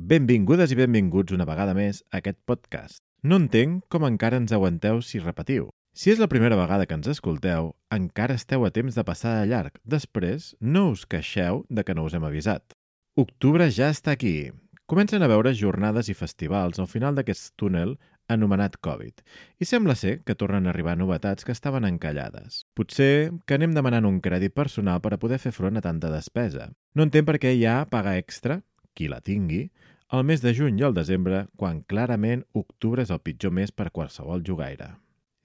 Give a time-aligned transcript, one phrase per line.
[0.00, 3.02] Benvingudes i benvinguts una vegada més a aquest podcast.
[3.20, 5.66] No entenc com encara ens aguanteu si repetiu.
[5.92, 9.50] Si és la primera vegada que ens escolteu, encara esteu a temps de passar de
[9.50, 9.76] llarg.
[9.84, 12.72] Després, no us queixeu de que no us hem avisat.
[13.20, 14.48] Octubre ja està aquí.
[14.88, 17.98] Comencen a veure jornades i festivals al final d'aquest túnel
[18.32, 19.20] anomenat Covid.
[19.60, 22.64] I sembla ser que tornen a arribar novetats que estaven encallades.
[22.72, 26.70] Potser que anem demanant un crèdit personal per a poder fer front a tanta despesa.
[26.96, 28.62] No entenc per què hi ha paga extra,
[28.94, 29.68] qui la tingui,
[30.10, 33.92] al mes de juny i al desembre, quan clarament octubre és el pitjor mes per
[33.94, 34.96] qualsevol jugaire.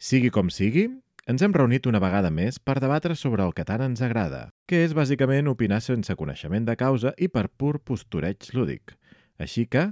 [0.02, 0.88] Sigui com sigui,
[1.30, 4.82] ens hem reunit una vegada més per debatre sobre el que tant ens agrada, que
[4.86, 8.98] és bàsicament opinar sense coneixement de causa i per pur postureig lúdic.
[9.38, 9.92] Així que,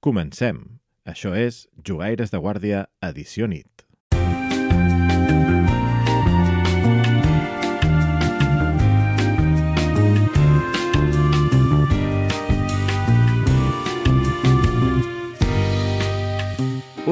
[0.00, 0.62] comencem!
[1.02, 3.81] Això és Jugaires de Guàrdia Edició Nit.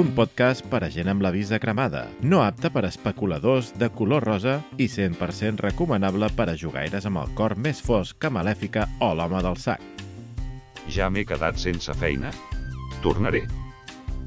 [0.00, 3.90] Un podcast per a gent amb la visa cremada, no apte per a especuladors de
[3.93, 8.87] color rosa i 100% recomanable per a jugaires amb el cor més fosc que Malèfica
[9.04, 9.84] o l'home del sac.
[10.88, 12.32] Ja m'he quedat sense feina?
[13.04, 13.42] Tornaré.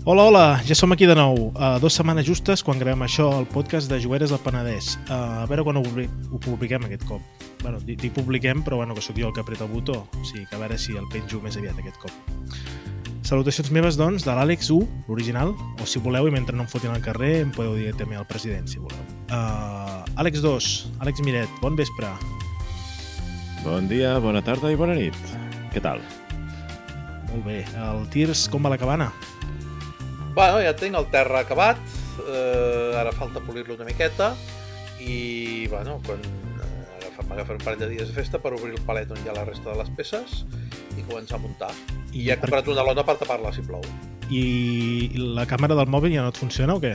[0.05, 1.49] Hola, hola, ja som aquí de nou.
[1.55, 4.93] Uh, dos setmanes justes quan gravem això, el podcast de Jugueres del Penedès.
[5.08, 7.49] Uh, a veure quan ho, publi ho publiquem aquest cop.
[7.63, 10.03] bueno, dic publiquem, però bueno, que sóc jo el que apreta el botó.
[10.21, 12.92] O sigui, que a veure si el penjo més aviat aquest cop.
[13.23, 16.91] Salutacions meves, doncs, de l'Àlex 1, l'original, o si voleu, i mentre no em fotin
[16.91, 18.99] al carrer, em podeu dir també al president, si voleu.
[19.31, 20.67] Uh, Àlex 2,
[21.05, 22.09] Àlex Miret, bon vespre.
[23.63, 25.15] Bon dia, bona tarda i bona nit.
[25.71, 26.03] Què tal?
[27.31, 27.61] Molt bé.
[27.80, 29.07] El Tirs, com va la cabana?
[30.35, 31.80] Bueno, ja tinc el terra acabat,
[32.27, 34.33] eh, ara falta polir-lo una miqueta
[34.99, 39.09] i, bueno, quan eh, agafar- un parell de dies de festa per obrir el palet
[39.15, 40.43] on hi ha la resta de les peces
[40.97, 41.72] i començar a muntar.
[42.13, 43.81] I he per- comprat una lona per tapar-la si plou.
[44.30, 46.94] I la càmera del mòbil ja no et funciona o què?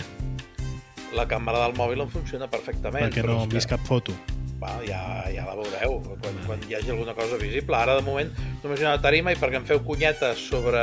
[1.17, 3.09] La càmera del mòbil em funciona perfectament.
[3.09, 4.13] Perquè no hem que, vist cap foto.
[4.61, 5.01] Va, ja,
[5.31, 7.77] ja la veureu, quan, quan hi hagi alguna cosa visible.
[7.79, 8.31] Ara, de moment,
[8.65, 10.83] només hi ha una tarima i perquè em feu cunyetes sobre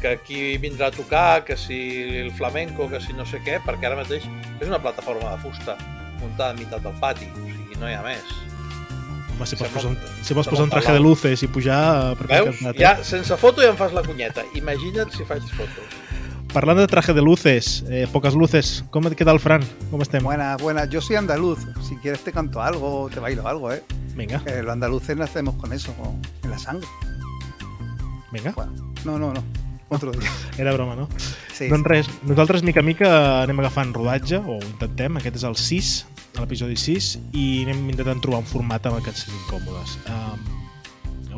[0.00, 1.76] que aquí vindrà a tocar, que si
[2.24, 4.24] el flamenco, que si no sé què, perquè ara mateix
[4.60, 5.76] és una plataforma de fusta
[6.20, 8.34] muntada a meitat del pati, o sigui, no hi ha més.
[9.34, 12.12] Home, si pots, posar un, si pots sembla posar un traje de luces i pujar...
[12.12, 12.60] eh, Per Veus?
[12.78, 14.44] Ja, sense foto ja em fas la cunyeta.
[14.54, 16.00] Imagina't si faig fotos.
[16.54, 19.64] Parlant de traje de luces, eh, pocas luces, com et queda el Fran?
[19.90, 20.22] Com estem?
[20.22, 20.88] Buenas, buenas.
[20.88, 21.58] Yo soy andaluz.
[21.82, 23.82] Si quieres te canto algo, te bailo algo, ¿eh?
[24.14, 26.86] Vinga, Que los andaluces nacemos con eso, con- en la sangre.
[28.30, 28.52] vinga.
[28.52, 28.72] Bueno,
[29.04, 29.42] no, no, no.
[29.88, 30.30] Otro día.
[30.58, 31.08] Era broma, no?
[31.52, 33.10] Sí, Doncs res, nosaltres mica en mica
[33.42, 35.90] anem agafant rodatge, o ho intentem, aquest és el 6,
[36.42, 39.96] l'episodi 6, i anem intentant trobar un format amb el que ens còmodes.
[40.10, 40.44] Um,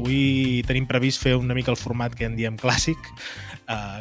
[0.01, 3.11] avui tenim previst fer una mica el format que en diem clàssic,
[3.73, 4.01] uh,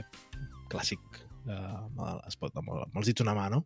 [0.72, 1.02] clàssic,
[1.50, 3.66] uh, es pot amb, amb els dits una mà, no?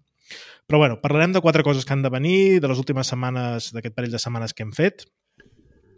[0.70, 3.96] Però bueno, parlarem de quatre coses que han de venir, de les últimes setmanes, d'aquest
[3.96, 5.08] parell de setmanes que hem fet,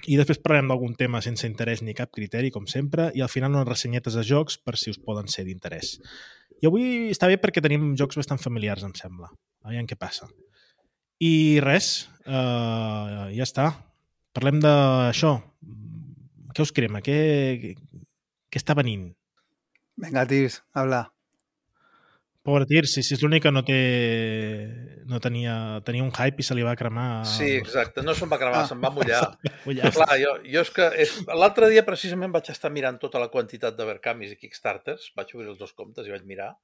[0.09, 3.53] i després parlarem d'algun tema sense interès ni cap criteri, com sempre, i al final
[3.53, 5.97] unes ressenyetes de jocs per si us poden ser d'interès.
[6.61, 9.29] I avui està bé perquè tenim jocs bastant familiars, em sembla.
[9.67, 10.29] Aviam què passa.
[11.21, 13.69] I res, uh, ja està.
[14.33, 15.35] Parlem d'això.
[16.51, 17.01] Què us crema?
[17.05, 17.17] Què,
[18.51, 19.09] què està venint?
[20.01, 21.05] Venga, Tirs, habla.
[22.41, 23.77] Pobre Tir, si, si és l'únic que no té...
[25.05, 25.53] No tenia,
[25.85, 27.21] tenia un hype i se li va cremar...
[27.29, 28.01] Sí, exacte.
[28.01, 28.69] No se'm va cremar, Ah.
[28.71, 29.19] se'm va mullar.
[29.67, 29.91] Mullar.
[29.93, 30.87] Clar, jo, jo és que...
[31.05, 31.13] És...
[31.37, 35.51] L'altre dia precisament vaig estar mirant tota la quantitat de Verkamis i Kickstarters, vaig obrir
[35.53, 36.55] els dos comptes i vaig mirar,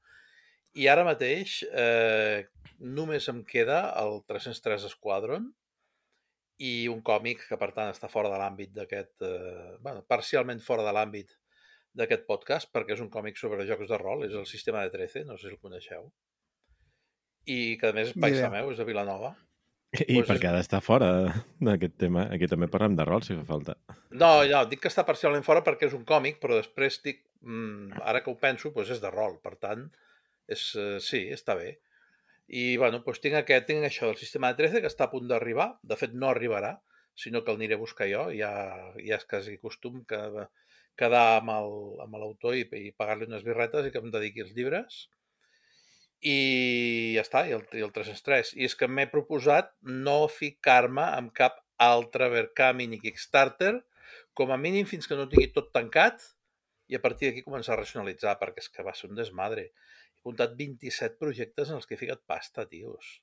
[0.75, 2.45] i ara mateix eh,
[2.79, 5.47] només em queda el 303 Squadron
[6.59, 9.21] i un còmic que, per tant, està fora de l'àmbit d'aquest...
[9.21, 11.35] Eh, bueno, parcialment fora de l'àmbit
[11.97, 15.23] d'aquest podcast, perquè és un còmic sobre jocs de rol, és el sistema de 13,
[15.25, 16.11] no sé si el coneixeu.
[17.47, 18.49] I que, a més, és paisà idea.
[18.53, 19.35] meu, és de Vilanova.
[19.97, 21.07] I Pues per és- què ha d'estar fora
[21.63, 22.25] d'aquest tema?
[22.33, 23.77] Aquí també parlem de rol, si fa falta.
[24.11, 28.01] No, no, dic que està parcialment fora perquè és un còmic, però després dic, mm,
[28.03, 29.87] ara que ho penso, doncs és de rol, per tant,
[30.47, 31.77] és, eh, sí, està bé.
[32.47, 35.27] I, bueno, doncs tinc, aquest, tinc això del sistema de 13 que està a punt
[35.27, 36.77] d'arribar, de fet no arribarà,
[37.17, 38.51] sinó que el aniré a buscar jo, ja,
[39.01, 40.21] ja és quasi costum que
[40.97, 45.03] quedar amb l'autor i, i pagar-li unes birretes i que em dediqui els llibres.
[46.25, 46.37] I
[47.17, 48.55] ja està, i el, i el 303.
[48.57, 49.73] I és que m'he proposat
[50.07, 53.75] no ficar-me amb cap altre Verkami ni Kickstarter,
[54.37, 56.23] com a mínim fins que no tingui tot tancat
[56.87, 59.67] i a partir d'aquí començar a racionalitzar, perquè és que va ser un desmadre.
[60.27, 63.15] Comptat 27 projectes en els que he ficat pasta, tios.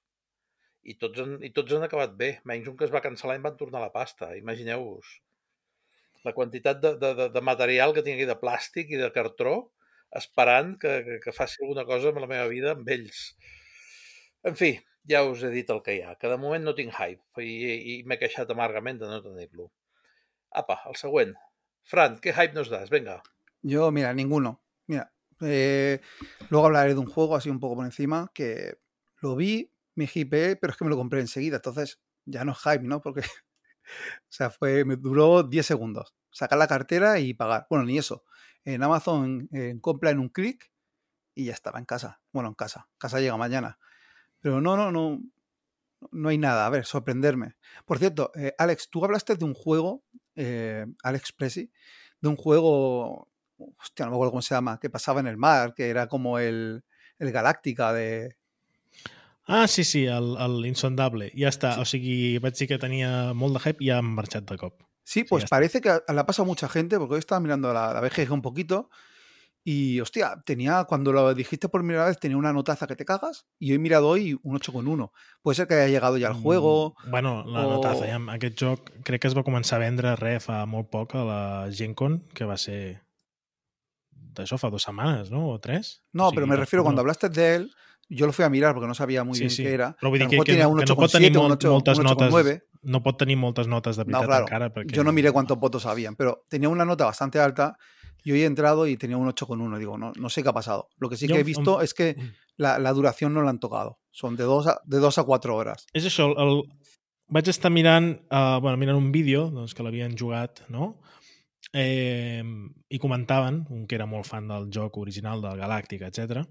[0.84, 3.44] I tots, han, I tots han acabat bé, menys un que es va cancel·lar i
[3.44, 5.10] van tornar la pasta, imagineu-vos.
[6.24, 9.54] La quantitat de, de, de, de material que tinc aquí de plàstic i de cartró
[10.16, 13.22] esperant que, que, que faci alguna cosa amb la meva vida amb ells.
[14.48, 14.72] En fi,
[15.10, 17.54] ja us he dit el que hi ha, que de moment no tinc hype i,
[17.94, 19.68] i m'he queixat amargament de no tenir-lo.
[20.56, 21.36] Apa, el següent.
[21.84, 22.88] Fran, ¿qué hype nos das?
[22.88, 23.20] Venga.
[23.60, 24.63] Yo, mira, ninguno.
[25.44, 26.00] Eh,
[26.50, 28.78] luego hablaré de un juego así un poco por encima que
[29.20, 31.56] lo vi, me hipeé, pero es que me lo compré enseguida.
[31.56, 33.00] Entonces, ya no es hype, ¿no?
[33.00, 36.14] Porque, o sea, fue, me duró 10 segundos.
[36.30, 37.66] Sacar la cartera y pagar.
[37.70, 38.24] Bueno, ni eso.
[38.64, 40.70] En Amazon eh, compra en un clic
[41.34, 42.20] y ya estaba en casa.
[42.32, 42.88] Bueno, en casa.
[42.98, 43.78] Casa llega mañana.
[44.40, 45.20] Pero no, no, no.
[46.10, 46.66] No hay nada.
[46.66, 47.56] A ver, sorprenderme.
[47.84, 50.04] Por cierto, eh, Alex, tú hablaste de un juego,
[50.34, 51.70] eh, Alex Presi,
[52.20, 53.28] de un juego,
[53.58, 56.38] hostia, no me acuerdo cómo se llama, que pasaba en el mar, que era como
[56.38, 56.82] el,
[57.18, 58.36] el Galáctica de,
[59.46, 61.30] Ah, sí, sí, el, el Insondable.
[61.36, 61.74] Ja està.
[61.82, 64.78] O sigui, vaig dir que tenia molt de hype i han marxat de cop.
[65.04, 67.72] Sí, Sí, pues parece que le ha pasado a mucha gente, porque hoy estaba mirando
[67.74, 68.88] la, la BGG un poquito
[69.62, 73.44] y, hostia, tenía, cuando lo dijiste por primera vez, tenía una notaza que te cagas
[73.58, 75.12] y hoy he mirado hoy un 8,1.
[75.42, 76.94] Puede ser que haya llegado ya juego.
[77.04, 78.06] Mm, Bueno, la o- notaza.
[78.06, 81.24] Ja, aquest joc crec que es va començar a vendre re fa molt poc a
[81.28, 81.40] la
[81.70, 83.03] Gen Con, que va ser
[84.34, 85.48] d'això fa dues setmanes, no?
[85.54, 86.02] O tres?
[86.12, 87.04] No, pero me refiero, tampoc cuando no.
[87.04, 87.70] hablaste de él,
[88.08, 89.62] yo lo fui a mirar porque no sabía muy Sí, bien sí.
[89.62, 89.96] qué era.
[90.00, 91.36] Però vull A dir lo que, mejor que, tenía no, que no pot tenir 8,7,
[91.40, 92.62] un molt, 8, moltes un notes 8,9.
[92.82, 94.44] no pot tenir moltes notes de No, veritat claro.
[94.44, 94.92] encara perquè...
[94.94, 97.76] Yo no miré cuántos votos habían, pero tenía una nota bastante alta
[98.22, 99.78] y hoy he entrado y tenía un 8,1.
[99.78, 100.88] Digo, no, no sé qué ha pasado.
[100.98, 102.16] Lo que sí Yo que he visto es que
[102.56, 103.98] la, la duración no la han tocado.
[104.10, 105.86] Son de 2 a, de dos a 4 horas.
[105.94, 106.62] És això, el, el...
[107.28, 111.00] vaig estar mirant, uh, bueno, mirant un vídeo doncs, que l'havien jugat, no?
[111.74, 112.42] Eh,
[112.88, 116.44] I comentaven, un que era molt fan del joc original del Galàctica, etc.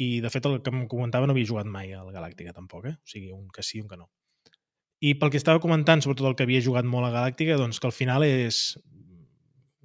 [0.00, 2.96] I, de fet, el que em comentava no havia jugat mai al Galàctica, tampoc, eh?
[2.98, 4.10] O sigui, un que sí, un que no.
[5.00, 7.88] I pel que estava comentant, sobretot el que havia jugat molt a Galàctica, doncs que
[7.88, 8.76] al final és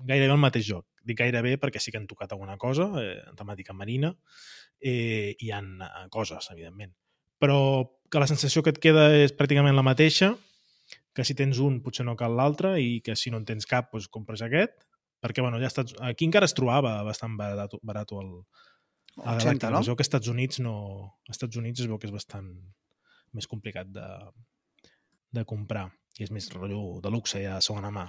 [0.09, 0.87] gairebé el mateix joc.
[1.05, 4.15] Dic gairebé perquè sí que han tocat alguna cosa, eh, en temàtica marina,
[4.81, 6.95] eh, hi ha eh, coses, evidentment
[7.39, 10.33] però que la sensació que et queda és pràcticament la mateixa,
[11.15, 13.91] que si tens un potser no cal l'altre i que si no en tens cap
[13.93, 14.83] doncs compres aquest,
[15.23, 15.95] perquè bueno, ja Estats...
[16.03, 18.33] aquí encara es trobava bastant barat, barat el,
[19.23, 19.83] a 80, no?
[19.85, 20.75] Veu que als Estats Units no...
[21.29, 22.51] Als Estats Units es veu que és bastant
[23.35, 24.09] més complicat de,
[25.35, 25.87] de comprar
[26.19, 28.05] i és més rotllo de luxe ja segona mà.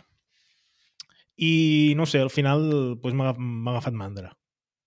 [1.43, 2.67] I no sé, al final
[3.02, 4.32] doncs, m'ha agafat mandra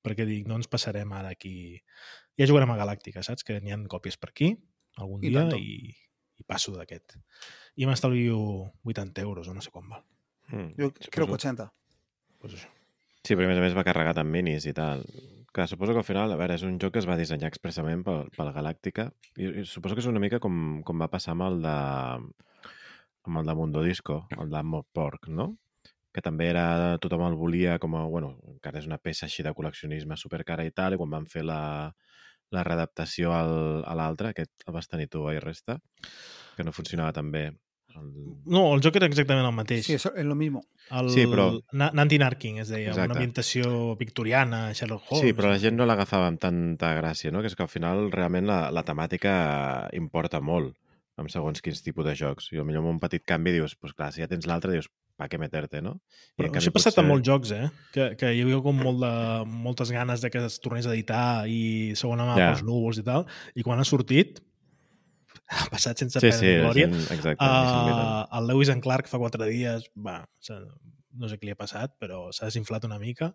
[0.06, 1.78] perquè dic, no ens passarem ara aquí
[2.40, 3.44] ja jugarem a Galàctica, saps?
[3.44, 4.54] Que n'hi ha còpies per aquí
[5.00, 5.92] algun I dia i,
[6.40, 7.18] i passo d'aquest.
[7.80, 8.38] I m'estalvio
[8.84, 10.04] 80 euros o no sé quan val.
[10.50, 11.40] Mm, Yo creo que suposo.
[11.40, 11.70] 80.
[12.40, 12.72] Pues això.
[13.24, 15.04] Sí, però a més a més va carregat amb minis i tal.
[15.54, 18.04] Que suposo que al final, a veure, és un joc que es va dissenyar expressament
[18.06, 21.48] pel, pel Galàctica i, i suposo que és una mica com, com va passar amb
[21.48, 21.78] el de
[23.30, 25.52] amb el de Mundo Disco, el de Mob Pork, no?
[26.14, 29.54] Que també era, tothom el volia com a, bueno, encara és una peça així de
[29.54, 31.62] col·leccionisme supercara i tal, i quan van fer la,
[32.56, 35.78] la readaptació al, a l'altre, aquest el vas tenir tu, oi, resta?
[36.56, 37.50] Que no funcionava tan bé.
[37.96, 38.10] El...
[38.46, 39.86] No, el joc era exactament el mateix.
[39.86, 40.64] Sí, eso es lo mismo.
[40.92, 43.06] El, Sí, però- Na- Nanti Narking, es deia, Exacte.
[43.12, 45.26] una ambientació victoriana, Sherlock Holmes...
[45.26, 47.42] Sí, però la gent no l'agafava amb tanta gràcia, no?
[47.42, 50.76] Que és que al final realment la, la temàtica importa molt
[51.20, 52.48] amb segons quins tipus de jocs.
[52.56, 54.88] I potser amb un petit canvi dius, pues clar, si ja tens l'altre, dius,
[55.20, 55.98] pa què meterte, no?
[56.00, 57.66] I Però en això ha passat potser- amb molts jocs, eh?
[57.92, 59.10] Que, que hi havia com molt de,
[59.52, 62.46] moltes ganes de que es tornés a editar i segona mà Ja.
[62.54, 64.40] pels núvols i tal, i quan ha sortit
[65.50, 66.88] ha passat sense Sí, pena sí, glòria.
[66.88, 67.46] gent, exacte.
[67.46, 70.22] Uh, el Lewis and Clark fa quatre dies, va,
[71.20, 73.34] no sé què li ha passat, però s'ha desinflat una mica.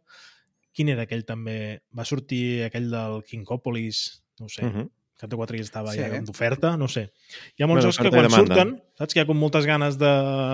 [0.75, 1.80] Quin era aquell també?
[1.94, 4.04] Va sortir aquell del Kinkopolis,
[4.40, 4.90] no ho sé, uh -huh.
[5.14, 6.21] Cap de quatre dies estava Sí, ja eh?
[6.26, 7.12] d'oferta, no sé.
[7.56, 9.97] Hi ha molts Bueno, jocs que quan surten, saps que hi ha com moltes ganes
[9.97, 10.11] de...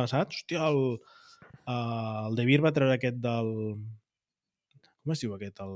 [0.06, 0.42] Saps?
[0.42, 1.00] Hòstia, el,
[1.66, 3.48] uh, el De Beer va treure aquest del...
[5.02, 5.60] Com es diu aquest?
[5.64, 5.74] El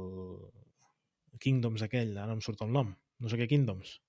[1.41, 2.93] Kingdoms aquell, ara no em surt el nom.
[3.21, 4.00] No sé què Kingdoms.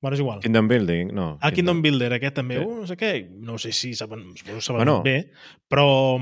[0.00, 0.40] Bueno, és igual.
[0.40, 1.38] Kingdom Building, no.
[1.42, 2.58] Ah, Kingdom Builder, aquest també.
[2.58, 2.64] Sí.
[2.64, 3.12] Uh, no sé què.
[3.30, 5.02] No sé si s'ha ven- suposo s'ha Bueno.
[5.02, 5.30] bé,
[5.68, 6.18] però,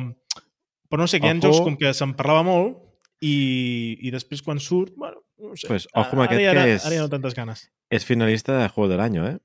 [0.88, 1.48] però no sé, que hi ha Ojo.
[1.50, 2.78] jocs com que se'n parlava molt
[3.20, 5.68] i, i després quan surt, bueno, no sé.
[5.68, 7.70] Pues, ojo amb ara, aquest ja, que ara, és- ara ja no tantes ganes.
[7.90, 9.38] És finalista de Juego del Año, eh?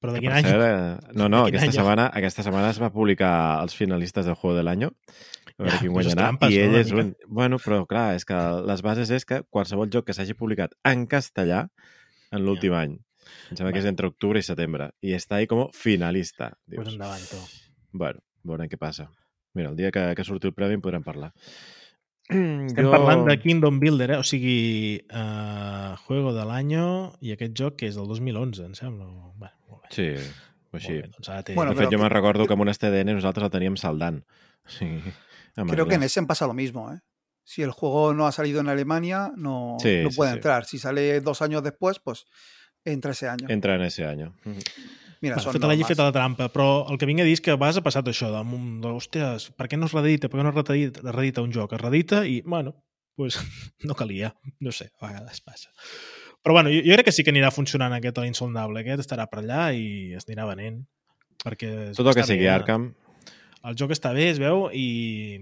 [0.00, 0.44] Però de Que quin any?
[0.44, 1.72] cert, eh, no, no, aquesta any?
[1.72, 4.92] setmana, aquesta setmana es va publicar els finalistes del Juego del Año.
[5.56, 6.14] A veure Ja, quin guanyarà.
[6.16, 7.16] trampes, I no, ell una és un...
[7.28, 8.34] Bueno, però clar, és que
[8.66, 11.70] les bases és que qualsevol joc que s'hagi publicat en castellà
[12.30, 12.98] en l'últim any,
[13.50, 16.52] em sembla que és entre octubre i setembre, i està ahí com finalista.
[16.66, 17.40] Pues Dius, endavant, tu.
[17.92, 19.08] bueno, veurem què passa.
[19.54, 21.32] Mira, el dia que, que surti el premi en podrem parlar.
[22.28, 24.18] Estem parlant de Kingdom Builder, eh?
[24.18, 26.86] o sigui, uh, Juego de l'Año
[27.22, 29.06] i aquest joc que és del 2011, em sembla.
[29.06, 29.92] Bueno, molt bé.
[29.94, 30.08] Sí,
[30.72, 30.96] o així.
[30.98, 31.54] Molt bé, doncs ara té...
[31.54, 34.24] Bueno, de fet, però- jo me'n recordo que amb un STDN nosaltres el teníem saldant
[34.76, 34.88] Sí.
[35.70, 36.98] Creo que en Essen pasa lo mismo, ¿eh?
[37.44, 40.36] Si el juego no ha salido en Alemania, no, Sí, no sí, puede sí.
[40.38, 40.64] entrar.
[40.66, 42.26] Si sale dos años después, pues
[42.86, 43.46] entra ese año.
[43.50, 44.32] Entra en ese año.
[45.20, 45.88] Mira, Bueno, feta la llei, normes.
[45.96, 48.06] feta la trampa, però el que vinc a dir és que a vegades ha passat
[48.10, 48.42] això, de,
[48.84, 51.52] de hòstia, per què no es redita, per què no es redita, es redita un
[51.54, 51.72] joc?
[51.72, 52.74] Es redita i, bueno,
[53.16, 53.38] pues,
[53.88, 55.70] no calia, no sé, a vegades passa.
[56.44, 59.24] Però bueno, jo, jo crec que sí que anirà funcionant aquest a l'insondable, aquest estarà
[59.26, 60.82] per allà i es anirà venent.
[61.42, 62.90] Perquè Tot el que sigui bé, Arkham,
[63.66, 65.40] El joc està bé, es veu, i,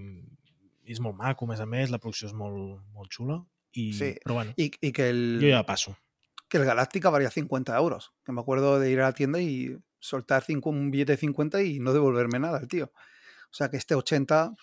[0.87, 3.37] i és molt maco, a més a més, la producció és molt, molt xula,
[3.75, 4.15] i, Sí.
[4.23, 5.93] però bueno, Y, y que el, jo ja passo.
[6.57, 8.13] Que el Galáctica valía 50 euros.
[8.23, 11.61] Que me acuerdo de ir a la tienda y soltar cinco, un billete de 50
[11.63, 12.85] y no devolverme nada el tío.
[12.85, 14.53] O sea que este 80,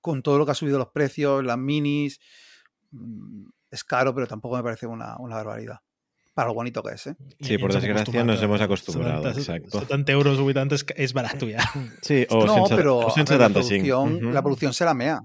[0.00, 2.20] con todo lo que ha subido los precios, las minis,
[2.90, 5.80] mm, es caro, pero tampoco me parece una, una barbaridad.
[6.34, 7.16] Para lo bonito que es, ¿eh?
[7.40, 9.80] Sí, por desgràcia nos hemos acostumbrado, 70, exacto.
[9.80, 11.64] 70 euros o 80 és, és barat ja.
[12.02, 13.88] Sí, o no, 100, pero o a ver, la, 175.
[13.88, 15.22] producción, la producción se la mea.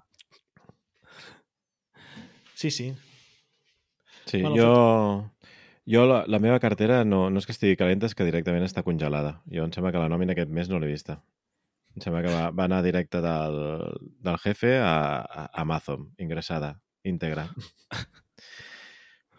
[2.55, 2.95] Sí, sí.
[4.25, 5.31] Sí, Bueno, jo,
[5.89, 8.83] jo la, la meva cartera no, no és que estigui calenta, és que directament està
[8.85, 9.39] congelada.
[9.51, 11.21] Jo em sembla que la nòmina aquest mes no l'he vista.
[11.95, 13.57] Em sembla que va, va anar directe del,
[14.23, 17.49] del jefe a, a Amazon, ingressada, íntegra.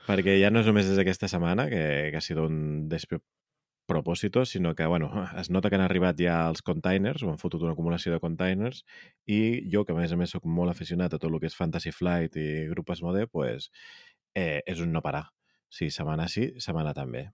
[0.09, 4.75] Perquè ja no és només des d'aquesta setmana, que, que ha sigut un despropòsito, sinó
[4.75, 8.13] que, bueno, es nota que han arribat ja els containers, o han fotut una acumulació
[8.13, 8.83] de containers,
[9.31, 11.57] i jo, que a més a més sóc molt aficionat a tot el que és
[11.57, 13.71] Fantasy Flight i Grup Asmode, pues,
[14.35, 15.31] eh, és un no parar.
[15.73, 17.31] Sí, setmana sí, setmana també.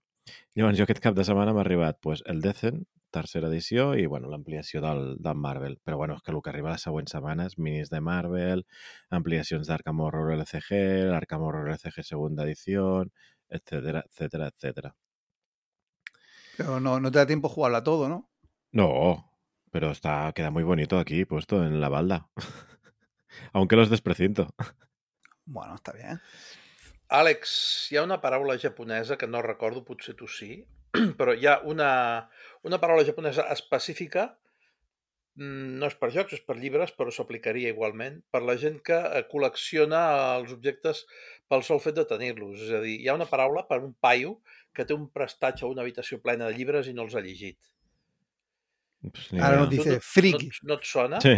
[0.55, 4.29] Llavors, jo aquest cap de setmana m'ha arribat pues, el Decent, tercera edició, i bueno,
[4.31, 5.79] l'ampliació del, del Marvel.
[5.85, 8.63] Però bueno, és que el que arriba les següents setmanes, minis de Marvel,
[9.19, 13.05] ampliacions d'Arkham Horror LCG, l'Arkham Horror LCG segunda edició,
[13.49, 14.95] etcétera, etcétera, etcétera.
[16.59, 18.29] Pero no, no te da tiempo a jugarla todo, ¿no?
[18.73, 19.33] No,
[19.71, 22.29] pero está, queda muy bonito aquí, puesto en la balda.
[23.53, 24.49] Aunque los desprecinto.
[25.45, 26.21] Bueno, está bien.
[27.09, 27.53] Àlex,
[27.91, 30.59] hi ha una paraula japonesa que no recordo, potser tu sí,
[31.21, 31.91] però hi ha una,
[32.69, 34.27] una paraula japonesa específica,
[35.41, 38.99] mm, no és per jocs, és per llibres, però s'aplicaria igualment, per la gent que
[38.99, 40.03] eh, col·lecciona
[40.37, 41.07] els objectes
[41.49, 42.61] pel sol fet de tenir-los.
[42.69, 44.37] És a dir, hi ha una paraula per un paio
[44.77, 47.59] que té un prestatge o una habitació plena de llibres i no els ha llegit.
[49.01, 49.61] Pues ni Ahora idea.
[49.65, 50.51] nos dice Tu no, friki.
[50.63, 51.21] no, et sona?
[51.25, 51.35] Sí.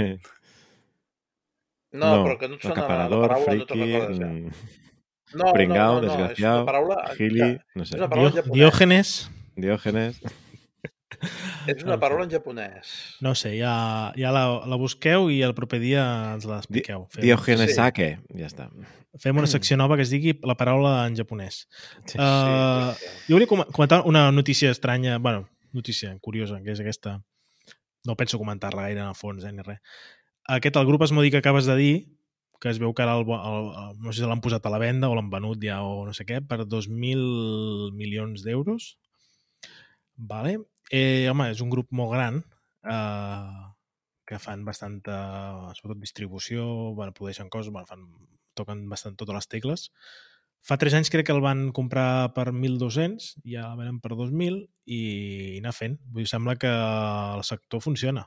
[1.93, 4.90] No, però que no et sona la, paraula, no te'n friki, recordes ja.
[5.33, 6.97] Mm, No, pringao, no, no, no, és una desgraciado, paraula...
[7.17, 8.57] gili, no És sé, una paraula japonès.
[8.59, 10.21] Diògenes, diògenes.
[11.69, 12.91] És una paraula en japonès.
[13.21, 17.07] no sé, ja, ja la, la busqueu i el proper dia ens l'expliqueu.
[17.13, 17.77] Fem, Diògenes Sí.
[17.77, 18.07] sake,
[18.39, 18.69] ja està.
[19.21, 21.67] fem una secció nova que es digui la paraula en japonès.
[22.07, 22.17] Sí.
[22.17, 23.11] Uh, sí, sí.
[23.29, 27.19] jo volia com- comentar una notícia estranya, bueno, notícia curiosa, que és aquesta.
[28.07, 29.81] No penso comentar-la gaire en el fons, eh, ni res.
[30.49, 32.07] Aquest, el grup Esmodi que acabes de dir,
[32.61, 34.81] que es veu que ara el, el, el, no sé si l'han posat a la
[34.83, 38.95] venda o l'han venut ja o no sé què, per 2.000 milions d'euros.
[40.33, 40.59] Vale.
[40.93, 42.43] Eh, home, és un grup molt gran
[42.85, 43.61] eh,
[44.29, 45.17] que fan bastanta,
[45.79, 46.67] sobretot distribució,
[46.99, 48.05] bueno, produeixen coses, bueno, fan,
[48.59, 49.87] toquen bastant totes les tecles.
[50.61, 54.61] Fa 3 anys crec que el van comprar per 1.200, ja el venen per 2.000
[54.93, 55.01] i
[55.63, 55.97] anar fent.
[56.13, 58.27] Vull dir, sembla que el sector funciona,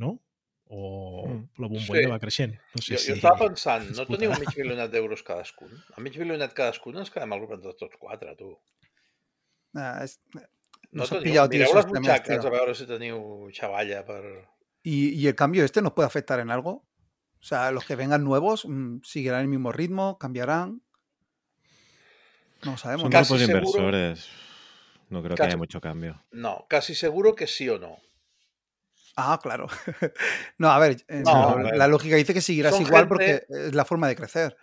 [0.00, 0.16] no?
[0.70, 1.48] O Mm.
[1.62, 2.10] la bombolla Sí.
[2.10, 2.54] va creixent.
[2.74, 3.08] No sé Jo, si...
[3.08, 5.70] jo estava pensant, no teniu mig milionat d'euros cadascun?
[5.96, 8.58] A mig milionat cadascun ens quedem al grup entre tots quatre, tu.
[9.74, 10.20] Ah, es-
[10.90, 14.22] No ha teniu, pillado, tío, mireu les butxaques a veure si teniu xavalla per...
[14.82, 16.84] ¿Y, y el cambio este nos puede afectar en algo?
[17.40, 20.80] O sea, los que vengan nuevos mm, seguirán el mismo ritmo, cambiarán.
[22.64, 23.02] No sabemos.
[23.02, 23.18] Son ¿no?
[23.18, 24.28] Casi grupos seguro- inversores.
[25.10, 26.22] No creo que Casi- haya mucho cambio.
[26.32, 27.96] No, casi seguro que sí o no.
[29.20, 29.66] Ah, claro.
[30.58, 33.84] no, a ver, No, la lógica dice que seguirás Son igual gente- porque es la
[33.84, 34.56] forma de crecer.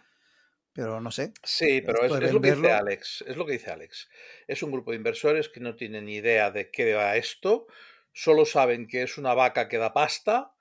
[0.71, 1.33] Pero no sé.
[1.43, 3.25] Sí, pero es, lo que dice Alex.
[3.27, 4.09] Es lo que dice Alex.
[4.47, 7.67] Es un grupo de inversores que no tienen ni idea de qué va esto.
[8.13, 10.53] Solo saben que es una vaca que da pasta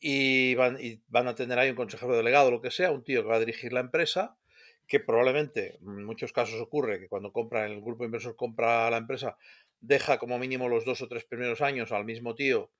[0.00, 3.04] y van, y van a tener ahí un consejero delegado o lo que sea, un
[3.04, 4.38] tío que va a dirigir la empresa,
[4.86, 8.98] que probablemente en muchos casos ocurre que cuando compra el grupo de inversores compra la
[8.98, 9.36] empresa,
[9.80, 12.70] deja como mínimo los dos o tres primeros años al mismo tío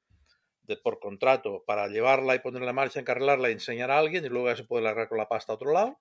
[0.67, 4.29] de, por contrato para llevarla y ponerla en marcha, encarrilarla y enseñar a alguien y
[4.29, 5.99] luego ya se puede largar con la pasta a otro lado.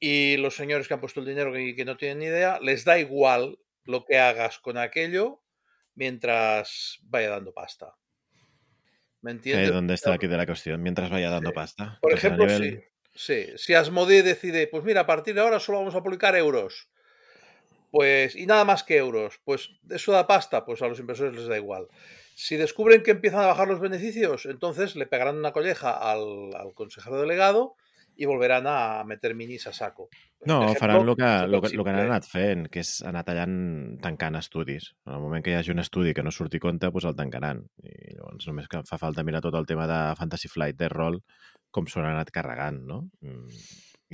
[0.00, 2.84] Y los señores que han puesto el dinero y que no tienen ni idea, les
[2.84, 5.42] da igual lo que hagas con aquello
[5.94, 7.96] mientras vaya dando pasta.
[9.20, 9.72] ¿Me Que entiendes?
[9.72, 10.82] ¿Dónde está aquí de la cuestión?
[10.82, 11.98] Mientras vaya dando pasta.
[12.00, 15.58] Por Pues ejemplo, nivel- sí, sí, si Asmodee decide, pues mira, a partir de ahora
[15.58, 16.88] solo vamos a publicar euros,
[17.90, 21.48] pues, y nada más que euros, pues eso da pasta, pues a los inversores les
[21.48, 21.88] da igual.
[22.38, 26.72] Si descubren que empiezan a bajar los beneficios, entonces le pegarán una colleja al, al
[26.72, 27.74] consejero delegado
[28.14, 30.08] i volveran a meter minis a saco.
[30.46, 32.04] No, Ejemplo, faran el que, súper que, el que han simple.
[32.04, 33.58] anat fent, que és anar tallant,
[34.02, 34.92] tancant estudis.
[35.06, 37.66] En el moment que hi hagi un estudi que no surti compte, doncs el tancaran.
[37.82, 41.18] I llavors només que fa falta mirar tot el tema de Fantasy Flight, de rol,
[41.74, 43.00] com s'ho han anat carregant, no?
[43.26, 43.62] Mm,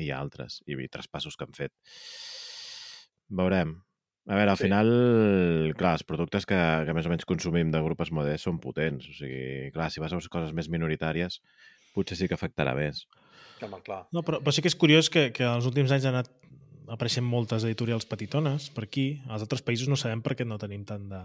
[0.01, 1.77] I altres, i, i traspassos que han fet.
[3.29, 3.83] Veurem.
[4.27, 4.65] A veure, al Sí.
[4.65, 4.89] final,
[5.77, 9.09] clar, els productes que, que més o menys consumim de grup Asmodee són potents.
[9.11, 11.41] O sigui, clar, si vas a coses més minoritàries,
[11.95, 13.05] potser sí que afectarà més.
[13.63, 14.07] Home, clar.
[14.13, 16.31] No, però, però sí que és curiós que, que els últims anys han anat
[16.89, 19.21] apareixent moltes editorials petitones per aquí.
[19.29, 21.21] Als altres països no sabem per què no tenim tant de,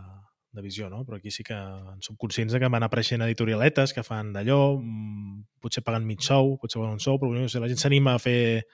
[0.55, 1.01] de visió, no?
[1.07, 5.41] Però aquí sí que en som conscients que van apareixent editorialetes que fan d'allò, mm,
[5.63, 8.19] potser paguen mig sou, potser paguen un sou, però no sé, la gent s'anima a
[8.23, 8.65] fer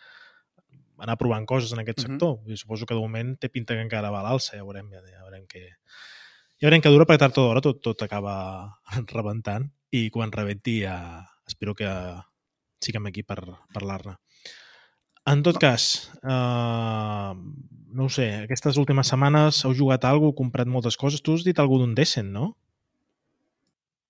[1.04, 2.38] anar provant coses en aquest sector.
[2.48, 5.04] I suposo que de moment té pinta que encara va a l'alça, ja veurem, ja,
[5.06, 5.68] ja veurem què...
[6.62, 8.36] Ja veurem que dura, perquè tard o d'hora tot, tot acaba
[9.16, 10.98] rebentant i quan rebenti ja
[11.48, 11.90] espero que
[12.84, 13.42] siguem aquí per
[13.74, 14.16] parlar-ne.
[15.26, 20.70] En tot cas, uh, no ho sé, aquestes últimes setmanes heu jugat alguna cosa, comprat
[20.70, 21.24] moltes coses.
[21.26, 22.52] Tu has dit alguna d'un Descent, no?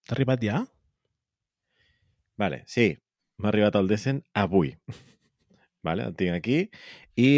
[0.06, 0.66] T'ha arribat ja?
[2.36, 2.90] Vale, sí,
[3.40, 4.74] m'ha arribat el Descent avui.
[5.86, 6.64] Vale, el tinc aquí
[7.22, 7.30] i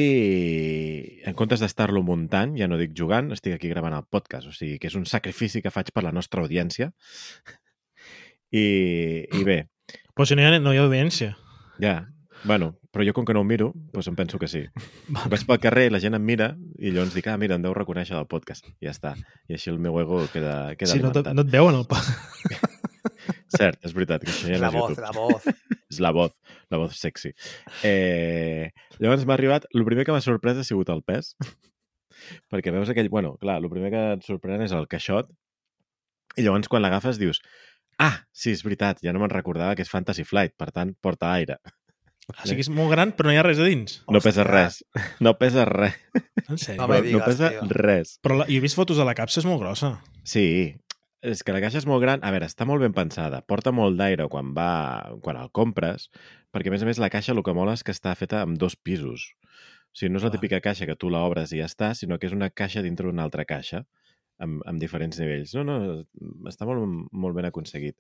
[1.28, 4.80] en comptes d'estar-lo muntant, ja no dic jugant, estic aquí gravant el podcast, o sigui
[4.82, 6.92] que és un sacrifici que faig per la nostra audiència.
[8.56, 8.66] I,
[9.28, 9.66] i bé,
[10.16, 11.36] Però si no hi ha, no hi ha audiència.
[11.84, 12.08] ja,
[12.44, 14.64] bueno, però jo com que no ho miro, doncs em penso que sí.
[15.14, 15.30] Vale.
[15.34, 18.16] Vaig pel carrer, la gent em mira i llavors dic, ah, mira, em deu reconèixer
[18.16, 18.66] del podcast.
[18.82, 19.14] I ja està.
[19.50, 21.34] I així el meu ego queda, queda no, te, alimentat.
[21.38, 22.02] no et veuen el pa.
[23.54, 25.08] Cert, és veritat, que això ja no La és voz, YouTube.
[25.08, 25.48] la voz.
[25.94, 26.34] És la voz,
[26.74, 27.32] la voz sexy.
[27.88, 28.68] Eh,
[29.00, 29.70] llavors m'ha arribat...
[29.74, 31.34] El primer que m'ha sorprès ha sigut el pes,
[32.52, 33.08] perquè veus aquell...
[33.14, 35.32] Bueno, clar, el primer que et sorprèn és el caixot,
[36.38, 37.40] i llavors quan l'agafes dius
[38.04, 41.32] ah, sí, és veritat, ja no me'n recordava que és Fantasy Flight, per tant, porta
[41.34, 41.56] aire.
[42.28, 44.02] O sigui, és molt gran, però no hi ha res a dins.
[44.12, 44.82] No pesa res.
[45.24, 45.96] No pesa res.
[46.46, 46.82] En sèrio.
[46.82, 47.64] No No, me no digues, pesa tio.
[47.72, 48.12] res.
[48.22, 49.94] Però la, jo he vist fotos de la capsa, és molt grossa.
[50.28, 50.44] Sí,
[51.22, 52.22] és que la caixa és molt gran.
[52.24, 53.42] A veure, està molt ben pensada.
[53.42, 56.10] Porta molt d'aire quan va quan el compres,
[56.54, 58.58] perquè a més a més la caixa el que mola és que està feta amb
[58.58, 59.32] dos pisos.
[59.94, 62.28] O sigui, no és la típica caixa que tu l'obres i ja està, sinó que
[62.30, 63.84] és una caixa dintre d'una altra caixa
[64.40, 65.56] amb, amb diferents nivells.
[65.58, 65.78] No, no,
[66.52, 67.98] està molt, molt ben aconseguit.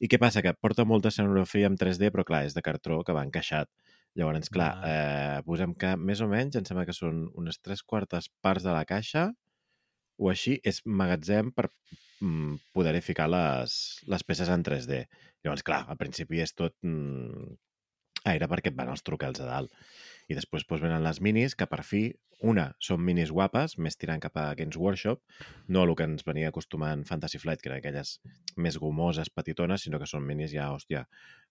[0.00, 0.42] I què passa?
[0.44, 3.70] Que porta molta escenografia en 3D, però clar, és de cartró que va encaixat.
[4.18, 4.90] Llavors, clar, Ah.
[5.38, 8.72] eh, posem que més o menys, em sembla que són unes tres quartes parts de
[8.74, 9.30] la caixa
[10.18, 11.70] o així, és magatzem per
[12.20, 13.74] mm, poder-hi ficar les,
[14.10, 15.02] les peces en 3D.
[15.44, 17.56] Llavors, clar, al principi és tot mm,
[18.32, 19.74] aire perquè et van els truquels a dalt.
[20.30, 22.04] I després doncs, venen les minis, que per fi,
[22.46, 25.20] una, són minis guapes, més tirant cap a Games Workshop,
[25.68, 28.14] no el que ens venia acostumant Fantasy Flight, que eren aquelles
[28.56, 31.02] més gomoses, petitones, sinó que són minis ja, hòstia,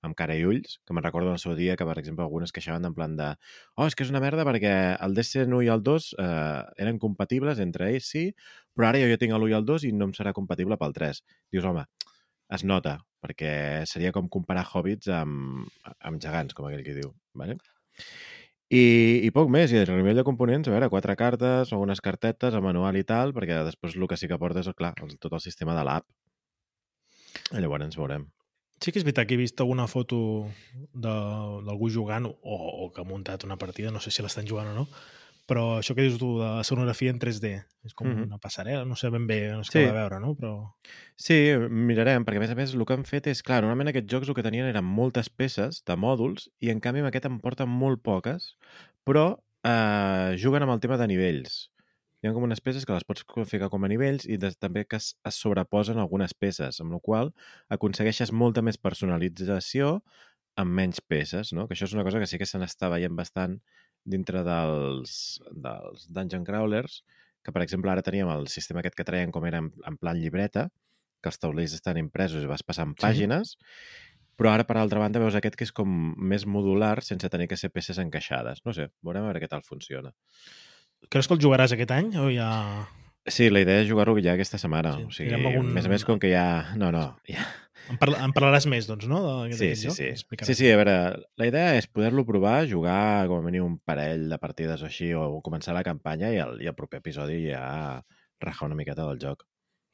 [0.01, 2.87] amb cara i ulls, que me'n recordo el seu dia que, per exemple, algunes queixaven
[2.89, 3.27] en plan de
[3.75, 7.61] oh, és que és una merda perquè el DSN1 i el 2 eh, eren compatibles
[7.61, 8.25] entre ells, sí,
[8.73, 10.95] però ara jo ja tinc l'1 i el 2 i no em serà compatible pel
[10.95, 11.21] 3.
[11.51, 11.85] Dius, home,
[12.55, 13.53] es nota, perquè
[13.91, 15.67] seria com comparar hobbits amb,
[15.99, 17.13] amb gegants, com aquell que diu.
[17.37, 17.59] Vale?
[18.69, 18.81] I,
[19.25, 22.61] I poc més, i a nivell de components, a veure, quatre cartes, algunes cartetes, el
[22.61, 25.41] manual i tal, perquè després el que sí que porta és, clar, el, tot el
[25.41, 26.05] sistema de l'app.
[27.57, 28.27] Llavors ens veurem.
[28.79, 30.19] Sí que és veritat que he vist alguna foto
[30.93, 34.75] d'algú jugant o, o que ha muntat una partida, no sé si l'estan jugant o
[34.77, 34.85] no,
[35.49, 37.55] però això que dius tu de la sonografia en 3D,
[37.89, 38.27] és com Mhm.
[38.27, 39.79] una passarel·la, no sé ben bé, no és Sí.
[39.81, 40.35] veure, no?
[40.37, 40.75] Però...
[41.17, 44.11] Sí, mirarem, perquè a més a més el que han fet és, clar, normalment aquests
[44.13, 47.39] jocs el que tenien eren moltes peces de mòduls i en canvi amb aquest en
[47.41, 48.53] porten molt poques,
[49.03, 51.69] però eh, juguen amb el tema de nivells.
[52.21, 54.85] Hi ha com unes peces que les pots ficar com a nivells i des, també
[54.85, 57.33] que es, es sobreposen algunes peces, amb la qual
[57.69, 60.01] aconsegueixes molta més personalització
[60.59, 61.67] amb menys peces, no?
[61.67, 63.61] Que això és una cosa que sí que se n'està veient bastant
[64.05, 67.01] dintre dels, dels Dungeon Crawlers,
[67.43, 70.19] que per exemple ara teníem el sistema aquest que traien com era en, en plan
[70.19, 70.69] llibreta,
[71.23, 73.03] que els taulers estan impresos i vas passant Sí.
[73.05, 73.57] pàgines,
[74.39, 77.57] però ara, per altra banda, veus aquest que és com més modular sense tenir que
[77.59, 78.61] ser peces encaixades.
[78.65, 80.13] No sé, veurem a veure què tal funciona.
[81.09, 82.87] Creus que el jugaràs aquest any o ja...
[83.33, 84.93] Sí, la idea és jugar-ho ja aquesta setmana.
[84.97, 86.45] Sí, o sigui, algun- més a més, com que ja...
[86.77, 87.45] No, no, ja...
[87.89, 88.19] En, parla...
[88.21, 89.19] en parlaràs més, doncs, no?
[89.49, 90.09] De, Sí, sí, sí.
[90.45, 90.93] Sí, sí, a veure,
[91.41, 95.07] la idea és poder-lo provar, jugar com a mínim un parell de partides o així,
[95.17, 98.03] o començar la campanya i el, i el proper episodi ja
[98.39, 99.47] rajar una miqueta del joc.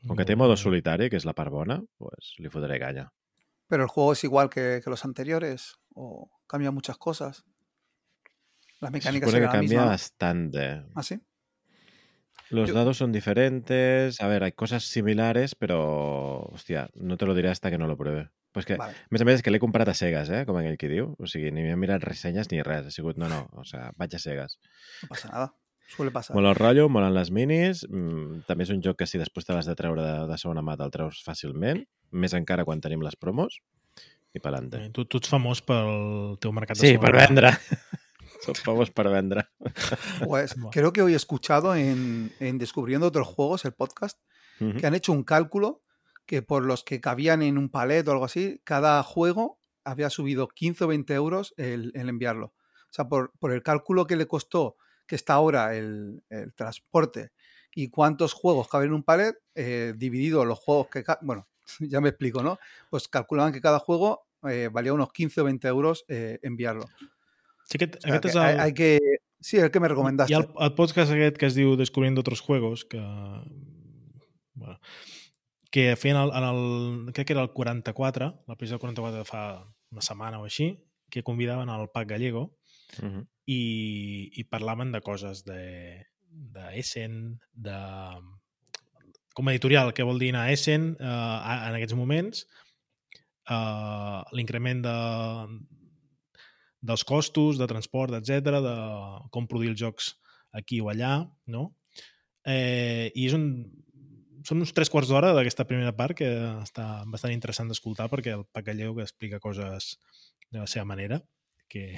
[0.06, 3.08] Com que té modo solitari, que és la part bona, pues li fotré canya.
[3.72, 7.46] Pero el juego es igual que, que los anteriores o cambia muchas cosas.
[8.82, 9.86] Las Se mecánicas supone que la canvia misma.
[9.86, 9.90] ¿no?
[9.90, 10.84] bastant, eh?
[10.96, 11.16] ¿Ah, sí?
[12.50, 14.22] Los Yo- dados son diferentes.
[14.22, 17.98] A ver, hay cosas similares, pero, hòstia, no te lo diré hasta que no lo
[17.98, 18.30] pruebe.
[18.52, 18.94] Pues que, Vale.
[19.10, 20.46] més a més, és que l'he comprat a cegues, eh?
[20.48, 21.16] Com aquell qui diu.
[21.20, 22.86] O sigui, ni m'he mirat ressenyes ni res.
[22.88, 24.60] Ha sigut, no, no, o sea, vaig a cegues.
[25.04, 25.54] No pasa nada.
[25.88, 26.34] Suele pasar.
[26.36, 27.84] Mola el rotllo, molen les minis.
[27.90, 30.64] Mm, també és un joc que si després te l'has de treure de, de segona
[30.66, 31.84] mà te'l treus fàcilment.
[32.12, 33.60] Més encara quan tenim les promos.
[34.34, 34.78] I pelante.
[34.86, 37.28] Eh, Tu, tu ets famós pel teu mercat de Sí, per segona mà.
[37.28, 37.52] vendre.
[38.46, 39.48] Som famós per vendre.
[40.26, 44.20] Pues creo que hoy he escuchado en, en Descubriendo otros juegos, el podcast,
[44.60, 45.82] que han hecho un cálculo
[46.26, 50.48] que por los que cabían en un palet o algo así, cada juego había subido
[50.48, 52.48] 15 o 20 euros el, el enviarlo.
[52.48, 57.32] O sea, por, por el cálculo que le costó, que está ahora el, el transporte
[57.76, 61.04] y cuántos juegos caben en un palet, eh, dividido los juegos que...
[61.22, 61.48] Bueno,
[61.80, 62.58] ya me explico, ¿no?
[62.90, 66.86] Pues calculaban que cada juego eh, valía unos 15 o 20 euros eh, enviarlo.
[67.66, 68.90] Sí, aquest, O sea, aquest que és el, hay que...
[69.46, 70.34] Sí, el que me Hi recomendaste.
[70.36, 72.98] ha el, el podcast aquest que es diu Descubriendo otros juegos, que,
[74.54, 74.80] bueno,
[75.72, 79.42] que feien el, en el, crec que era el 44, l'episodi 44 de fa
[79.92, 80.70] una setmana o així,
[81.12, 82.52] que convidaven al Pac Gallego
[83.02, 83.26] Mhm.
[83.50, 87.76] i, i parlaven de coses de, de Essen, de,
[89.36, 92.46] com a editorial, què vol dir anar a Essen eh, en aquests moments,
[93.50, 94.96] eh, l'increment de,
[96.86, 98.76] dels costos de transport, etc, de
[99.34, 100.14] com produir els jocs
[100.56, 101.18] aquí o allà,
[101.52, 101.68] no?
[102.46, 103.48] Eh, I és un,
[104.46, 106.30] són uns tres quarts d'hora d'aquesta primera part que
[106.62, 109.96] està bastant interessant d'escoltar perquè el Pac Gallego que explica coses
[110.52, 111.20] de la seva manera
[111.72, 111.90] que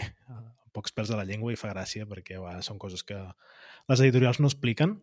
[0.75, 3.19] pocs pèls de la llengua i fa gràcia perquè a vegades són coses que
[3.91, 4.95] les editorials no expliquen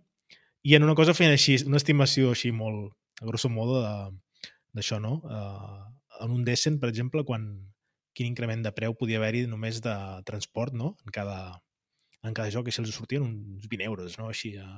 [0.65, 3.83] i en una cosa feien així, una estimació així molt, a grosso modo,
[4.73, 5.19] d'això, no?
[5.29, 5.83] Uh,
[6.25, 7.45] en un Dessen, per exemple, quan
[8.15, 10.95] quin increment de preu podia haver-hi només de transport, no?
[11.05, 11.39] En cada,
[12.23, 14.29] en cada joc, i si els sortien uns 20 euros, no?
[14.33, 14.69] Així, a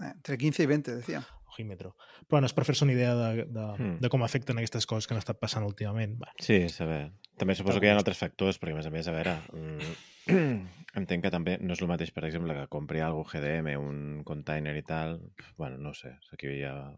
[0.00, 1.22] Eh, Entre 15 y 20, decía.
[1.50, 1.94] ojímetro.
[2.26, 3.96] Però bueno, és per fer-se una idea de, de, Hmm.
[4.00, 6.14] de com afecten aquestes coses que han estat passant últimament.
[6.22, 6.30] Va.
[6.38, 7.10] Sí, saber.
[7.36, 9.90] També suposo que hi ha altres factors, perquè a més a més, a veure, mm,
[11.00, 14.76] entenc que també no és el mateix, per exemple, que compri algú GDM, un container
[14.76, 15.18] i tal,
[15.58, 16.94] bueno, no ho sé, aquí ja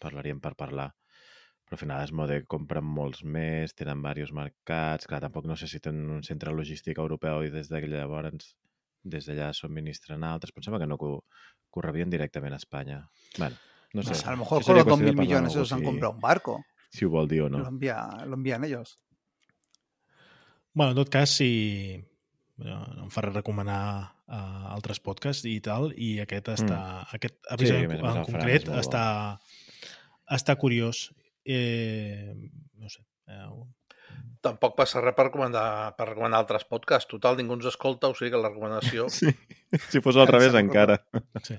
[0.00, 0.92] parlaríem per parlar.
[1.68, 5.68] Però al final es mode compren molts més, tenen diversos mercats, clar, tampoc no sé
[5.68, 8.54] si tenen un centre logístic europeu i des de llavors
[9.04, 10.52] des d'allà subministren altres.
[10.52, 11.20] Pensava que no, que ho,
[11.68, 13.02] que ho rebien directament a Espanya.
[13.36, 13.56] bueno,
[13.92, 14.08] no sé.
[14.10, 16.14] Pues a lo mejor con los qüestió de 2.000 parlar amb millones esos han comprado
[16.14, 16.64] un barco.
[16.90, 17.68] Si ho vol dir o Lo, no.
[17.68, 18.98] envía, lo envían ellos.
[20.72, 21.94] Bueno, en tot cas, si
[22.64, 27.16] eh, em faré recomanar uh, altres podcasts i tal, i aquest està, mm.
[27.18, 29.04] aquest episodi a a en, en concret està,
[30.30, 31.08] està curiós.
[31.48, 32.34] Eh,
[32.76, 33.00] no sé.
[33.26, 33.48] Eh,
[34.40, 37.08] Tampoc passa res per recomanar, per recomanar altres podcasts.
[37.10, 39.08] Total, ningú ens escolta, o sigui que la recomanació...
[39.18, 39.32] Sí.
[39.90, 41.00] Si fos al revés, encara.
[41.44, 41.56] sí.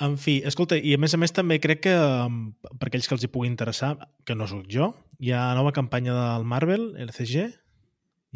[0.00, 3.14] En fi, escolta, i a més a més també crec que um, per aquells que
[3.16, 3.94] els hi pugui interessar,
[4.28, 7.46] que no sóc jo, hi ha nova campanya del Marvel, LCG?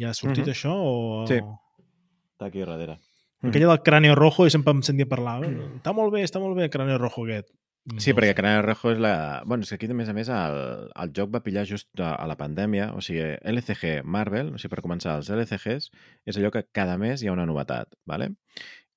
[0.01, 0.53] Ja ha sortit Mhm.
[0.55, 0.73] això?
[0.73, 1.25] O...
[1.29, 1.37] Sí.
[1.37, 2.97] Està aquí darrere.
[3.41, 5.43] Aquella del cráneo rojo, i sempre em sentia parlar.
[5.45, 7.49] "Eh, Està molt bé, està molt bé, cráneo rojo aquest.
[7.97, 8.37] Sí, No perquè sé.
[8.37, 9.13] Canal Rojo és la...
[9.45, 10.57] Bueno, és que aquí, a més a més, el,
[11.03, 12.91] el joc va pillar just a, a la pandèmia.
[12.93, 15.89] O sigui, LCG Marvel, o sigui, per començar, els LCGs
[16.29, 18.31] és allò que cada mes hi ha una novetat, ¿vale?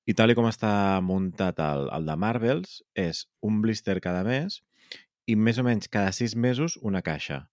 [0.05, 4.61] I tal com està muntat el, el de Marvels, és un blister cada mes
[5.25, 7.47] i més o menys cada sis mesos una caixa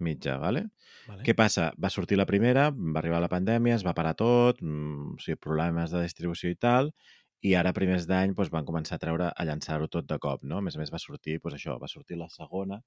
[0.00, 0.70] mitja, ¿vale?
[1.04, 1.24] Vale.
[1.26, 1.70] Què passa?
[1.76, 5.36] Va sortir la primera, va arribar la pandèmia, es va parar tot, mm, o sigui,
[5.36, 6.94] problemes de distribució i tal,
[7.42, 10.58] i ara primers d'any doncs, van començar a treure a llançar-ho tot de cop, no?
[10.60, 12.80] A més a més va sortir, doncs això, va sortir la segona,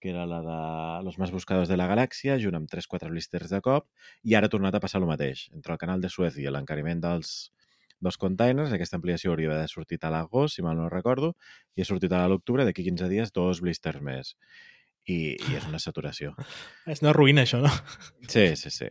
[0.00, 3.60] que era la de Los más buscados de la galàxia, junt amb 3-4 blisters de
[3.64, 3.86] cop,
[4.22, 5.48] i ara ha tornat a passar el mateix.
[5.54, 7.30] Entre el canal de Suez i l'encariment dels,
[8.04, 11.32] dels containers, aquesta ampliació hauria d'haver sortit a l'agost, si mal no recordo,
[11.74, 14.34] i ha sortit a l'octubre, d'aquí 15 dies, dos blisters més.
[15.06, 16.34] I, I és una saturació.
[16.92, 17.72] És una ruïna, això, no?
[18.28, 18.90] Sí, sí, sí.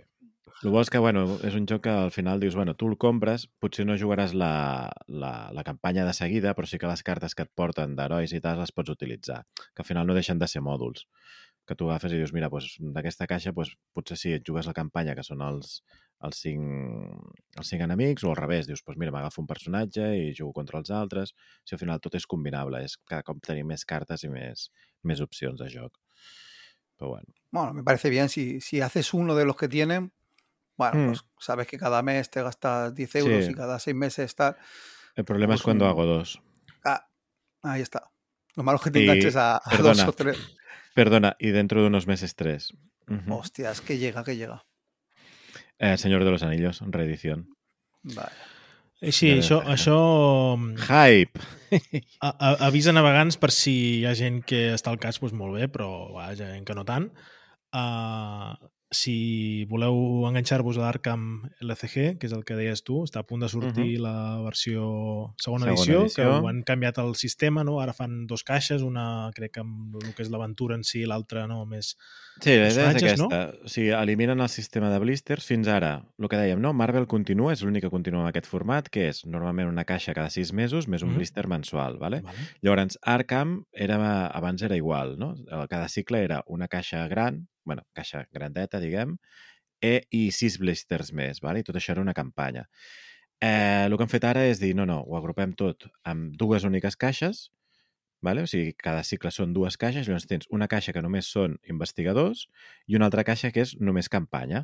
[0.62, 2.98] El bo és que, bueno, és un joc que al final dius, bueno, tu el
[3.02, 7.36] compres, potser no jugaràs la, la, la campanya de seguida, però sí que les cartes
[7.36, 9.42] que et porten d'herois i tal les pots utilitzar,
[9.74, 11.08] que al final no deixen de ser mòduls.
[11.68, 14.76] Que tu agafes i dius, mira, doncs, d'aquesta caixa doncs, potser sí, et jugues la
[14.78, 15.78] campanya, que són els,
[16.24, 20.32] els, cinc, els cinc enemics, o al revés, dius, doncs mira, m'agafo un personatge i
[20.38, 21.36] jugo contra els altres.
[21.36, 24.70] O sigui, al final tot és combinable, és cada cop tenir més cartes i més,
[25.04, 26.00] més opcions de joc.
[26.98, 27.34] Però bueno.
[27.52, 28.30] Bueno, me parece bien.
[28.30, 30.12] Si, si haces uno de los que tienen,
[30.78, 31.08] bueno, Mm.
[31.08, 33.52] pues sabes que cada mes te gastas 10 euros Sí.
[33.52, 34.56] y cada seis meses tal.
[35.16, 36.42] El problema Pues es cuando un- hago dos.
[36.84, 37.08] Ah,
[37.62, 38.10] ahí está.
[38.56, 40.38] Lo malo es que te Y, enganches a, a dos o tres.
[40.96, 42.72] Perdona, y dentro de unos meses tres.
[43.28, 44.64] Hostias, que llega, que llega.
[45.80, 47.50] Eh, Señor de los Anillos, reedición.
[48.04, 48.30] Vale.
[49.02, 50.56] Eh, Sí, De això, això
[50.88, 51.40] Hype!
[52.22, 55.58] a, a, avisa navegants per si hi ha gent que està al cas, doncs molt
[55.58, 57.10] bé, però va, hi ha gent que no tant.
[57.74, 58.54] Uh,
[58.94, 63.42] si voleu enganxar-vos a l'Arkham LCG, que és el que deies tu, està a punt
[63.42, 64.02] de sortir uh -huh.
[64.02, 66.24] la versió segona, Segona edició, edició.
[66.24, 67.80] que ho han canviat el sistema, no?
[67.82, 71.48] Ara fan dos caixes, una crec amb el que és l'aventura en si i l'altra
[71.48, 71.98] no, més...
[72.40, 73.26] Sí, la idea és personatges, no?
[73.26, 73.64] aquesta.
[73.66, 75.46] O sigui, eliminen el sistema de blisters.
[75.46, 76.74] Fins ara, el que dèiem, no?
[76.74, 80.30] Marvel continua, és l'únic que continua amb aquest format, que és normalment una caixa cada
[80.30, 81.18] sis mesos més un Mhm.
[81.18, 82.22] blister mensual, vale?
[82.22, 82.38] Vale.
[82.62, 85.36] Llavors, Arkham era, abans era igual, no?
[85.70, 89.18] Cada cicle era una caixa gran, bueno, caixa grandeta, diguem,
[89.84, 91.62] eh, i sis blisters més, vale?
[91.62, 92.68] i tot això era una campanya.
[93.44, 96.64] Eh, el que han fet ara és dir, no, no, ho agrupem tot amb dues
[96.64, 97.50] úniques caixes,
[98.24, 98.46] vale?
[98.46, 102.48] o sigui, cada cicle són dues caixes, llavors tens una caixa que només són investigadors
[102.88, 104.64] i una altra caixa que és només campanya.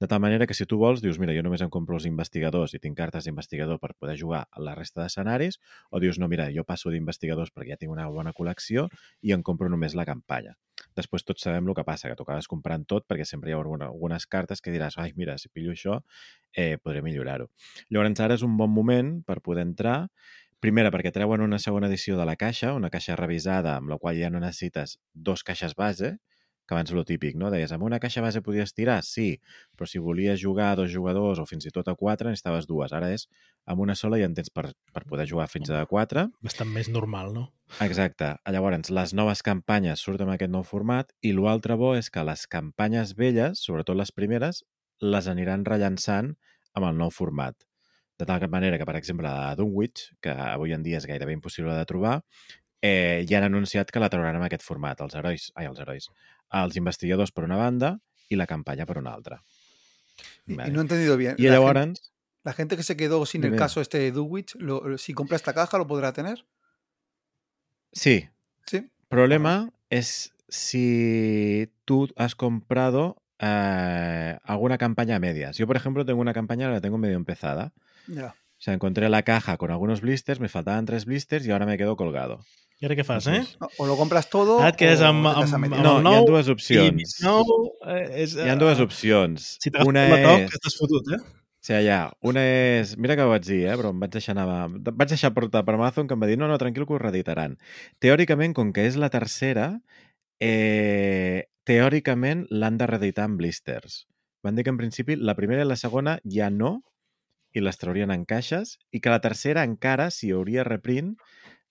[0.00, 2.72] De tal manera que si tu vols, dius, mira, jo només em compro els investigadors
[2.72, 5.58] i tinc cartes d'investigador per poder jugar a la resta d'escenaris,
[5.90, 8.86] o dius, no, mira, jo passo d'investigadors perquè ja tinc una bona col·lecció
[9.20, 10.56] i em compro només la campanya.
[10.96, 13.90] Després tots sabem el que passa, que acabes comprant tot perquè sempre hi ha alguna,
[13.92, 16.00] algunes cartes que diràs, ai, mira, si pillo això,
[16.56, 17.50] eh, podré millorar-ho.
[17.90, 20.08] Llavors ara és un bon moment per poder entrar,
[20.64, 24.16] primera perquè treuen una segona edició de la caixa, una caixa revisada amb la qual
[24.16, 26.16] ja no necessites dos caixes base,
[26.70, 27.48] que abans lo típic, no?
[27.50, 29.00] Deies, amb una caixa base podies tirar?
[29.02, 29.40] Sí,
[29.74, 32.94] però si volies jugar a dos jugadors o fins i tot a quatre, necessitaves dues.
[32.94, 33.26] Ara és
[33.66, 36.28] amb una sola i en tens per, per poder jugar fins a quatre.
[36.46, 37.48] Bastant més normal, no?
[37.82, 38.36] Exacte.
[38.46, 42.46] Llavors, les noves campanyes surten amb aquest nou format i l'altre bo és que les
[42.50, 44.62] campanyes velles, sobretot les primeres,
[45.02, 46.36] les aniran rellançant
[46.78, 47.58] amb el nou format.
[48.20, 51.32] De tal manera que, per exemple, la de Dunwich, que avui en dia és gairebé
[51.32, 52.18] impossible de trobar,
[52.82, 56.08] eh, ja han anunciat que la trauran amb aquest format, els herois, ai, els herois,
[56.50, 59.42] els investigadors per una banda i la campanya per una altra.
[60.46, 61.36] Y, y no he entendido bien.
[61.38, 62.00] I la, llavors, gente,
[62.44, 64.12] la gente que se quedó sin el caso este de
[64.58, 66.44] lo- si compra esta caja, ¿lo podrá tener?
[67.92, 68.28] sí,
[68.66, 68.88] Sí.
[69.08, 75.56] Problema es si tú has comprado eh, alguna campaña a medias.
[75.56, 77.72] Yo, por ejemplo, tengo una campaña que la tengo medio empezada.
[78.06, 78.28] Ya.
[78.28, 81.78] O sea, encontré la caja con algunos blisters, me faltaban tres blisters y ahora me
[81.78, 82.44] quedo colgado.
[82.80, 83.42] I ara què fas, eh?
[83.76, 84.56] O lo compras todo.
[84.62, 85.82] Ara et quedes o amb, amb, medias.
[85.82, 87.18] amb No, el hi ha nou dues i opcions.
[87.20, 87.50] nou
[87.84, 89.50] eh, és, Hi ha dues opcions.
[89.60, 90.56] Si t'agafes Una la toc, és...
[90.56, 91.20] estàs fotut, eh?
[91.20, 92.94] O sigui, ja, una és...
[92.96, 93.74] Mira que ho vaig dir, eh?
[93.76, 94.70] però em vaig deixar, anar...
[94.88, 97.58] vaig deixar portar per Amazon que em va dir no, no, tranquil que ho reeditaran.
[98.00, 99.74] Teòricament, com que és la tercera,
[100.40, 104.06] eh, teòricament l'han de reeditar en blisters.
[104.40, 106.78] Van dir que en principi la primera i la segona ja no,
[107.52, 111.18] i les traurien en caixes, i que la tercera encara, si hi hauria reprint,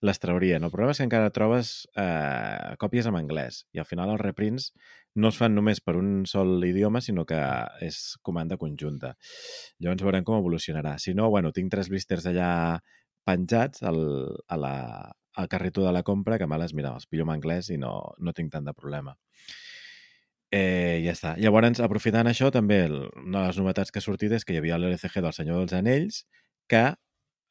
[0.02, 0.64] les traurien.
[0.64, 4.72] El problema és que encara trobes eh, còpies en anglès, i al final els reprints
[5.20, 7.40] no es fan només per un sol idioma, sinó que
[7.86, 9.16] és comanda conjunta.
[9.80, 10.98] Llavors veurem com evolucionarà.
[11.02, 12.52] Si no, bueno, tinc tres blisters allà
[13.28, 14.00] penjats al,
[14.48, 14.76] a la,
[15.36, 18.34] al carrito de la compra, que males, mira, els pillo en anglès i no, no
[18.34, 19.18] tinc tant de problema.
[20.50, 21.36] Eh, ja està.
[21.38, 24.80] Llavors, aprofitant això, també una de les novetats que ha sortit és que hi havia
[24.80, 26.24] l'LCG del Senyor dels Anells,
[26.70, 26.88] que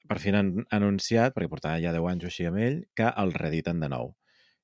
[0.08, 3.32] per fi han anunciat, perquè portava ja 10 anys o així amb ell, que el
[3.36, 4.14] reediten de nou.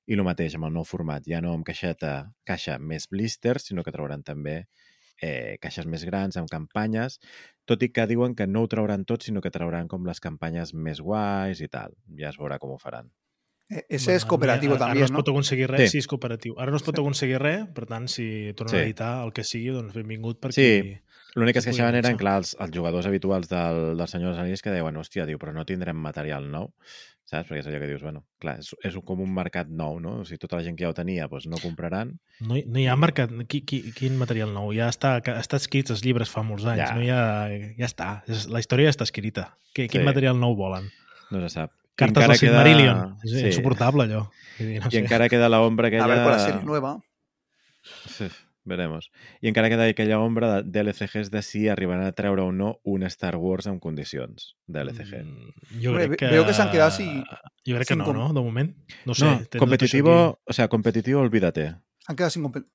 [0.07, 3.83] I el mateix, amb el nou format, ja no amb caixeta, caixa més blisters, sinó
[3.83, 4.65] que trauran també
[5.21, 7.19] eh, caixes més grans, amb campanyes,
[7.65, 10.73] tot i que diuen que no ho trauran tot, sinó que trauran com les campanyes
[10.75, 11.95] més guais i tal.
[12.19, 13.09] Ja es veurà com ho faran.
[13.69, 15.19] E- Ese es Bueno, cooperativo ara, también, Ara no ¿no?
[15.19, 15.95] es pot aconseguir res, Sí.
[15.95, 16.53] sí és cooperatiu.
[16.59, 17.01] Ara no es pot Sí.
[17.01, 18.77] aconseguir res, per tant, si tornen Sí.
[18.77, 20.53] a editar el que sigui, doncs benvingut perquè...
[20.53, 20.97] Sí.
[21.35, 24.61] L'únic que es queixaven eren, clar, els, els jugadors habituals del, del Senyor dels Anells
[24.63, 26.69] que deien, hòstia, diu, però no tindrem material nou,
[27.27, 27.49] saps?
[27.49, 30.21] Perquè és allò que dius, bueno, clar, és, és com un mercat nou, no?
[30.21, 32.13] O sigui, tota la gent que ja ho tenia, doncs no compraran.
[32.39, 33.33] No, hi- no hi ha marcat...
[33.51, 34.71] Qui, qui, quin material nou?
[34.77, 36.85] Ja està, està escrit als llibres fa molts anys.
[36.85, 36.93] Ja.
[36.95, 37.23] No hi ha,
[37.81, 38.09] ja està.
[38.31, 39.49] És- La història ja està escrita.
[39.75, 39.99] Quin Sí.
[40.07, 40.87] material nou volen?
[41.31, 41.73] No se sap.
[41.75, 43.17] I Cartes encara del Silmarillion.
[43.23, 43.45] És Sí.
[43.51, 44.29] insuportable, allò.
[44.59, 44.99] Dir, no I sé.
[45.03, 46.03] encara queda la ombra aquella...
[46.07, 46.95] A ver con la serie nueva.
[48.07, 48.27] Sí,
[48.65, 49.11] veremos.
[49.41, 53.03] I encara queda aquella ombra de DLCGs de si arribaran a treure o no un
[53.03, 55.23] Star Wars en condicions d'LCG.
[55.23, 56.27] Mm, Jo crec que...
[56.27, 57.23] veo que se han quedado sin-
[57.65, 58.27] Jo crec que no, com- no?
[58.33, 58.75] De moment.
[59.05, 59.25] No sé.
[59.25, 61.75] no, competitivo, o sea, competitivo, olvídate.
[62.07, 62.65] Han quedado sin, compe-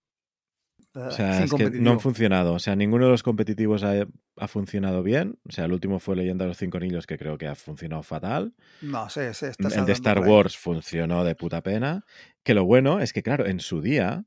[0.95, 1.85] O sea, es que competitivo.
[1.85, 2.53] no han funcionado.
[2.55, 5.39] O sea, ninguno de los competitivos ha, ha funcionado bien.
[5.49, 8.03] O sea, el último fue Leyenda de los Cinco Anillos, que creo que ha funcionado
[8.03, 8.55] fatal.
[8.83, 10.19] No sé, sé, está El de Star.
[10.19, 12.05] Wars funcionó de puta pena.
[12.43, 14.25] Que lo bueno es que, claro, en su día,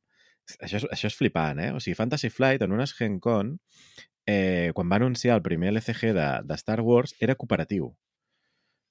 [0.60, 1.71] això és, això és flipant, eh?
[1.73, 3.58] O sigui, Fantasy Flight, en unes Gen Con,
[4.27, 7.91] eh, quan va anunciar el primer LCG de, de Star Wars, era cooperatiu.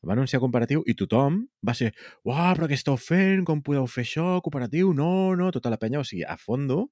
[0.02, 1.92] Va anunciar cooperatiu i tothom va ser
[2.26, 3.44] uau, però què esteu fent?
[3.46, 4.40] Com podeu fer això?
[4.42, 4.90] Cooperatiu?
[4.98, 6.88] No, no, tota la penya, o sigui, a fondo,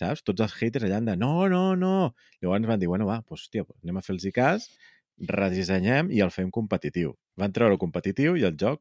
[0.00, 0.24] saps?
[0.24, 2.14] Tots els haters allà de no, no, no.
[2.40, 4.70] Llavors van dir, bueno, va, doncs, hòstia, pues anem a fer-los cas,
[5.28, 7.12] redissenyem i el fem competitiu.
[7.36, 8.80] Van treure competitiu i el joc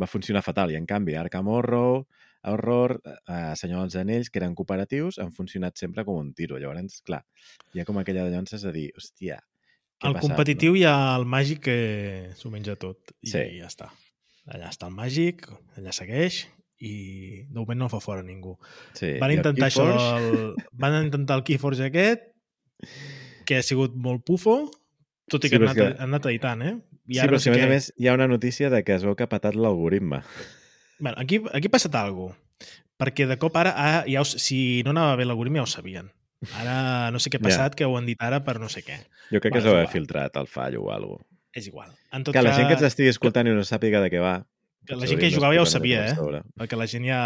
[0.00, 0.74] va funcionar fatal.
[0.74, 2.02] I, en canvi, Arkham Horror,
[2.42, 6.58] Horror, eh, Senyor dels Anells, que eren cooperatius, han funcionat sempre com un tiro.
[6.58, 7.24] Llavors, clar,
[7.74, 9.40] hi ha com aquella de llances de dir, hòstia,
[10.00, 11.76] què ha passat, competitiu hi ha el màgic que
[12.38, 13.44] s'ho menja tot i Sí.
[13.58, 13.90] ja està.
[14.48, 15.44] Allà està el màgic,
[15.76, 16.46] allà segueix
[16.80, 18.56] i de moment no el fa fora ningú.
[18.58, 18.66] No?
[18.96, 19.18] Sí.
[19.20, 22.22] Van el intentar això, del, van intentar el Keyforge aquest,
[23.44, 24.70] que ha sigut molt pufo,
[25.28, 26.74] tot i Sí, que, però han, anat, que- han anat editant, eh?
[27.10, 28.94] I Sí, ara però no sé que, a més, hi ha una notícia de que
[28.94, 30.22] es veu que ha patat l'algoritme.
[31.00, 32.46] Bueno, aquí, aquí ha passat alguna cosa.
[33.00, 36.10] Perquè de cop ara, ah, ja ho, si no anava bé l'algoritme ja ho sabien.
[36.60, 38.98] Ara no sé què ha passat, que ho han dit ara per no sé què.
[39.32, 39.92] Jo crec Bueno, que és s'ho ha igual.
[39.92, 41.26] filtrat el fallo o alguna cosa.
[41.56, 41.90] És igual.
[42.12, 44.36] En tot Que la gent que ens estigui escoltant i no sàpiga de què va...
[44.86, 46.42] que la gent que jugava ja ho sabia, eh?
[46.60, 47.20] perquè la gent ja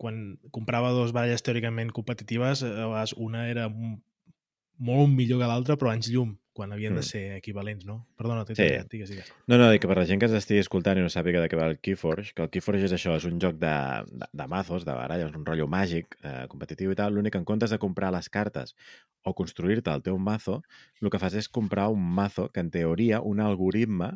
[0.00, 6.08] quan comprava dos baralles teòricament competitives, vegades una era molt millor que l'altra, però anys
[6.12, 7.04] llum, quan havien de Mm.
[7.06, 8.06] ser equivalents, no?
[8.16, 8.64] Perdona, t'he Sí.
[8.64, 9.30] tallat, digues, digues.
[9.46, 11.56] No, no, que per la gent que ens estigui escoltant i no sàpiga de què
[11.60, 13.74] va el Keyforge, que el Keyforge és això, és un joc de,
[14.10, 17.44] de, de mazos, de baralles, un rotllo màgic, eh, competitiu i tal, l'únic que en
[17.44, 18.74] comptes de comprar les cartes
[19.22, 20.62] o construir-te el teu mazo,
[21.02, 24.14] el que fas és comprar un mazo que en teoria un algoritme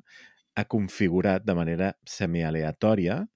[0.56, 3.26] ha configurat de manera semialeatòria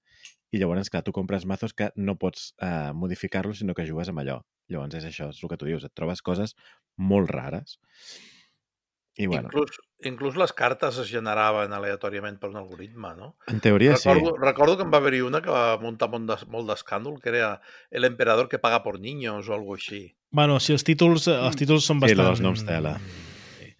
[0.51, 4.19] i llavors, clar, tu compres mazos que no pots eh, modificar-los, sinó que jugues amb
[4.19, 4.41] allò.
[4.71, 6.55] Llavors és això, és el que tu dius, et trobes coses
[6.97, 7.77] molt rares.
[9.17, 13.37] I bueno, Inclús, inclús les cartes es generaven aleatòriament per un algoritme, no?
[13.47, 14.09] en teoria sí.
[14.09, 17.29] Recordo, recordo que en va haver-hi una que va muntar molt d'es- molt d'escàndol, que
[17.31, 20.17] era El emperador que paga por niños o alguna així.
[20.31, 22.09] Bueno, sí, els títols, els títols són Mm.
[22.09, 22.29] Sí, bastant...
[22.33, 22.97] els noms tela.
[22.99, 23.71] Sí.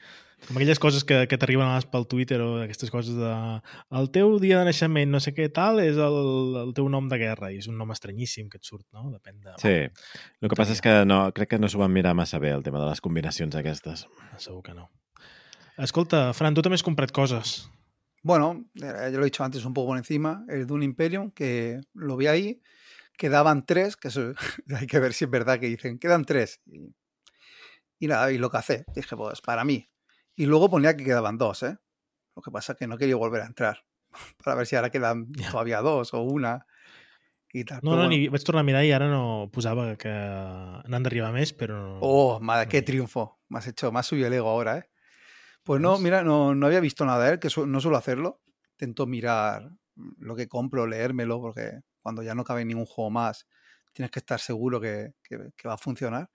[0.48, 3.30] Com aquelles coses que, que t'arriben a pel Twitter o aquestes coses de...
[3.92, 6.18] El teu dia de naixement, no sé què tal, és el,
[6.64, 9.10] el teu nom de guerra i és un nom estranyíssim que et surt, no?
[9.12, 9.56] Depèn de...
[9.60, 9.74] Sí.
[10.40, 12.64] El que passa és que no, crec que no s'ho van mirar massa bé, el
[12.64, 14.06] tema de les combinacions aquestes.
[14.38, 14.92] Segur que no.
[15.78, 17.66] Escolta, Fran, tu també has comprat coses.
[18.24, 21.82] Bueno, eh, ya lo he dicho antes un poco por encima, el Dune Imperium, que
[21.94, 22.62] lo vi ahí,
[23.18, 24.34] quedaban tres, que eso
[24.76, 26.62] hay que ver si es verdad que dicen, quedan tres.
[26.66, 26.96] Y,
[28.00, 29.90] y nada, y lo que hace, dije, pues para mí.
[30.36, 31.78] Y luego ponía que quedaban dos, ¿eh?
[32.36, 33.86] Lo que pasa es que no quería volver a entrar,
[34.44, 36.66] para ver si ahora quedan todavía dos o una
[37.64, 37.80] tal.
[37.82, 38.10] No, no, bueno.
[38.10, 41.78] ni vaig tornar a mirar i ara no posava que n'han d'arribar més, però...
[41.80, 42.00] No...
[42.04, 43.40] Oh, madre, qué triunfo.
[43.48, 44.90] Me has hecho, me has subido el ego ahora, ¿eh?
[45.66, 48.42] Pues no, mira, no, no había visto nada de él, que su- no suelo hacerlo.
[48.74, 49.72] Intento mirar
[50.20, 53.48] lo que compro, leérmelo, porque cuando ya no cabe ningún juego más,
[53.94, 56.30] tienes que estar seguro que, que- que va a funcionar.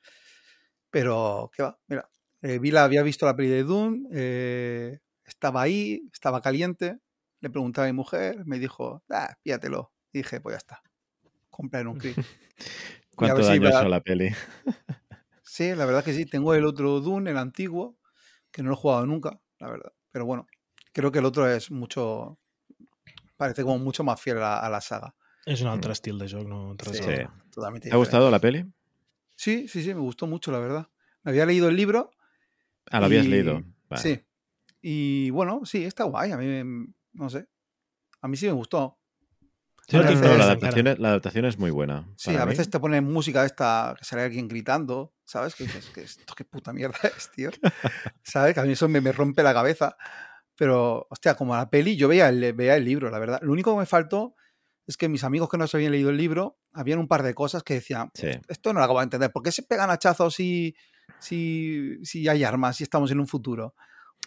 [0.90, 1.78] Pero, ¿qué va?
[1.86, 2.10] Mira,
[2.42, 6.98] eh, vi la, había visto la peli de Dune, eh, estaba ahí, estaba caliente,
[7.40, 9.92] le pregunté a mi mujer, me dijo, ah, pídatelo.
[10.12, 10.82] Y dije, pues ya está,
[11.50, 12.16] comprar en un clic.
[13.14, 14.30] ¿Cuánto si daño va- hizo la peli?
[15.42, 16.26] Sí, la verdad que sí.
[16.26, 17.96] Tengo el otro Dune, el antiguo,
[18.52, 19.92] que no lo he jugado nunca, la verdad.
[20.10, 20.46] Pero bueno,
[20.92, 22.38] creo que el otro es mucho.
[23.36, 25.14] Parece como mucho más fiel a, a la saga.
[25.46, 26.76] És un altre estil de joc, no?
[26.76, 27.02] té res Sí.
[27.02, 27.28] a veure.
[27.50, 28.64] Totalmente ¿Te ha gustado la peli?
[29.36, 30.88] Sí, sí, sí, me gustó mucho, la verdad.
[31.22, 32.10] Me había leído el libro.
[32.90, 33.62] Ah, lo habías leído.
[33.88, 34.02] Vale.
[34.02, 34.20] Sí.
[34.82, 36.32] Y bueno, sí, está guay.
[36.32, 37.48] A mí, me- no sé.
[38.20, 38.99] A mí sí me gustó.
[39.90, 42.07] Sí, no No, la adaptación, es- la adaptación es muy buena.
[42.16, 42.50] Sí, a mí.
[42.50, 45.55] veces te ponen música esta que sale alguien gritando, ¿sabes?
[45.55, 47.50] Que dices, que esto qué puta mierda es, tío.
[48.22, 48.55] ¿Sabes?
[48.55, 49.96] Que a mí eso me, me rompe la cabeza.
[50.57, 53.40] Pero, hostia, como la peli, yo veía el, veía el libro, la verdad.
[53.42, 54.35] Lo único que me faltó
[54.87, 57.33] es que mis amigos que no se habían leído el libro, habían un par de
[57.35, 58.29] cosas que decían, Sí.
[58.48, 59.33] esto no lo acabo de entender.
[59.33, 60.74] ¿Por qué se pegan hachazos si,
[61.18, 63.74] si, si hay armas, si estamos en un futuro?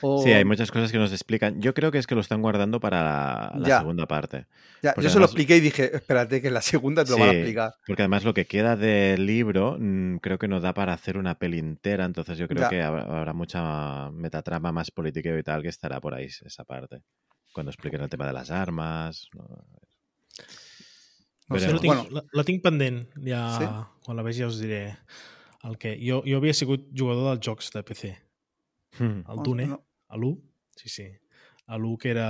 [0.01, 1.61] O- Sí, hay muchas cosas que nos explican.
[1.61, 3.79] Yo creo que es que lo están guardando para la Ya.
[3.79, 4.47] segunda parte.
[4.81, 7.17] Ya, yo se lo además- expliqué y dije, espérate, que en la segunda te lo
[7.19, 7.37] van a Sí.
[7.37, 7.75] explicar.
[7.85, 11.37] Porque además lo que queda del libro mm, creo que no da para hacer una
[11.37, 12.69] peli entera, entonces yo creo Ya.
[12.69, 17.01] que habrá, mucha metatrama más política y tal que estará por ahí esa parte.
[17.53, 19.29] Cuando expliquen el tema de las armas.
[19.33, 19.43] ¿no?
[21.49, 21.73] No sé, Jo Veremos.
[21.73, 23.09] la tinc, bueno, la, la tinc pendent.
[23.25, 23.65] Ja, Sí?
[24.05, 24.97] Quan la vegi ja us diré
[25.63, 25.97] el que...
[26.01, 28.17] Jo, jo havia sigut jugador dels jocs de PC.
[28.99, 29.23] Mm.
[29.29, 29.79] El Dune, no.
[30.07, 30.35] a l'1,
[30.77, 31.07] sí, sí.
[31.67, 32.29] A l'1 que era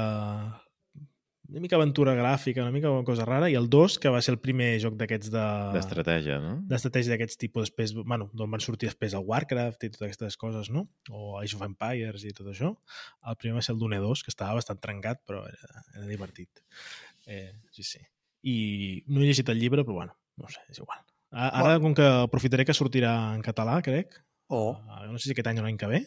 [1.49, 4.33] una mica aventura gràfica, una mica una cosa rara, i el 2, que va ser
[4.33, 5.43] el primer joc d'aquests de...
[5.75, 6.53] D'estratègia, no?
[6.69, 10.71] d'estratègia d'aquests tipus després, bueno, d'on van sortir després el Warcraft i totes aquestes coses,
[10.73, 10.85] no?
[11.11, 12.73] O Age of Empires i tot això.
[13.29, 16.63] El primer va ser el Dune 2, que estava bastant trencat, però era, era divertit.
[17.27, 18.01] Eh, sí, sí.
[18.49, 18.57] I
[19.07, 21.03] no he llegit el llibre, però bueno, no sé, és igual.
[21.33, 25.47] Ara, com que aprofitaré que sortirà en català, crec, O, uh, no sé si aquest
[25.49, 26.01] any o l'any que ve,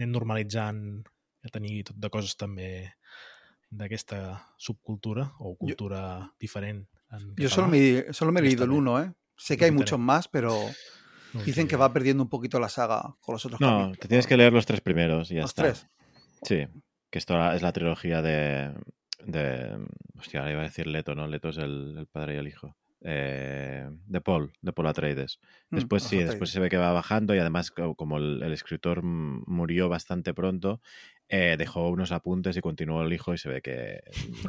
[0.00, 0.80] anem normalitzant
[1.44, 2.70] a tenir tot de coses també
[3.70, 6.00] d'aquesta subcultura o cultura
[6.40, 8.80] diferent en yo solo me, solo me he leído el bien.
[8.80, 9.12] uno, ¿eh?
[9.36, 10.58] Sé que hay muchos más, pero
[11.46, 13.98] Dicen que va perdiendo un poquito la saga con los otros No, capítulos.
[14.00, 15.62] te tienes que leer los tres primeros y ya Los está.
[15.62, 15.86] tres.
[16.42, 16.66] Sí,
[17.08, 18.74] que esto es la trilogía de,
[19.24, 19.78] de...
[20.18, 21.28] Hostia, ahora iba a decir Leto, ¿no?
[21.28, 22.76] Leto es el, el padre y el hijo.
[23.02, 25.38] Eh, de Paul, de Paul Atreides.
[25.70, 26.28] Mm, Después sí, Atreides.
[26.30, 30.34] después se ve que va bajando y además co- como el, el escritor murió bastante
[30.34, 30.82] pronto,
[31.28, 34.00] eh, dejó unos apuntes y continuó el hijo y se ve que...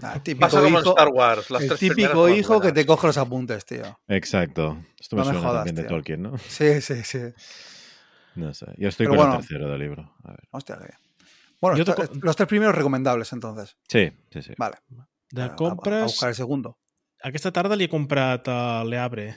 [0.01, 1.49] Ah, típico Pasa como en Star Wars.
[1.49, 3.99] Las el tres típico hijo que te coge los apuntes, tío.
[4.09, 4.83] Exacto.
[4.99, 5.89] Esto me No me suena jodas, también de.
[5.89, 6.37] Tolkien, ¿no?
[6.39, 7.19] Sí, sí, sí.
[8.35, 8.65] No sé.
[8.77, 9.33] Yo estoy Pero con bueno.
[9.35, 10.13] el tercero del libro.
[10.23, 10.47] A ver.
[10.51, 10.97] Hostia, qué bien.
[11.61, 11.85] Bueno, Yo
[12.21, 13.77] los tres primeros recomendables, entonces.
[13.87, 14.53] Sí, sí, sí.
[14.57, 14.77] Vale.
[15.31, 16.77] De A- a- buscar el segundo.
[17.23, 19.29] Aquesta tarda li he comprat a l'Eabre,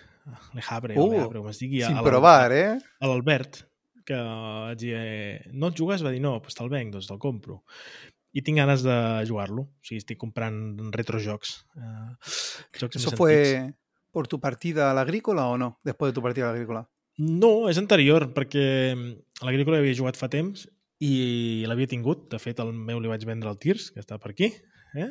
[0.56, 2.78] l'Eabre, o Uh, l'Eabre, com es digui, a Sin provar, eh?
[3.00, 3.62] a l'Albert,
[4.04, 6.04] que vaig dir, eh, no el jugues?
[6.04, 7.62] Va dir, no, doncs te'l venc, doncs te'l compro.
[8.34, 8.96] I tinc ganes de
[9.28, 9.68] jugar-lo.
[9.68, 10.56] O sigui, estic comprant
[10.92, 11.54] retrojocs.
[11.78, 12.08] Eh,
[12.80, 13.16] jocs ¿Eso antics.
[13.16, 13.74] fue
[14.10, 15.78] por tu partida a la agrícola o no?
[15.84, 16.88] Después de tu partida a la agrícola.
[17.16, 20.64] No, és anterior, perquè a l'Agrícola havia jugat fa temps
[20.98, 22.26] i l'havia tingut.
[22.32, 24.50] De fet, el meu li vaig vendre al Tirs, que està per aquí.
[24.94, 25.10] Eh?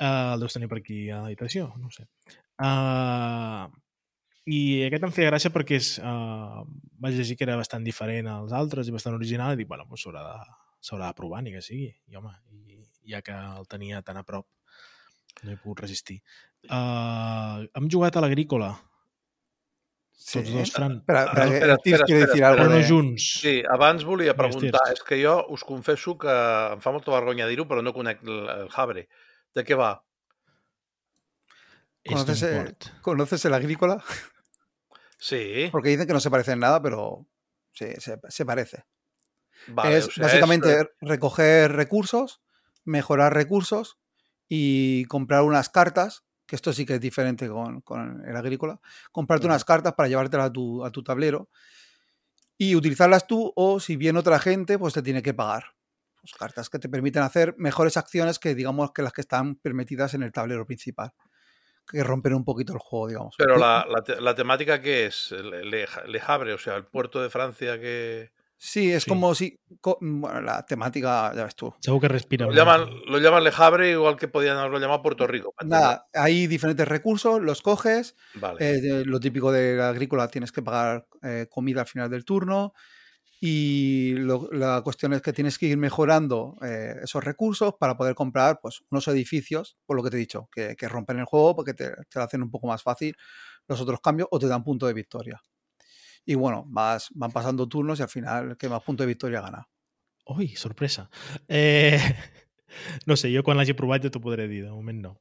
[0.00, 2.06] Uh, el deus tenir per aquí a l'habitació, no sé.
[2.56, 3.68] Uh,
[4.48, 6.64] I aquest em feia gràcia perquè és, uh,
[7.02, 10.06] vaig llegir que era bastant diferent als altres i bastant original i dic, bueno, doncs
[10.06, 11.90] s'haurà de, s'haurà de provar, ni que sigui.
[12.08, 12.80] I, home, i,
[13.12, 14.48] ja que el tenia tan a prop,
[15.44, 16.20] no he pogut resistir.
[16.66, 18.72] Uh, hem jugat a l'Agrícola,
[20.16, 20.40] Sí.
[20.40, 20.96] tots dos, Fran.
[21.02, 22.88] Espera, Ah, espera, espera, el espera, espera, decir espera, però no de...
[22.88, 23.26] junts.
[23.42, 26.32] Sí, abans volia Digues, preguntar, és que jo us confesso que
[26.72, 29.06] em fa molta vergonya dir-ho, però no conec el, el Habre.
[29.54, 29.92] De què va?
[32.06, 32.88] ¿Conoces, eh, port.
[33.02, 34.02] ¿Conoces el agrícola?
[35.18, 37.26] Sí, Porque dicen que no se parece en nada, pero
[37.72, 38.84] sí, se, se parece.
[39.68, 42.42] vale, es o sea, básicamente eh, recoger recursos,
[42.84, 43.98] mejorar recursos
[44.48, 48.80] y comprar unas cartas, que esto sí que es diferente con, con el agrícola,
[49.12, 51.48] comprarte unas cartas para llevártelas a tu, a tu tablero
[52.56, 55.64] y utilizarlas tú o si viene otra gente, pues te tiene que pagar.
[56.20, 60.14] Pues cartas que te permiten hacer mejores acciones que digamos que las que están permitidas
[60.14, 61.12] en el tablero principal,
[61.86, 63.36] que rompen un poquito el juego, digamos.
[63.38, 65.20] Però la, la, te- la temàtica què és?
[65.36, 68.32] Le, Le, Le Havre, o sea, el puerto de Francia que...
[68.58, 69.08] Sí, es Sí.
[69.10, 69.58] como si...
[69.80, 71.74] co- Bueno, la temática, ya ves tú.
[71.80, 72.46] Segur que respira.
[72.46, 75.52] Lo llaman, lo llaman Le Havre igual que podían haberlo llamado Puerto Rico.
[75.64, 78.58] Nada, hay diferentes recursos, los coges, Vale.
[78.76, 82.24] Eh, de- lo típico de la agrícola, tienes que pagar eh, comida al final del
[82.24, 82.72] turno.
[83.38, 88.14] Y lo- la cuestión es que tienes que ir mejorando eh, esos recursos para poder
[88.14, 91.54] comprar pues, unos edificios, por lo que te he dicho, que, que rompen el juego
[91.54, 93.14] porque te, te lo hacen un poco más fácil
[93.68, 95.38] los otros cambios o te dan punto de victoria.
[96.26, 99.40] Y bueno, vas, van pasando turnos y al final el que más punto de victoria
[99.40, 99.68] gana.
[100.26, 101.08] Ui, sorpresa.
[101.48, 102.00] Eh,
[103.06, 105.12] no sé, jo quan l'hagi provat ja t'ho podré dir, de moment no.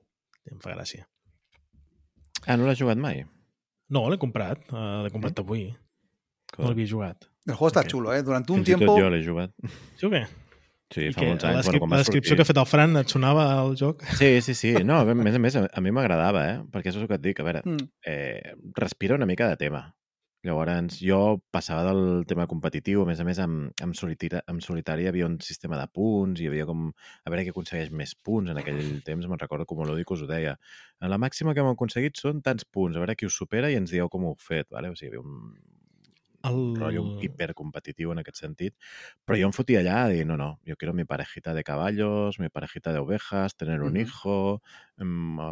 [0.50, 1.06] Em fa gràcia.
[2.46, 3.24] Ah, no l'has jugat mai?
[3.90, 5.68] No, l'he comprat, uh, l'he comprat avui.
[6.58, 7.28] No l'havia jugat.
[7.46, 7.88] El juego está Ok.
[7.94, 8.24] chulo, ¿eh?
[8.24, 8.98] Durante un Fins i tot tiempo...
[9.00, 9.54] jo l'he jugat.
[10.00, 10.24] Sí o què?
[10.94, 11.28] Sí, I fa què?
[11.32, 11.66] molts anys.
[11.66, 12.38] Bueno, quan a va descripció sortir.
[12.38, 14.02] que ha fet el Fran et sonava el joc?
[14.18, 14.74] Sí, sí, sí.
[14.86, 16.58] No, a més a més, a mi m'agradava, eh?
[16.74, 17.40] Perquè això és el que et dic.
[17.42, 19.84] A veure, Mm, eh, respira una mica de tema.
[20.46, 25.08] Llavors, jo passava del tema competitiu, a més a més, amb, amb, solitari, amb solitari
[25.10, 26.92] havia un sistema de punts, hi havia com...
[27.26, 30.30] A veure qui aconsegueix més punts en aquell temps, me'n recordo com l'Odic us ho
[30.30, 30.54] deia.
[31.02, 33.96] La màxima que hem aconseguit són tants punts, a veure qui us supera i ens
[33.96, 34.94] dieu com ho heu fet, vale?
[34.94, 35.75] o sigui, hi havia un
[36.50, 36.76] El...
[36.80, 38.76] rotllo hipercompetitiu en aquest sentit,
[39.26, 42.40] però jo em fotia allà a dir, no, no, yo quiero mi parejita de caballos,
[42.40, 44.62] mi parejita de ovejas, tener un hijo,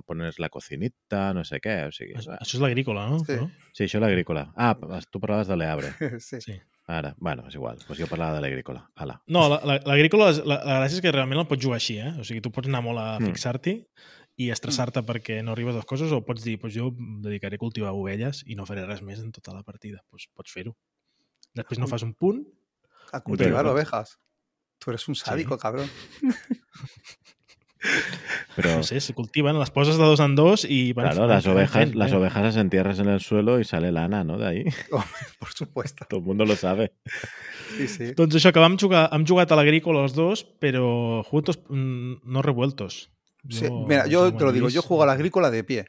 [0.06, 2.14] poner la cocinita, no sé què, o sigui...
[2.20, 3.20] Això això és l'agrícola, no?
[3.26, 3.38] Sí.
[3.40, 3.50] No?
[3.74, 4.48] Sí, això l'agrícola.
[4.56, 4.76] Ah,
[5.10, 5.94] tu parlaves de l'Eabre.
[6.20, 6.42] sí.
[6.44, 6.60] Sí.
[6.92, 7.78] Ara, bueno, és igual.
[7.88, 8.82] Doncs jo parlava de l'agrícola.
[9.00, 9.14] Ala.
[9.32, 11.96] No, la- la- l'agrícola, és- la, la gràcia és que realment el pots jugar així,
[12.04, 12.10] eh?
[12.20, 13.30] O sigui, tu pots anar molt a Mm.
[14.38, 17.56] I estressar-te perquè no arribes a les coses o pots dir, pues jo em dedicaré
[17.60, 20.02] a cultivar ovelles i no faré res més en tota la partida.
[20.10, 20.74] Pues pots fer-ho.
[21.54, 22.42] Després no fas un punt,
[23.14, 24.18] A cultivar ovejas.
[24.80, 25.88] Tú eres un sádico, cabrón.
[28.56, 30.94] Però, no sé, se cultiven, les poses de dos en dos i...
[30.94, 32.16] van- claro, van las ovejas, las eh?
[32.16, 34.38] ovejas las entierras en el suelo y sale lana, ¿no?
[34.38, 34.64] De ahí.
[35.40, 36.06] Por supuesto.
[36.08, 36.94] Todo el mundo lo sabe.
[37.76, 38.12] Sí, sí.
[38.16, 42.42] Doncs això, que vam jugar, hem jugat a l'agrícola els dos, però juntos, mm, no
[42.46, 43.10] revueltos.
[43.50, 45.86] Sí, No- Mira, yo te lo digo, yo juego a la agrícola de pie,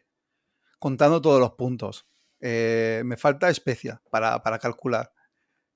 [0.78, 2.07] contando todos los puntos.
[2.40, 5.11] Eh, me falta especia para, para calcular.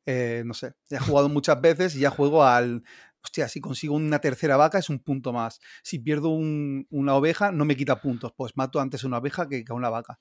[0.06, 2.82] Eh, no sé, ya he jugado muchas veces y ya juego al...
[3.22, 5.60] Hostia, si consigo una tercera vaca es un punto más.
[5.82, 8.32] Si pierdo un- una oveja no me quita puntos.
[8.36, 10.18] Pues mato antes una oveja que, que a una vaca.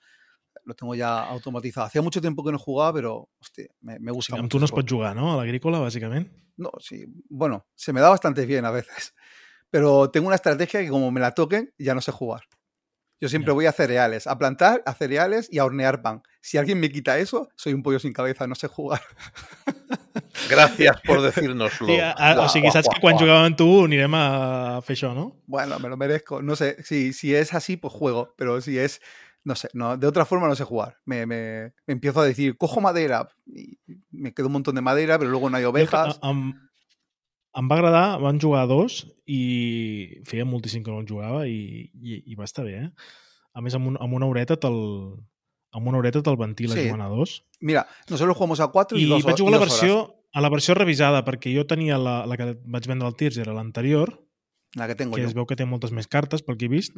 [0.66, 1.88] Lo tengo ya automatizado.
[1.88, 4.66] Hacía mucho tiempo que no jugaba, pero hostia, me, me gusta amb mucho tu no
[4.66, 5.34] es jugar, no?
[5.34, 6.28] A l'agrícola, bàsicament.
[6.58, 7.06] No, sí.
[7.30, 9.14] Bueno, se me da bastante bien a veces.
[9.70, 12.42] Pero tengo una estrategia que como me la toquen, ya no sé jugar.
[13.20, 16.22] Yo siempre voy a cereales, a plantar, a cereales y a hornear pan.
[16.40, 19.02] Si alguien me quita eso, soy un pollo sin cabeza, no sé jugar.
[20.50, 21.88] Gràcies per decir-nos-lo.
[21.88, 25.26] Sí, a, a, o sigui, saps que jugàvem amb tu anirem a fer això, no?
[25.48, 26.42] Bueno, me lo merezco.
[26.42, 29.02] No sé, si, si es así, pues juego, pero si es,
[29.44, 30.98] no sé, no, de otra forma no sé jugar.
[31.06, 33.78] Me, me- me empiezo a decir, cojo madera y
[34.12, 36.20] me quedo un montón de madera, pero luego no hay ovejas.
[36.22, 36.28] a-
[37.58, 41.90] em, va agradar, van jugar a dos i feia moltíssim que no el jugava i,
[41.94, 42.90] i, i va estar bé, eh?
[43.58, 44.78] A més, amb, un, amb una horeta te'l
[45.78, 46.86] amb una horeta te'l ventila Sí.
[46.88, 47.44] jugant a dos.
[47.60, 49.82] Mira, nosotros jugamos a cuatro y, I dos, vaig jugar a la dos horas.
[49.82, 53.38] versió, a la versió revisada, perquè jo tenia la, la que vaig vendre al Tirs,
[53.38, 54.24] era l'anterior,
[54.76, 55.28] La que tengo que yo.
[55.28, 56.96] es veu que té moltes més cartes, pel que he vist.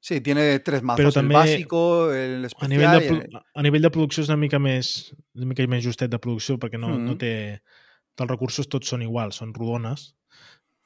[0.00, 0.98] Sí, tiene tres mazos.
[0.98, 4.28] Pero el también básico, el A especial nivell, de, el- a nivell de producció és
[4.28, 7.18] una mica més, una mica més justet de producció, perquè no, no Mm.
[7.18, 7.32] té...
[8.16, 10.14] Els recursos tots són iguals, són rodones.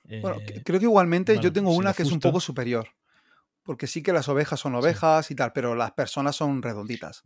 [0.09, 2.41] Eh, Bueno, creo que igualmente yo bueno, tengo sí, una de que es un poco
[2.41, 2.89] superior.
[3.63, 7.23] Porque sí que las ovejas son ovejas y tal, pero las personas son redonditas.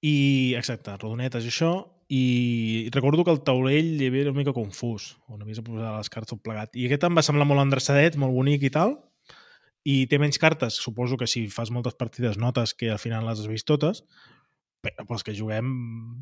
[0.00, 1.72] I, exacte, rodonetes i això,
[2.08, 6.12] i recordo que el taulell hi havia una mica confús, on havies de posar les
[6.12, 6.76] cartes tot plegat.
[6.78, 8.94] I aquest em va semblar molt endreçadet, molt bonic i tal,
[9.82, 10.78] i té menys cartes.
[10.78, 14.04] Suposo que si fas moltes partides notes que al final les has vist totes,
[14.84, 15.74] però pels que juguem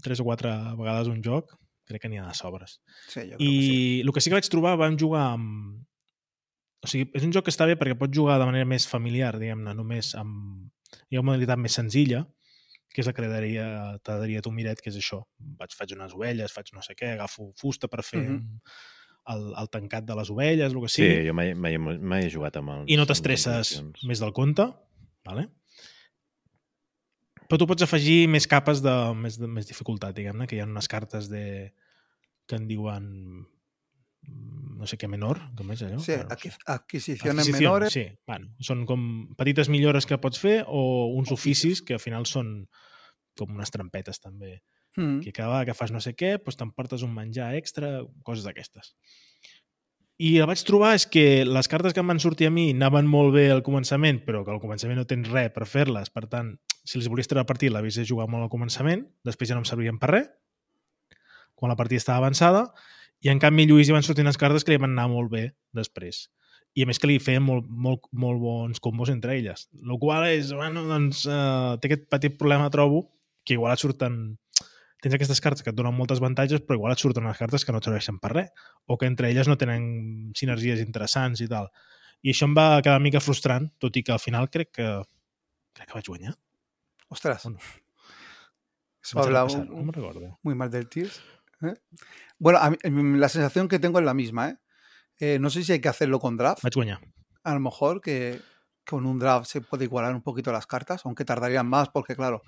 [0.02, 1.52] tres o quatre vegades un joc,
[1.86, 2.78] crec que n'hi ha de sobres.
[3.08, 3.76] Sí, yo creo que sí.
[3.98, 5.84] I el que sí que vaig trobar, vam jugar amb...
[6.84, 9.34] O sigui, és un joc que està bé perquè pots jugar de manera més familiar,
[9.40, 10.66] diguem-ne, només amb...
[11.10, 12.20] Hi ha una modalitat més senzilla,
[12.94, 15.18] que és la que t'agradaria a tu, Miret, que és això.
[15.58, 18.60] Vaig, faig unes ovelles, faig no sé què, agafo fusta per fer Mhm.
[19.34, 22.30] el, el tancat de les ovelles, el que Sí, sigui, jo mai, mai, mai he
[22.30, 22.84] jugat amb els...
[22.86, 23.72] i no t'estresses
[24.06, 24.68] més del compte,
[25.26, 25.48] vale?
[27.48, 30.66] Però tu pots afegir més capes de més, de, més dificultat, diguem-ne, que hi ha
[30.68, 31.72] unes cartes de
[32.46, 33.06] que en diuen
[34.26, 35.98] mm, no sé què menor, com és allò?
[36.02, 36.58] Sí, Bueno, no adqui- sé.
[36.66, 37.92] adquisiciones Adquisición, menores.
[37.92, 40.82] Sí, bueno, són com petites millores que pots fer o
[41.16, 42.66] uns oficis que al final són
[43.36, 44.62] com unes trampetes també
[44.96, 45.20] Mm.
[45.20, 48.94] que cada vegada que fas no sé què, doncs t'emportes un menjar extra, coses d'aquestes.
[50.16, 53.08] I el vaig trobar és que les cartes que em van sortir a mi anaven
[53.10, 56.54] molt bé al començament, però que al començament no tens res per fer-les, per tant,
[56.88, 59.60] si les volies treure a partir l'havies de jugar molt al començament, després ja no
[59.60, 60.30] em servien per res,
[61.54, 62.64] quan la partida estava avançada,
[63.20, 65.50] i en canvi Lluís hi van sortir unes cartes que li van anar molt bé
[65.76, 66.30] després.
[66.76, 69.68] I a més que li feien molt, molt, molt bons combos entre elles.
[69.76, 73.06] El qual és, bueno, doncs, eh, té aquest petit problema, trobo,
[73.44, 74.36] que igual et surten
[75.02, 77.72] tens aquestes cartes que et donen moltes avantatges, però igual et surten unes cartes que
[77.72, 78.50] no et serveixen per res,
[78.86, 81.68] o que entre elles no tenen sinergies interessants i tal.
[82.22, 84.88] I això em va quedar una mica frustrant, tot i que al final crec que
[85.76, 86.34] crec que vaig guanyar.
[87.08, 87.44] Ostras.
[87.44, 87.58] Bueno,
[89.02, 90.38] Eso Vaig habla anar a passar, un- no recordo.
[90.42, 91.20] muy mal del Tears.
[91.62, 91.74] ¿eh?
[92.38, 94.48] Bueno, a mí- mm, la sensación que tengo es la misma.
[94.50, 94.56] ¿eh?
[95.20, 96.62] Eh, no sé si hay que hacerlo con draft.
[96.62, 96.98] Vaig guanyar.
[97.44, 98.40] A lo mejor que
[98.84, 102.42] con un draft se puede igualar un poquito las cartas, aunque tardarían más porque, claro,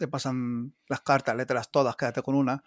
[0.00, 2.64] te pasan las cartas, lételas todas, quédate con una.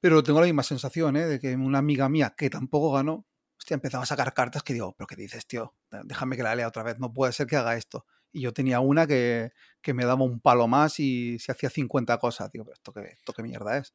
[0.00, 1.26] Pero tengo la misma sensación, ¿eh?
[1.26, 3.26] De que una amiga mía que tampoco ganó,
[3.58, 5.74] hostia, empezaba a sacar cartas que digo, pero ¿qué dices, tío?
[6.04, 8.06] Déjame que la lea otra vez, no puede ser que haga esto.
[8.32, 12.18] Y yo tenía una que, que me daba un palo más y se hacía 50
[12.18, 12.50] cosas.
[12.52, 13.94] Digo, pero esto qué, esto qué mierda es.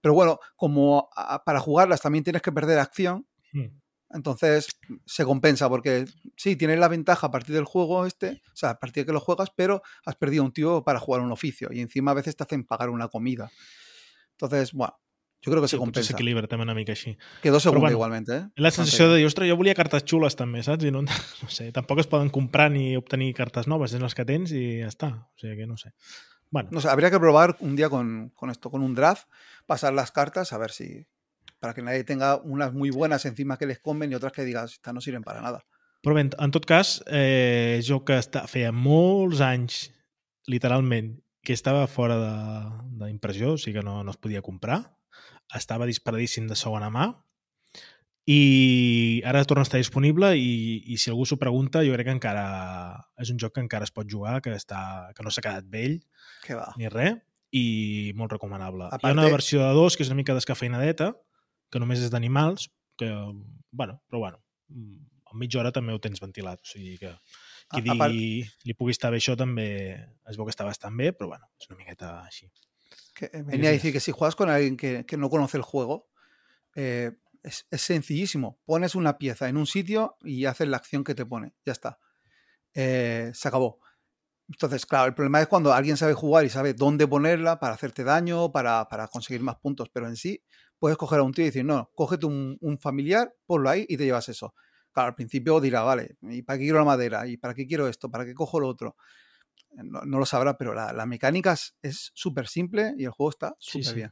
[0.00, 1.08] Pero bueno, como
[1.44, 3.26] para jugarlas también tienes que perder acción,
[3.56, 3.80] Mm.
[4.10, 4.68] Entonces
[5.04, 8.78] se compensa porque sí, tienes la ventaja a partir del juego este, o sea, a
[8.78, 11.80] partir de que lo juegas, pero has perdido un tío para jugar un oficio y
[11.80, 13.50] encima a veces te hacen pagar una comida.
[14.32, 14.94] Entonces, bueno,
[15.42, 16.12] yo creo que Sí, se potser compensa.
[16.12, 17.16] s'equilibra també una mica així.
[17.42, 18.46] Quedó segunda bueno, igualmente, ¿eh?
[18.56, 20.84] La sensació de dir, ostres, jo volia cartes xules també, saps?
[20.88, 21.02] I no,
[21.42, 24.80] no sé, tampoc es poden comprar ni obtenir cartes noves, tens les que tens i
[24.82, 25.12] ja està.
[25.36, 25.92] O sigui que no sé.
[26.50, 29.28] Bueno, No sé, habría que probar un día con, con esto, con un draft,
[29.66, 31.06] pasar las cartas, a ver si.
[31.58, 34.72] Para que nadie tenga unas muy buenas encima que les comen y otras que digas,
[34.72, 35.64] estas no sirven para nada.
[36.04, 39.90] Però bé, en tot cas, eh, jo que està, feia molts anys,
[40.46, 44.92] literalment, que estava fora de- d'impressió, o sigui que no, no es podia comprar,
[45.54, 47.08] estava disparadíssim de segona mà,
[48.26, 52.14] i ara torna a estar disponible i, i si algú s'ho pregunta, jo crec que
[52.16, 52.46] encara
[53.22, 56.00] és un joc que encara es pot jugar, que, està, que no s'ha quedat vell
[56.44, 56.72] Que va.
[56.78, 57.20] ni res,
[57.54, 58.88] i molt recomanable.
[58.90, 61.12] A Hi ha una versió de dos que és una mica descafeinadeta,
[61.70, 63.08] que només és d'animals, que,
[63.72, 64.38] bueno, però bueno,
[65.26, 68.64] a mitja hora també ho tens ventilat, o sigui que qui A- a digui part-
[68.68, 69.66] li pugui estar bé això també
[70.30, 72.48] es veu que està bastant bé, però bueno, és una miqueta així.
[73.14, 75.62] Que eh, venía a decir que si juegas con alguien que, que no conoce el
[75.62, 76.08] juego,
[76.76, 77.12] eh,
[77.42, 78.60] es, es sencillísimo.
[78.64, 81.54] Pones una pieza en un sitio y haces la acción que te pone.
[81.64, 81.98] Ya está.
[82.74, 83.80] Eh, se acabó.
[84.48, 88.04] Entonces, claro, el problema es cuando alguien sabe jugar y sabe dónde ponerla para hacerte
[88.04, 89.88] daño, para, para conseguir más puntos.
[89.92, 90.42] Pero en sí,
[90.78, 93.96] puedes coger a un tío y decir, no, cógete un, un familiar, ponlo ahí y
[93.96, 94.54] te llevas eso.
[94.92, 97.26] Claro, al principio dirá, vale, ¿y para qué quiero la madera?
[97.26, 98.10] ¿Y para qué quiero esto?
[98.10, 98.96] ¿Para qué cojo lo otro?
[99.72, 103.54] No, no lo sabrá, pero la, la mecánica es- súper simple y el juego está
[103.58, 103.94] Sí, súper sí.
[103.96, 104.10] bien.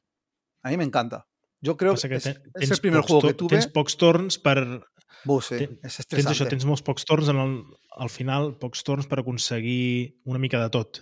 [0.63, 1.27] A mí me encanta.
[1.61, 3.49] Yo creo Passa que que es, ten- el primer juego que tuve.
[3.57, 4.85] Tens pocs torns per...
[5.25, 6.35] Buh, sí, ten- es Tens estresante.
[6.37, 7.55] això, tens molts pocs torns en el,
[7.97, 11.01] al final, pocs torns per aconseguir una mica de tot.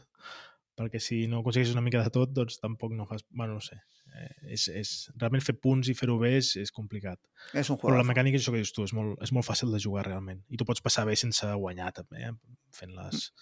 [0.79, 3.27] Perquè si no aconsegueixes una mica de tot, doncs tampoc no fas...
[3.31, 3.81] Bueno, no sé.
[4.13, 7.19] Eh, és, és, realment fer punts i fer-ho bé és, és complicat.
[7.57, 9.73] Es un Però la mecànica és això que dius tu, és molt, és molt fàcil
[9.73, 10.43] de jugar realment.
[10.53, 12.33] I tu pots passar bé sense guanyar també, eh?
[12.77, 13.33] fent les,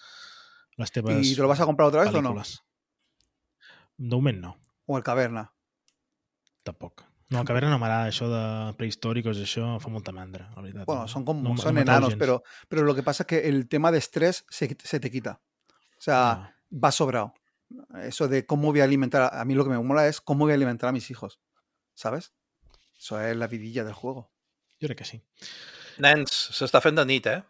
[0.79, 2.31] les teves ¿Y te lo vas a comprar otra vez o no?
[2.31, 2.59] pel·lícules.
[3.97, 4.57] De moment no,
[4.87, 5.51] O el Caverna.
[6.63, 7.03] tampoc.
[7.31, 10.85] No, el caverna no m'agrada, això de prehistòricos, això fa molta mandra, la veritat.
[10.85, 11.07] Bueno, no?
[11.07, 12.19] son como no, son no enanos, gens.
[12.19, 15.39] pero, pero lo que pasa es que el tema de estrés se, se te quita.
[15.97, 17.33] O sea, Ah, va sobrado.
[18.03, 20.51] Eso de cómo voy a alimentar, a mí lo que me mola es cómo voy
[20.51, 21.39] a alimentar a mis hijos.
[21.93, 22.33] ¿Sabes?
[22.97, 24.31] Eso es la vidilla del juego.
[24.81, 25.21] jo crec que sí.
[26.01, 27.43] Nens, s'està fent de nit, eh?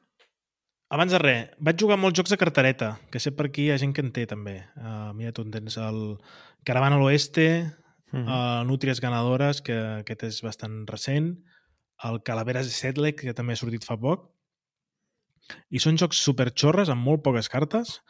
[0.91, 3.77] Abans de res, vaig jugar molts jocs de cartereta, que sé per aquí hi ha
[3.79, 4.57] gent que en té també.
[4.75, 6.17] Uh, mira, tu en tens el
[6.67, 7.47] Caravana a l'Oeste,
[8.11, 8.27] Mhm.
[8.27, 11.37] uh, Nútries Ganadores, que aquest és bastant recent,
[12.03, 14.27] el Calaveras de Setlec, que també ha sortit fa poc,
[15.71, 18.01] i són jocs superxorres amb molt poques cartes,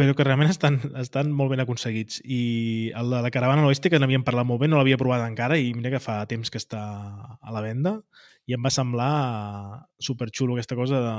[0.00, 2.22] però que realment estan, estan molt ben aconseguits.
[2.24, 5.58] I el de la Caravana l'Oeste, que n'havíem parlat molt bé, no l'havia provat encara
[5.60, 7.98] i mira que fa temps que està a la venda
[8.48, 9.12] i em va semblar
[10.00, 11.14] superxulo aquesta cosa de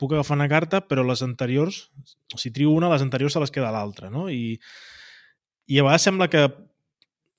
[0.00, 1.90] puc agafar una carta, però les anteriors,
[2.36, 4.28] si trio una, les anteriors se les queda l'altra, no?
[4.32, 4.54] I,
[5.68, 6.44] I a vegades sembla que,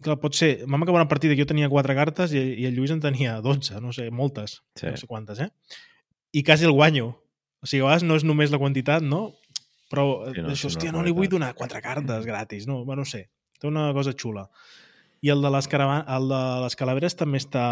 [0.04, 0.52] que pot ser...
[0.68, 3.40] Vam acabar una partida que jo tenia quatre cartes i, i el Lluís en tenia
[3.42, 4.90] 12, no sé, moltes, Sí.
[4.90, 5.50] no sé quantes, eh?
[6.34, 7.08] I quasi el guanyo.
[7.62, 9.32] O sigui, a vegades no és només la quantitat, no?
[9.92, 12.82] Però Sí, sí, no, no, això, hòstia, no li vull donar quatre cartes gratis, no?
[12.88, 13.26] Bueno, no sé,
[13.60, 14.48] té una cosa xula.
[15.22, 16.06] I el de les, caravan...
[16.10, 17.66] el de les calaveres també està,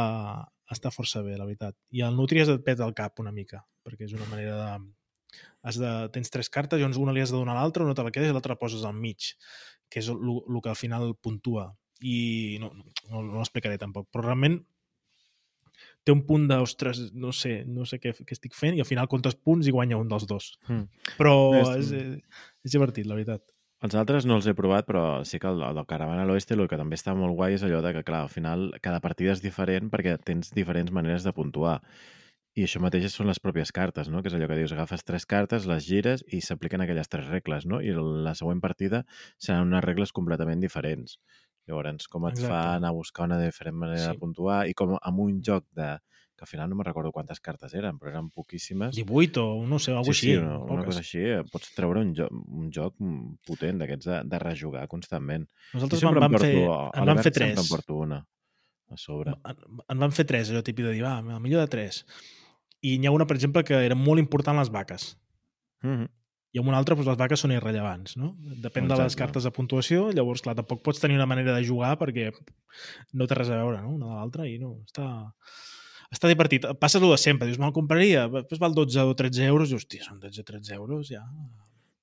[0.69, 1.77] està força bé, la veritat.
[1.95, 5.39] I el Nutrias et peta el cap una mica, perquè és una manera de...
[5.65, 5.93] Has de...
[6.13, 8.29] Tens tres cartes, llavors una li has de donar a l'altra, una te la quedes
[8.29, 9.31] i l'altra la poses al mig,
[9.89, 11.71] que és el que al final puntua.
[12.05, 12.69] I no,
[13.09, 14.61] no, no l'explicaré tampoc, però realment
[16.09, 18.89] té un punt de, ostres, no sé, no sé què, què estic fent, i al
[18.89, 20.55] final comptes punts i guanya un dels dos.
[20.67, 20.89] Mm.
[21.21, 23.45] Però És- és, és, és divertit, la veritat.
[23.79, 26.65] Els altres no els he provat, però sí que el, el Caravana a l'Oeste el
[26.67, 29.39] que també està molt guai és allò de que, clar, al final cada partida és
[29.45, 31.77] diferent perquè tens diferents maneres de puntuar.
[32.59, 34.19] I això mateix són les pròpies cartes, no?
[34.19, 37.63] Que és allò que dius, agafes tres cartes, les gires i s'apliquen aquelles tres regles,
[37.69, 37.79] no?
[37.79, 39.05] I la següent partida
[39.37, 41.15] seran unes regles completament diferents.
[41.69, 42.49] Llavors, com et Exacte.
[42.51, 44.11] fa anar a buscar una diferent manera Sí.
[44.11, 45.97] de puntuar i com amb un joc de
[46.39, 48.95] que al final no me'n recordo quantes cartes eren, però eren poquíssimes.
[48.95, 50.37] 18 o no sé, alguna Sí, sí, així.
[50.41, 50.85] una, una poques.
[50.85, 52.95] cosa així, eh, pots treure un joc, un joc
[53.45, 55.45] potent d'aquests de, de rejugar constantment.
[55.73, 57.59] Nosaltres vam, em fer, porto, a en vam fer sempre tres.
[57.59, 58.25] em porto una
[58.89, 59.35] a sobre.
[59.45, 59.55] En,
[59.89, 62.05] en van fer tres, allò típic de dir, va, millor de tres.
[62.81, 65.17] I n'hi ha una, per exemple, que era molt important les vaques.
[65.83, 66.09] Mm -hmm.
[66.51, 68.31] I amb una altra, doncs, les vaques són irrellevants, no?
[68.63, 69.21] Depèn de les Exacte.
[69.21, 72.31] cartes de puntuació, llavors, clar, tampoc pots tenir una manera de jugar perquè
[73.13, 75.09] no té res a veure, no?, una de l'altra, i no, està...
[76.09, 76.63] Està divertit.
[76.81, 80.07] Passa el de sempre, dius, me'l compraria, després val 12 o 13 euros, i hòstia,
[80.07, 81.21] són 12 o 13 euros, ja...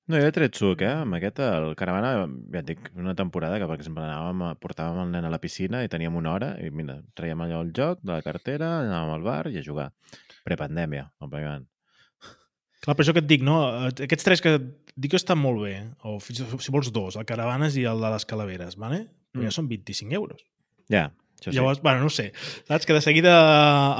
[0.07, 0.93] No, jo he tret suc, eh?
[1.01, 2.13] Amb aquest, el Caravana,
[2.53, 5.83] ja et dic, una temporada que, per exemple, anàvem, portàvem el nen a la piscina
[5.83, 9.27] i teníem una hora i, mira, traiem allò el joc de la cartera, anàvem al
[9.27, 9.89] bar i a jugar.
[10.47, 11.67] Prepandèmia, òbviament.
[12.83, 13.59] Clar, per això que et dic, no?
[13.87, 14.57] Eh, Aquests tres que
[14.95, 18.09] dic que estan molt bé, o fins si vols dos, el Caravanes i el de
[18.13, 19.07] les Calaveres, vale?
[19.33, 19.47] però Mm.
[19.49, 20.41] ja són 25 euros.
[20.89, 21.57] Ja, això sí.
[21.57, 22.31] Llavors, bueno, no sé,
[22.67, 22.85] saps?
[22.87, 23.33] Que de seguida,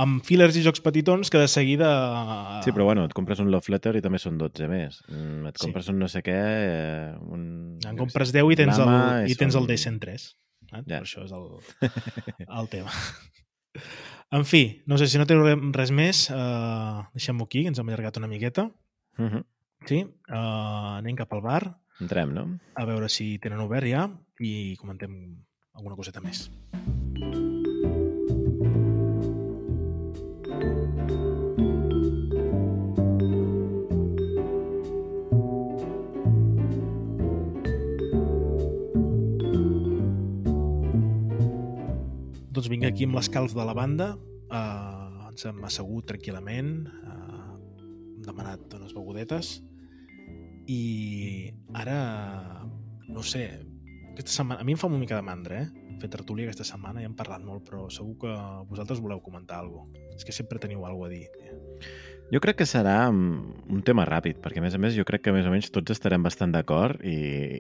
[0.02, 2.62] amb fillers i jocs petitons, que de seguida...
[2.64, 5.02] Sí, però bueno, et compres un Love Letter i també són 12 més.
[5.10, 5.66] Mm, Et Sí.
[5.68, 6.34] compres un no sé què...
[6.34, 7.78] Eh, un...
[7.86, 8.90] En compres 10 i tens el,
[9.30, 9.70] i tens el són-
[10.00, 10.30] D103.
[10.74, 10.82] Eh?
[10.82, 10.82] Ja.
[10.84, 11.46] Per això és el,
[12.62, 12.92] el tema.
[14.32, 17.80] En fi, no sé, si no teniu re- res més, eh, deixem-ho aquí, que ens
[17.80, 18.70] hem allargat una miqueta.
[19.18, 19.44] Mhm.
[19.88, 20.00] Sí?
[20.04, 20.36] Eh,
[21.00, 21.62] anem cap al bar,
[22.02, 22.60] Entrem, no?
[22.76, 24.10] a veure si tenen obert ja
[24.40, 25.14] i comentem
[25.74, 26.50] alguna coseta més.
[42.58, 44.06] Doncs vinc aquí amb l'escalf de la banda,
[44.50, 47.50] eh, ens hem assegut tranquil·lament, eh,
[47.86, 49.52] hem demanat unes begudetes
[50.66, 52.00] i ara,
[53.14, 53.44] no sé,
[54.10, 55.86] aquesta setmana, a mi em fa una mica de mandra, eh?
[56.02, 58.34] fer tertúlia aquesta setmana i hem parlat molt, però segur que
[58.72, 60.18] vosaltres voleu comentar alguna cosa.
[60.18, 61.28] És que sempre teniu alguna a dir.
[62.28, 65.22] Jo crec que serà mm, un tema ràpid, perquè a més a més jo crec
[65.24, 67.14] que més o menys tots estarem bastant d'acord i,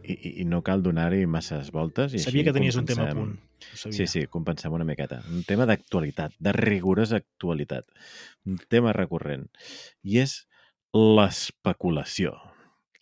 [0.03, 2.11] i, i no cal donar-hi masses voltes.
[2.11, 3.93] I Sabia que tenies un tema a compensem- punt.
[3.95, 5.21] Sí, sí, compensem una miqueta.
[5.31, 7.87] Un tema d'actualitat, de rigorosa actualitat.
[8.45, 9.47] Un tema recurrent.
[10.03, 10.35] I és
[10.91, 12.35] l'especulació.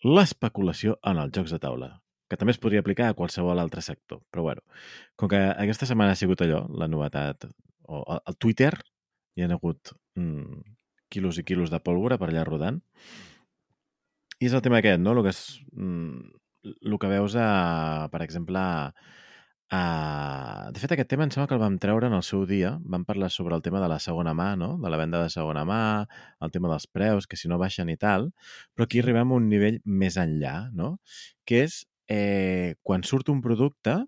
[0.06, 1.90] L'especulació en els jocs de taula,
[2.30, 4.22] que també es podria aplicar a qualsevol altre sector.
[4.30, 4.62] Però bueno,
[5.18, 7.50] com que aquesta setmana ha sigut allò, la novetat,
[7.90, 8.76] o el Twitter,
[9.36, 10.62] hi ha hagut mm,
[11.16, 12.84] quilos i quilos de pólvora per allà rodant,
[14.42, 15.14] i és el tema aquest, no?
[15.16, 18.60] El que, és, mm, el que veus, a, per exemple,
[19.72, 22.76] a, de fet, aquest tema em sembla que el vam treure en el seu dia.
[22.84, 24.76] Vam parlar sobre el tema de la segona mà, no?
[24.82, 25.82] de la venda de segona mà,
[26.46, 28.30] el tema dels preus, que si no baixen i tal,
[28.76, 30.98] però aquí arribem a un nivell més enllà, no?
[31.46, 34.04] que és eh, quan surt un producte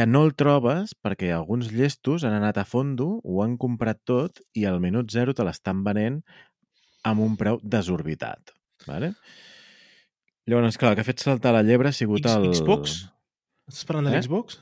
[0.00, 4.40] que no el trobes perquè alguns llestos han anat a fondo, ho han comprat tot
[4.56, 6.22] i al minut zero te l'estan venent
[7.04, 8.54] amb un preu desorbitat.
[8.88, 9.12] Vale?
[10.48, 12.48] Llavors, clar, el que ha fet saltar la llebre ha sigut X- el...
[12.56, 12.96] Xbox?
[13.70, 14.18] Estàs parlant de Eh?
[14.22, 14.56] l'Xbox?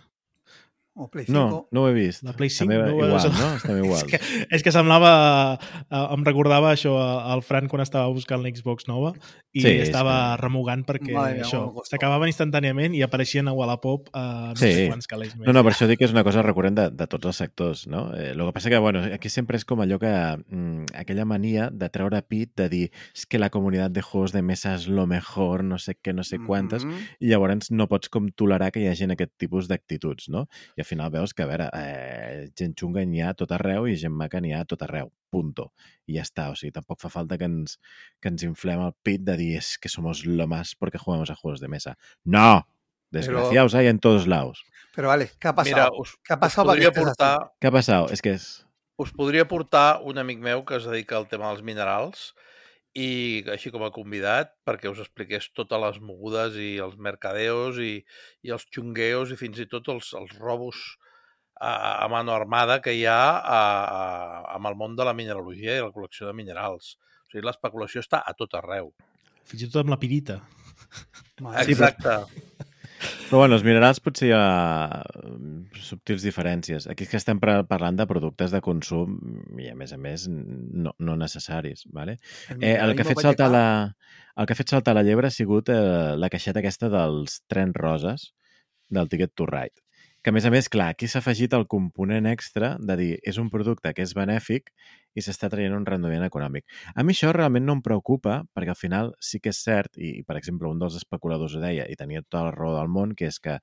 [1.01, 1.32] O Play 5.
[1.38, 2.24] No, no ho he vist.
[2.26, 3.26] La Play 5 També no ho igual, veus?
[3.38, 3.49] no?
[3.57, 4.03] Estem iguals.
[4.09, 5.59] És que, és que semblava...
[5.90, 9.12] eh, Em recordava això al Fran quan estava buscant l'Xbox nova
[9.55, 13.49] i Sí, sí, és estava que- remugant perquè Madre mia, això s'acabaven instantàniament i apareixien
[13.49, 14.72] a Wallapop a no Sí.
[14.74, 15.46] sé quants calés més.
[15.46, 17.86] No, no, per això dic que és una cosa recurrent de, de tots els sectors,
[17.86, 18.09] no?
[18.16, 20.12] Eh, el que passa que, bueno, aquí sempre és com allò que...
[20.51, 22.84] Mm, aquella mania de treure pit, de dir
[23.14, 26.24] és que la comunitat de juegos de mesa és lo mejor, no sé què, no
[26.24, 26.99] sé quantes, Mhm.
[27.20, 30.49] i llavors no pots com tolerar que hi hagi aquest tipus d'actituds, no?
[30.76, 33.97] I al final veus que, a veure, eh, gent xunga n'hi ha tot arreu i
[34.01, 35.66] gent maca n'hi ha tot arreu, punto.
[36.09, 37.76] I ja està, o sigui, tampoc fa falta que ens,
[38.22, 41.36] que ens inflem el pit de dir és que somos lo más porque jugamos a
[41.36, 41.99] juegos de mesa.
[42.24, 42.66] ¡No!
[43.11, 44.64] Desgraciados hay en todos lados.
[44.95, 45.76] Pero vale, ¿qué ha pasado?
[45.76, 48.09] Mira, us, ¿Qué ha pasado podria portar, ¿Qué ha pasado?
[48.09, 48.66] Es que es...
[48.97, 52.32] us podria portar un amic meu que es dedica al tema dels minerals
[52.97, 57.99] i així com a convidat perquè us expliqués totes les mogudes i els mercadeos i,
[58.43, 60.80] i els xungueos i fins i tot els, els robos
[61.61, 64.03] a, a mano armada que hi ha a, a,
[64.57, 66.97] amb el món de la mineralogia i la col·lecció de minerals.
[67.26, 68.93] O sigui, l'especulació està a tot arreu.
[69.49, 70.41] Fins i tot amb la pirita.
[71.64, 72.20] Exacte.
[73.28, 74.42] Però bueno, els minerals potser hi ha
[75.22, 76.88] mm, subtils diferències.
[76.90, 79.18] Aquí és que estem par- parlant de productes de consum
[79.59, 81.84] i, a més a més, no, no necessaris.
[81.94, 82.18] Vale?
[82.59, 83.66] Eh, el, que ha fet saltar la,
[84.38, 87.76] el que ha fet saltar la llebre ha sigut eh, la caixeta aquesta dels trens
[87.78, 88.32] roses
[88.88, 89.84] del Ticket to Ride.
[90.23, 93.37] Que, a més a més, clar, aquí s'ha afegit el component extra de dir és
[93.39, 94.73] un producte que és benèfic
[95.14, 96.66] i s'està traient un rendiment econòmic.
[96.99, 100.25] A mi això realment no em preocupa, perquè al final sí que és cert, i
[100.27, 103.31] per exemple un dels especuladors ho deia, i tenia tota la raó del món, que
[103.31, 103.61] és que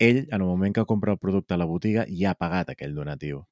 [0.00, 2.96] ell, en el moment que compra el producte a la botiga, ja ha pagat aquell
[2.96, 3.44] donatiu.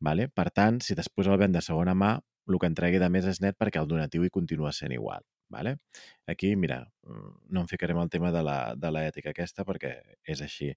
[0.00, 0.28] Vale?
[0.28, 2.18] Per tant, si després el ven de segona mà,
[2.48, 5.24] el que entregui de més és net perquè el donatiu hi continua sent igual.
[5.48, 5.78] Vale?
[6.26, 9.94] Aquí, mira, mm, no em ficaré en el tema de la, de l'ètica aquesta perquè
[10.28, 10.74] és així.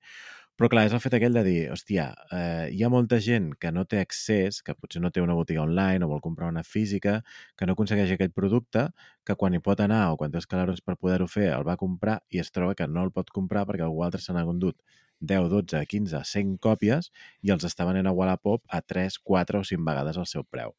[0.55, 2.05] Però clar, és el fet aquell de dir, hòstia,
[2.37, 5.63] eh, hi ha molta gent que no té accés, que potser no té una botiga
[5.63, 7.17] online o vol comprar una física,
[7.57, 8.87] que no aconsegueix aquell producte,
[9.27, 11.77] que quan hi pot anar o quan té els calarons per poder-ho fer el va
[11.81, 14.77] comprar i es troba que no el pot comprar perquè algú altre se n'ha vendut
[15.19, 17.11] 10, 12, 15, 100 còpies
[17.41, 20.75] i els està venent a Wallapop a 3, 4 o 5 vegades el seu preu.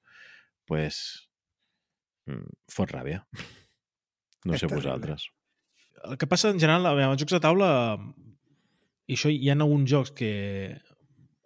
[0.66, 1.28] pues,
[2.26, 3.26] mm, fot ràbia.
[4.44, 4.82] No És sé terrible.
[4.90, 5.26] vosaltres.
[6.08, 7.68] El que passa en general amb els jocs de taula
[9.06, 10.30] i això hi ha alguns jocs que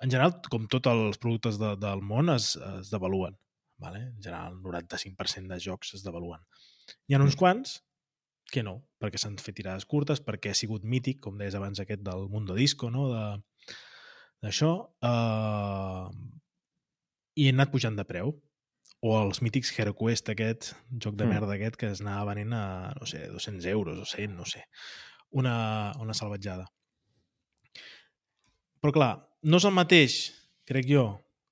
[0.05, 3.37] en general, com tots els productes de, del món, es, es devaluen.
[3.81, 4.01] Vale?
[4.15, 6.41] En general, el 95% de jocs es devaluen.
[7.09, 7.79] Hi ha uns quants
[8.53, 12.05] que no, perquè s'han fet tirades curtes, perquè ha sigut mític, com deies abans, aquest
[12.07, 13.09] del Mundo Disco, no?
[13.11, 13.75] De-
[14.45, 14.71] d'això,
[15.03, 16.07] eh,
[17.41, 18.35] i han anat pujant de preu.
[19.05, 20.71] O els mítics HeroQuest, aquest
[21.03, 21.29] joc de Mm.
[21.35, 24.65] merda aquest, que es anava venent a, no sé, 200 euros o 100, no sé.
[25.31, 26.67] Una, una salvatjada.
[28.81, 30.17] Però clar, no és el mateix,
[30.69, 31.07] crec jo,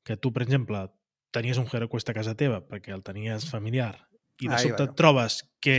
[0.04, 0.86] que tu, per exemple,
[1.34, 3.94] tenies un HeroQuest a casa teva perquè el tenies familiar
[4.40, 5.78] i de Ahí sobte et trobes que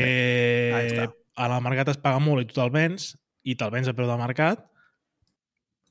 [0.92, 1.14] està.
[1.36, 3.14] a la mercat es paga molt i tu te'l vens
[3.44, 4.66] i te'l vens a preu de mercat,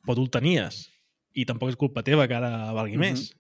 [0.05, 0.89] però tu el tenies
[1.35, 3.01] i tampoc és culpa teva que ara valgui Mhm.
[3.01, 3.33] més.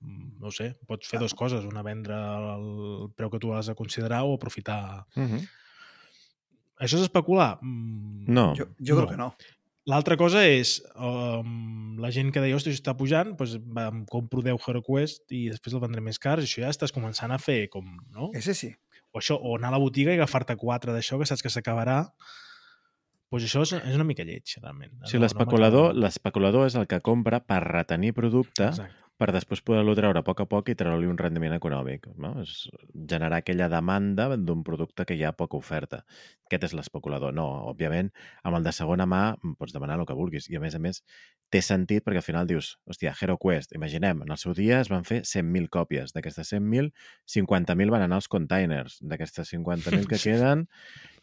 [0.00, 3.66] Mm, No ho sé, pots fer dues coses, una vendre el preu que tu has
[3.70, 5.06] de considerar o aprofitar.
[5.16, 5.48] Uh -huh.
[6.78, 7.58] Això és especular?
[7.62, 8.54] Mm, No.
[8.54, 9.00] Yo, yo No.
[9.00, 9.34] creo que no.
[9.86, 14.42] L'altra cosa és um, la gent que deia, ostres, està pujant, doncs va, em compro
[14.42, 17.68] 10 HeroQuest i després el vendré més car, i això ja estàs començant a fer
[17.68, 18.30] com, no?
[18.34, 18.74] Ese sí.
[19.12, 22.10] O això, o anar a la botiga i agafar-te quatre d'això que saps que s'acabarà
[23.28, 24.92] pues això és, és una mica lleig, realment.
[25.02, 28.94] O sigui, l'especulador l'especulador és el que compra per retenir producte Exacte.
[29.16, 32.10] Per després poder-lo treure a poc a poc i treure-li un rendiment econòmic.
[32.20, 32.34] No?
[32.42, 36.02] És generar aquella demanda d'un producte que hi ha poca oferta.
[36.46, 37.32] Aquest és l'especulador.
[37.34, 38.10] No, òbviament,
[38.44, 39.22] amb el de segona mà
[39.58, 40.50] pots demanar el que vulguis.
[40.52, 41.00] I, a més a més,
[41.50, 44.92] té sentit perquè al final dius, hòstia, Hero Quest, imaginem, en el seu dia es
[44.92, 46.12] van fer 100.000 còpies.
[46.16, 46.92] D'aquestes 100.000,
[47.38, 49.00] 50.000 van anar als containers.
[49.00, 50.68] D'aquestes 50.000 que queden,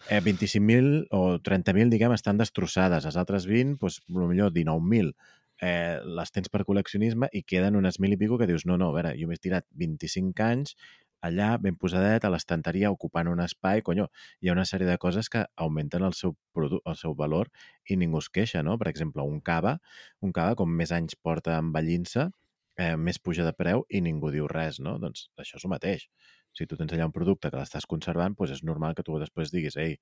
[0.10, 3.06] eh, 25.000 o 30.000, diguem, estan destrossades.
[3.06, 5.14] Els altres 20, doncs, potser 19.000
[5.62, 8.90] eh, les tens per col·leccionisme i queden unes mil i pico que dius, no, no,
[8.92, 10.76] a veure, jo m'he tirat 25 anys
[11.24, 14.10] allà ben posadet a l'estanteria ocupant un espai, conyo,
[14.42, 17.50] hi ha una sèrie de coses que augmenten el seu, el seu valor
[17.88, 18.76] i ningú es queixa, no?
[18.82, 19.78] Per exemple, un cava,
[20.20, 22.28] un cava com més anys porta envellint-se,
[22.76, 24.98] eh, més puja de preu i ningú diu res, no?
[25.00, 26.08] Doncs això és el mateix.
[26.54, 29.54] Si tu tens allà un producte que l'estàs conservant, doncs és normal que tu després
[29.56, 29.96] diguis, ei,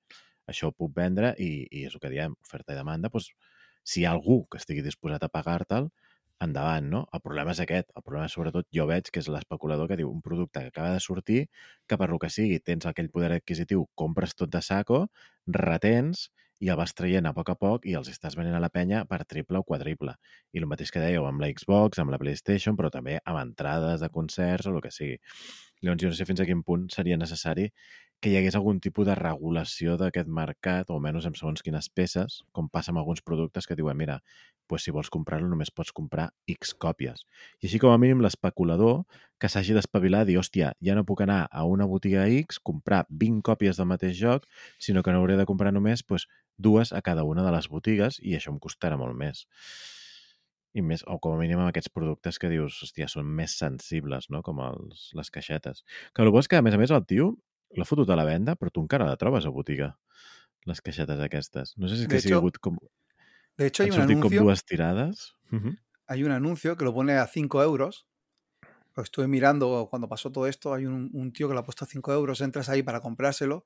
[0.50, 3.30] això ho puc vendre i, i és el que diem, oferta i demanda, doncs
[3.82, 5.90] si hi ha algú que estigui disposat a pagar-te'l,
[6.42, 7.02] endavant, no?
[7.14, 7.90] El problema és aquest.
[7.96, 11.00] El problema, sobretot, jo veig que és l'especulador que diu un producte que acaba de
[11.00, 11.42] sortir,
[11.86, 15.06] que per lo que sigui tens aquell poder adquisitiu, compres tot de saco,
[15.46, 16.28] retens
[16.62, 19.02] i el vas traient a poc a poc i els estàs venent a la penya
[19.10, 20.14] per triple o quadriple.
[20.54, 24.02] I el mateix que dèieu amb la Xbox, amb la PlayStation, però també amb entrades
[24.02, 25.18] de concerts o el que sigui.
[25.82, 27.66] Llavors, jo no sé fins a quin punt seria necessari
[28.22, 32.36] que hi hagués algun tipus de regulació d'aquest mercat, o almenys amb segons quines peces,
[32.54, 34.20] com passa amb alguns productes que diuen, mira,
[34.70, 37.26] pues si vols comprar-lo només pots comprar X còpies.
[37.58, 39.02] I així com a mínim l'especulador
[39.42, 43.42] que s'hagi d'espavilar, dir, hòstia, ja no puc anar a una botiga X, comprar 20
[43.50, 44.46] còpies del mateix joc,
[44.78, 48.38] sinó que n'hauré de comprar només pues, dues a cada una de les botigues i
[48.38, 49.48] això em costarà molt més.
[50.78, 54.30] I més, o com a mínim amb aquests productes que dius, hòstia, són més sensibles,
[54.30, 55.82] no?, com els, les caixetes.
[56.14, 57.34] Que el bo és que, a més a més, el tio
[57.76, 59.96] l'ha fotut a la venda, però tu encara la trobes a botiga,
[60.66, 61.74] les caixetes aquestes.
[61.76, 62.76] No sé si és De que ha hecho, sigut com...
[63.56, 64.42] De hecho, hay un com anuncio.
[64.42, 65.34] dues tirades.
[65.50, 65.78] Uh -huh.
[66.06, 68.06] hay un anuncio que lo pone a 5 euros.
[68.94, 70.74] Lo estuve mirando cuando pasó todo esto.
[70.74, 72.40] Hay un, un tío que lo ha puesto a 5 euros.
[72.40, 73.64] Entras ahí para comprárselo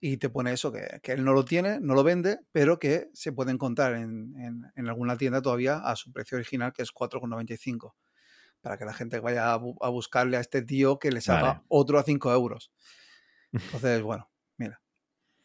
[0.00, 3.10] y te pone eso, que, que él no lo tiene, no lo vende, pero que
[3.12, 6.90] se puede encontrar en, en- en alguna tienda todavía a su precio original, que es
[6.92, 7.94] 4,95.
[8.62, 11.42] Para que la gente vaya a, bu- a buscarle a este tío que le salga
[11.48, 11.60] Vale.
[11.68, 12.70] otro a 5 euros.
[13.52, 14.80] Entonces, bueno, mira.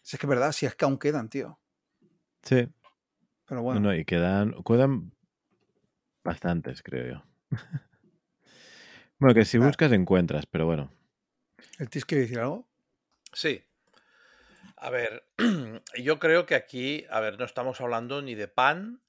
[0.01, 1.60] Si es que es verdad, si es que aún quedan, tío.
[2.43, 2.68] Sí,
[3.47, 5.12] Pero no, bueno, no, y quedan, quedan
[6.24, 7.24] bastantes, creo yo.
[9.20, 9.70] bueno, que si Claro.
[9.70, 10.91] buscas encuentras, pero bueno.
[11.80, 12.68] ¿el Tis quiere decir algo?
[13.34, 13.64] Sí.
[14.78, 15.26] A ver,
[16.03, 19.01] yo creo que aquí, a ver, no estamos hablando ni de pan,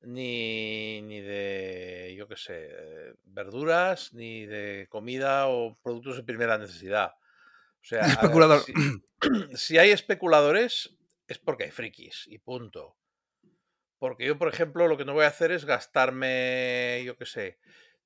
[0.00, 7.14] ni, ni de, yo qué sé, verduras, ni de comida o productos de primera necesidad.
[7.84, 8.72] O sea, ver, si,
[9.56, 10.96] si hay especuladores
[11.28, 12.96] es porque hay frikis y punto.
[13.98, 17.58] Porque yo, por ejemplo, lo que no voy a hacer es gastarme, yo qué sé,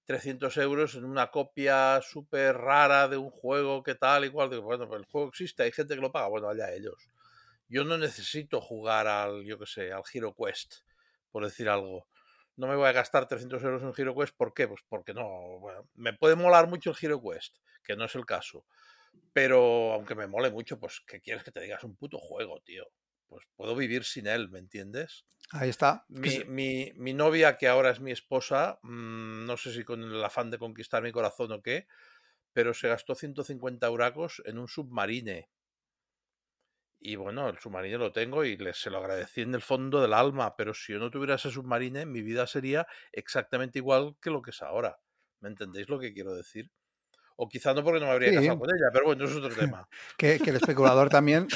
[0.06, 4.50] 300 euros en una copia súper rara de un juego que tal y cual.
[4.50, 7.08] Digo, bueno, pues el juego existe, hay gente que lo paga, bueno, allá ellos.
[7.68, 10.76] Yo no necesito jugar al, yo qué sé, al Hero Quest,
[11.30, 12.08] por decir algo.
[12.56, 14.66] No me voy a gastar 300 euros en Hero Quest, ¿por qué?
[14.66, 15.28] Pues porque no,
[15.60, 18.64] bueno, me puede molar mucho el Hero Quest, que no es el caso.
[19.32, 21.84] Pero aunque me mole mucho, pues, ¿qué quieres que te digas?
[21.84, 22.86] Un puto juego, tío.
[23.28, 25.26] Pues puedo vivir sin él, ¿me entiendes?
[25.52, 26.08] Ahí está.
[26.08, 30.24] Mi, mi- mi novia, que ahora es mi esposa, mm, no sé si con el
[30.24, 31.86] afán de conquistar mi corazón o qué,
[32.54, 35.50] pero se gastó 150 euracos en un submarine.
[37.00, 40.12] Y bueno, el submarine lo tengo y le, se lo agradecí en el fondo del
[40.12, 44.42] alma, pero si yo no tuviera ese submarine, mi vida sería exactamente igual que lo
[44.42, 44.98] que es ahora.
[45.40, 46.70] ¿Me entendéis lo que quiero decir?
[47.40, 48.36] O quizá no porque no me habría Sí.
[48.36, 49.86] casado con ella, pero bueno, eso es otro tema.
[50.16, 51.46] que, que el especulador también,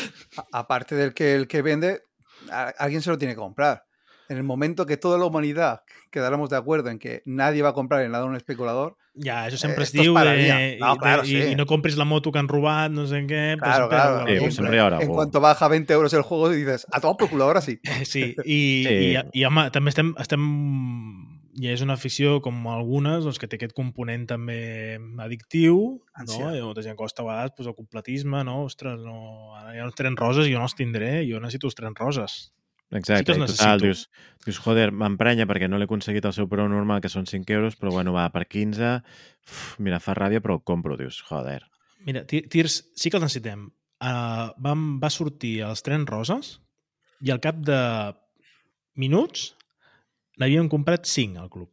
[0.52, 2.02] aparte del que el que vende,
[2.50, 3.82] a- alguien se lo tiene que comprar.
[4.28, 7.72] En el momento que toda la humanidad quedáramos de acuerdo en que nadie va a
[7.74, 11.22] comprar en nada a un especulador, Ja, això sempre Eh, es diu de, No, claro,
[11.26, 11.36] sí.
[11.36, 14.16] i no compris la moto que han robat, no sé pues Claro, sempre claro.
[14.24, 15.14] la Sí, pues siempre haurà en algú.
[15.16, 17.78] cuanto baja 20 euros el juego, dices, a todo culo, ahora sí.
[18.08, 19.16] Sí, i, Sí.
[19.34, 20.40] i, i home, també estem, estem...
[21.60, 26.46] I és una afició com algunes doncs, que té aquest component també addictiu, Ànsia.
[26.48, 26.54] no?
[26.56, 28.62] I molta gent costa a vegades pues, el completisme, no?
[28.64, 31.68] Ostres, no, ara hi ha uns trens roses i jo no els tindré, jo necessito
[31.68, 32.38] els trens roses.
[32.92, 34.06] Exacte, els i total, dius,
[34.44, 37.76] dius, joder, m'emprenya perquè no l'he aconseguit el seu preu normal, que són 5 euros,
[37.80, 38.90] però bueno, va, per 15,
[39.48, 41.62] uf, mira, fa ràbia, però el compro, dius, joder.
[42.04, 43.68] Mira, Ti- Tirs, sí que el necessitem.
[44.02, 46.56] Uh, vam, va sortir els trens roses
[47.22, 47.78] i al cap de
[48.98, 49.52] minuts
[50.38, 51.70] n'havíem comprat 5 al club.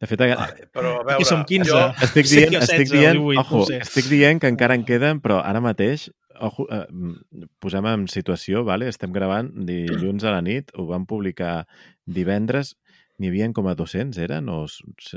[0.00, 1.68] De fet, a- Vale, però a veure, som 15.
[1.68, 3.78] jo, estic dient, o estic 16 o dient, 18, ojo, no sé.
[3.82, 6.06] estic dient que encara en queden, però ara mateix
[6.40, 8.86] ojo, eh, mm, posem en situació, vale?
[8.88, 11.66] estem gravant dilluns a la nit, ho vam publicar
[12.06, 12.76] divendres,
[13.18, 14.48] n'hi havia com a 200, eren?
[14.48, 14.62] O,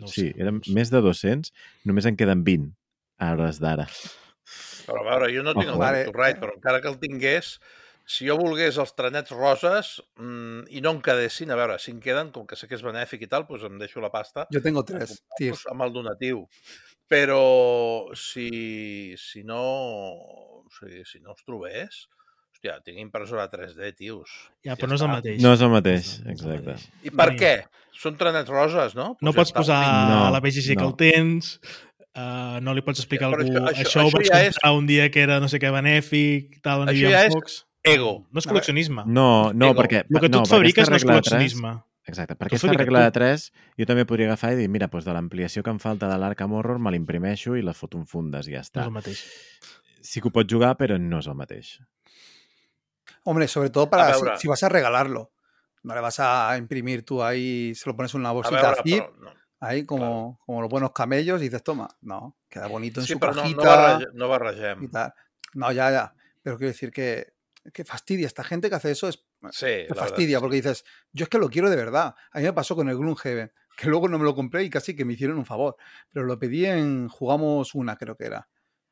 [0.01, 1.53] No sí, eren no més de 200,
[1.85, 2.73] només en queden 20
[3.21, 3.85] a hores d'ara.
[4.87, 5.77] Però a veure, jo no tinc Ojo.
[5.77, 6.03] el vale.
[6.11, 7.59] right, però encara que el tingués,
[8.11, 11.99] si jo volgués els trenets roses mmm, i no em quedessin, a veure, si em
[12.03, 14.61] queden, com que sé que és benèfic i tal, doncs em deixo la pasta Yo
[14.61, 15.53] tengo tres, tío.
[15.55, 16.45] doncs, amb el donatiu.
[17.11, 22.05] Però si, si no o sigui, si no els trobés,
[22.53, 24.31] hòstia, tinc impressora 3D, tios.
[24.63, 25.41] Ja, però no és el mateix.
[25.43, 26.75] No és el mateix, No és el exacte.
[26.77, 26.89] mateix.
[27.03, 27.53] I per No hi- què?
[28.01, 29.09] Són trenets roses, no?
[29.21, 29.59] No Doncs pots ja està.
[29.59, 30.87] posar No, a la BGG que no.
[30.89, 31.49] el tens,
[32.15, 34.39] uh, no li pots explicar a Ja, però algú, això- això, això- ho vaig ja
[34.45, 37.27] és- comprar un dia que era no sé què benèfic, tal, Això aniria ja amb
[37.27, 37.59] és pocs.
[37.83, 38.27] Ego.
[38.31, 39.03] No és veure, col·leccionisme.
[39.07, 39.81] No, no, Ego.
[39.81, 40.03] perquè...
[40.09, 41.83] El que tu no, fabriques no és regla de tres- col·leccionisme.
[42.03, 43.43] Exacte, per Tu aquesta regla de 3
[43.77, 46.51] jo també podria agafar i dir, mira, doncs de l'ampliació que em falta de l'Arkham
[46.57, 48.81] Horror me l'imprimeixo i la foto en fundes i ja No està.
[48.81, 49.21] és el mateix.
[50.01, 51.77] Sí que ho pots jugar, però no és el mateix.
[53.23, 55.31] Hombre, sobre todo para si, vas a regalarlo.
[55.83, 58.75] No le vas a imprimir tú ahí, se lo pones en una bolsita
[59.19, 59.31] no.
[59.59, 63.19] ahí como, como los buenos camellos y dices, toma, no, queda bonito en Sí, su
[63.19, 64.83] però no, no, cajita barrege, no barregem.
[64.83, 65.13] y tal.
[65.53, 66.13] No, ya, ya.
[66.41, 67.33] Pero quiero decir que,
[67.73, 68.27] que fastidia.
[68.27, 71.39] Esta gente que hace eso es Sí, te fastidia verdad, porque dices, yo es que
[71.39, 72.15] lo quiero de verdad.
[72.31, 74.95] A mí me pasó con el Gloomhaven, que luego no me lo compré y casi
[74.95, 75.75] que me hicieron un favor.
[76.11, 78.49] Pero lo pedí en Jugamos una, creo que era.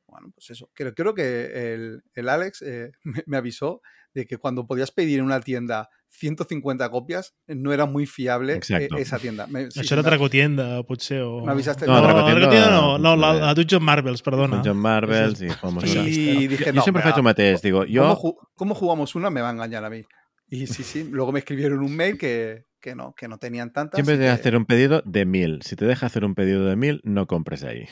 [0.07, 0.71] Bueno, pues eso.
[0.73, 3.81] Creo, creo que el, el Alex eh, me, me avisó
[4.13, 8.57] de que cuando podías pedir en una tienda 150 copias, no era muy fiable eh,
[8.57, 8.97] Exacto.
[8.97, 9.47] esa tienda.
[9.47, 11.41] Me, sí, Això era me- Tracotienda, potser, o...
[11.45, 14.61] M'avisaste- No, no, Tracotienda- no, no, la, la Dungeon Marvels, perdona.
[14.65, 15.49] John Marvels i
[15.85, 16.29] Sí.
[16.29, 18.33] Y dije, Jo no, sempre hombre, faig el mateix, digo, ¿cómo, jo...
[18.33, 19.29] ju- cómo jugamos una?
[19.29, 20.03] Me va a engañar a mí.
[20.49, 21.07] Y sí, sí.
[21.09, 23.97] Luego me escribieron un mail que, que no, que no tenían tantas.
[23.97, 25.61] Siempre te deja que- hacer un pedido de mil.
[25.61, 27.85] Si te deja hacer un pedido de mil, no compres ahí.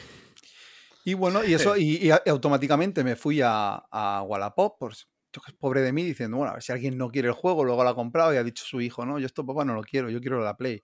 [1.05, 4.93] Y bueno, y eso, y, automáticamente me fui a, a Wallapop, por,
[5.41, 7.83] que pobre de mí, diciendo, bueno, a ver si alguien no quiere el juego, luego
[7.83, 10.09] lo ha comprado y ha dicho su hijo, no, yo esto papá no lo quiero,
[10.09, 10.83] yo quiero la Play.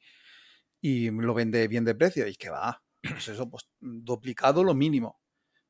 [0.82, 5.20] Y lo vende bien de precio, y que va, pues eso, pues duplicado lo mínimo.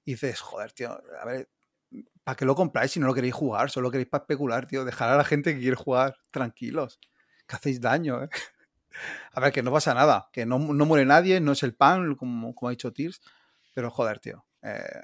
[0.05, 1.49] Y dices, joder, tío, a ver,
[2.23, 3.69] ¿para qué lo compráis si no lo queréis jugar?
[3.69, 6.99] Solo queréis para especular, tío, dejar a la gente que quiere jugar tranquilos,
[7.47, 8.29] que hacéis daño, ¿eh?
[9.33, 12.15] A ver, que no pasa nada, que no, no muere nadie, no es el pan,
[12.15, 13.21] como, como ha dicho Tears,
[13.73, 14.45] pero joder, tío.
[14.61, 15.03] eh,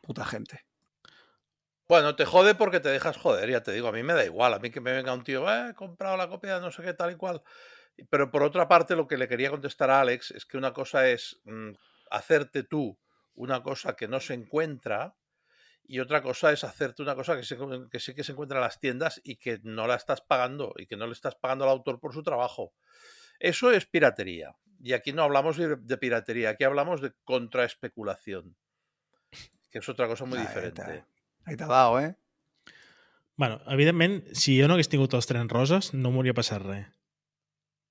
[0.00, 0.64] puta gente.
[1.92, 4.54] Bueno, te jode porque te dejas joder, ya te digo, a mí me da igual,
[4.54, 6.94] a mí que me venga un tío, eh, he comprado la copia no sé qué
[6.94, 7.42] tal y cual.
[8.08, 11.06] Pero por otra parte, lo que le quería contestar a Alex es que una cosa
[11.06, 11.72] es mm,
[12.10, 12.98] hacerte tú
[13.34, 15.16] una cosa que no se encuentra
[15.84, 17.58] y otra cosa es hacerte una cosa que, se-
[17.90, 20.86] que sí que se encuentra en las tiendas y que no la estás pagando y
[20.86, 22.72] que no le estás pagando al autor por su trabajo.
[23.38, 24.56] Eso es piratería.
[24.82, 28.56] Y aquí no hablamos de, piratería, aquí hablamos de contraespeculación,
[29.70, 31.04] que es otra cosa muy diferente.
[31.44, 32.16] Ahí te ha dado, ¿eh?
[33.36, 36.86] Bueno, evidentment, si jo no hagués tingut els trens roses, no m'hauria passat res.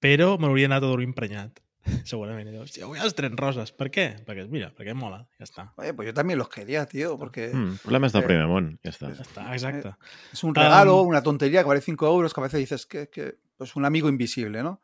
[0.02, 1.60] Però m'hauria anat a dormir emprenyat.
[2.06, 2.46] Segurament.
[2.48, 3.72] I dius, Hòstia, vull els trens roses.
[3.74, 4.06] Per què?
[4.26, 5.24] Perquè, mira, perquè mola.
[5.42, 5.66] Ja està.
[5.82, 8.92] Oye, pues yo también los quería, tío, porque Mm, problemes del Eh, primer món, ja
[8.94, 9.10] està.
[9.18, 9.96] Ja està, exacte.
[10.32, 13.10] es un regalo, Am, una tontería que vale 5 euros, que a veces dices que,
[13.10, 14.82] que pues un amigo invisible, ¿no?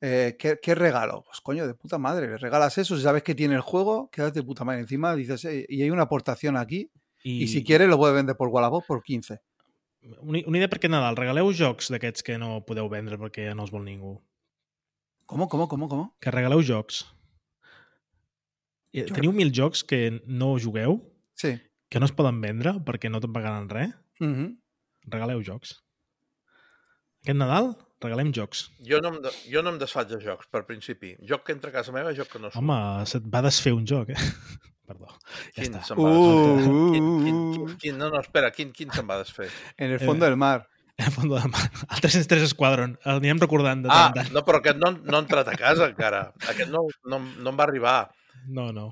[0.00, 1.22] Eh, ¿qué, qué regalo?
[1.26, 4.32] Pues coño, de puta madre, le regalas eso, si sabes que tiene el juego, quedas
[4.32, 4.80] de puta madre.
[4.80, 6.90] Encima dices, "Eh, y hay una aportación aquí,
[7.22, 9.40] y, si quieres lo puedes vender por Wallapop por 15.
[10.22, 11.16] Una, una idea per aquest Nadal.
[11.16, 14.14] Regaleu jocs d'aquests que no podeu vendre perquè ja no els vol ningú.
[15.26, 16.16] ¿Cómo, cómo, cómo, cómo?
[16.20, 17.04] Que regaleu jocs.
[18.92, 20.96] Eh, Jo- Teniu mil jocs que no jugueu,
[21.34, 21.60] Sí.
[21.88, 23.92] que no es poden vendre perquè no te'n pagaran res.
[24.20, 24.56] Ujú.
[25.06, 25.76] Regaleu jocs.
[27.22, 28.70] Aquest Nadal regalem jocs.
[28.80, 31.14] Jo no, em de, jo no em desfaig de jocs, per principi.
[31.20, 32.56] Joc que entra a casa meva, joc que no surt.
[32.56, 34.16] Home, se't va desfer un joc, eh?
[34.90, 35.06] Perdó.
[35.54, 35.84] Ja quin està.
[35.86, 36.42] se'n va desfer?
[36.66, 39.46] Uh, Quin, uh, quin, uh, quin, quin, no, no, espera, quin, quin se'n va desfer?
[39.78, 40.66] En el Eh, fondo del mar.
[41.00, 41.62] En el fons de la mà.
[41.94, 42.96] El 303 Squadron.
[43.06, 44.32] El anirem recordant de tant Ah, tant.
[44.34, 46.24] no, però aquest no, no ha entrat a casa encara.
[46.50, 47.94] Aquest no, no, no em va arribar.
[48.48, 48.88] No, no.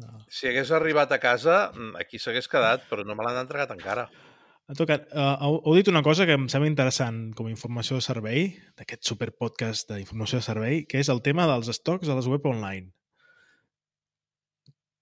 [0.00, 0.24] no.
[0.30, 4.06] Si hagués arribat a casa, mm, aquí s'hagués quedat, però no me l'han entregat encara.
[4.70, 7.50] En tot cas, uh, heu, heu dit una cosa que em sembla interessant com a
[7.50, 8.44] informació de servei,
[8.78, 12.92] d'aquest superpodcast d'informació de servei, que és el tema dels estocs a les web online.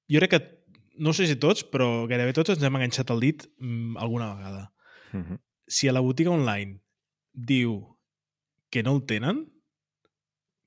[0.08, 0.40] Jo crec que,
[0.98, 4.64] no sé si tots, però gairebé tots ens hem enganxat el dit mm, alguna vegada.
[5.12, 5.38] Mhm.
[5.68, 6.80] Si a la botiga online
[7.32, 7.82] diu
[8.72, 9.44] que no el tenen,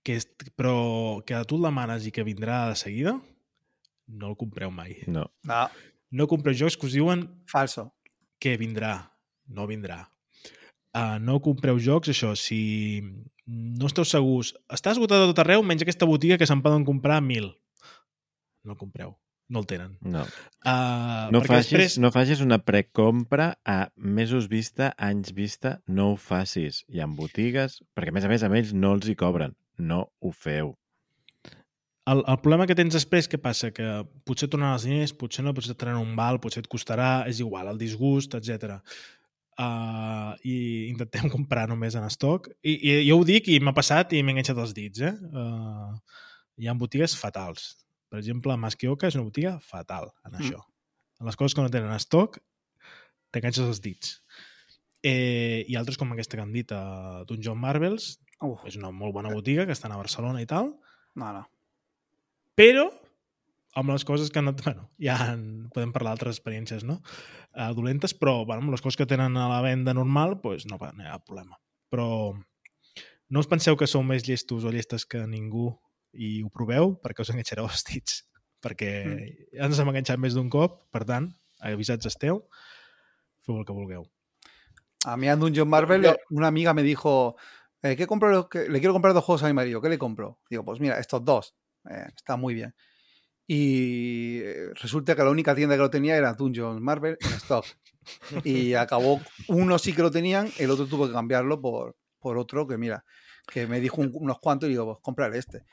[0.05, 0.27] que és,
[0.57, 3.15] però que tu el demanes i que vindrà de seguida,
[4.07, 5.01] no el compreu mai.
[5.07, 5.27] No.
[5.43, 5.67] No,
[6.11, 7.93] No compreu jocs que us diuen falso.
[8.41, 9.11] que vindrà,
[9.47, 10.09] no vindrà.
[10.91, 12.99] Uh, no compreu jocs, això, si
[13.45, 14.51] no esteu segurs.
[14.67, 17.53] Està esgotat a tot arreu, menys aquesta botiga que se'n poden comprar mil.
[18.65, 19.15] No compreu.
[19.51, 19.95] No el tenen.
[20.01, 20.23] No.
[20.63, 21.97] Uh, No facis, després...
[21.99, 26.85] no facis una precompra a mesos vista, anys vista, no ho facis.
[26.87, 29.57] Hi ha botigues, perquè a més a més amb ells no els hi cobren.
[29.81, 30.77] No ho feu.
[32.09, 33.69] El, el problema que tens després, què passa?
[33.75, 33.87] Que
[34.25, 37.11] potser et tornaran els diners, potser no, potser et traran un val, potser et costarà,
[37.29, 38.79] és igual, el disgust, etc.
[39.59, 40.55] Uh, I
[40.89, 42.49] intentem comprar només en estoc.
[42.63, 45.03] I, i jo ho dic i m'ha passat i m'he enganxat els dits.
[45.05, 45.13] Eh?
[45.29, 46.23] Uh,
[46.57, 47.73] hi ha botigues fatals.
[48.11, 50.41] Per exemple, Masquioca és una botiga fatal en Mm.
[50.43, 50.59] això.
[51.21, 52.39] En les coses que no tenen estoc,
[53.31, 54.17] t'enganxes els dits.
[55.01, 59.13] Eh, I altres com aquesta que han dit, uh, Dungeon Marvels, Uf, és una molt
[59.13, 60.73] bona botiga que estan a Barcelona i tal,
[61.15, 61.47] no, no.
[62.57, 62.89] però
[63.75, 64.61] amb les coses que anat...
[64.65, 66.99] Bueno, ja en, podem parlar d'altres experiències, no?
[67.55, 70.77] Uh, dolentes, però bueno, amb les coses que tenen a la venda normal, pues, no,
[70.77, 71.57] no hi ha problema.
[71.89, 72.33] Però
[73.29, 75.71] no us penseu que sou més llestos o llestes que ningú
[76.13, 78.23] i ho proveu perquè us enganxareu els dits.
[78.61, 79.61] Perquè mm.
[79.65, 81.31] ens hem enganxat més d'un cop, per tant,
[81.65, 82.43] avisats esteu,
[83.45, 84.05] feu el que vulgueu.
[85.05, 87.35] A mí a Dungeon Marvel, Yo- una amiga me dijo,
[87.81, 88.47] eh, ¿qué compro?
[88.49, 90.39] que- Le quiero comprar dos juegos a mi marido, ¿qué le compro?
[90.49, 91.55] Digo, pues mira, estos dos,
[91.89, 92.75] eh, está muy bien.
[93.47, 97.65] Y eh, resulta que la única tienda que lo tenía era Dungeon Marvel en stock.
[98.43, 102.67] Y acabó, uno sí que lo tenían, el otro tuvo que cambiarlo por, por otro
[102.67, 103.03] que mira,
[103.47, 105.63] que me dijo un- unos cuantos y digo, pues compraré este.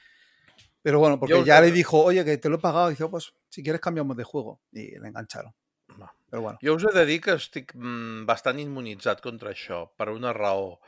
[0.83, 3.05] Pero bueno, porque Yo- ya le dijo, oye, que te lo he pagado, y dice,
[3.05, 4.61] "Oh, pues si quieres cambiamos de juego.
[4.73, 5.53] Y le engancharon.
[6.01, 6.13] Va.
[6.31, 6.59] Pero bueno.
[6.63, 10.79] Jo us he de dir que estic mm, bastant immunitzat contra això, per una raó.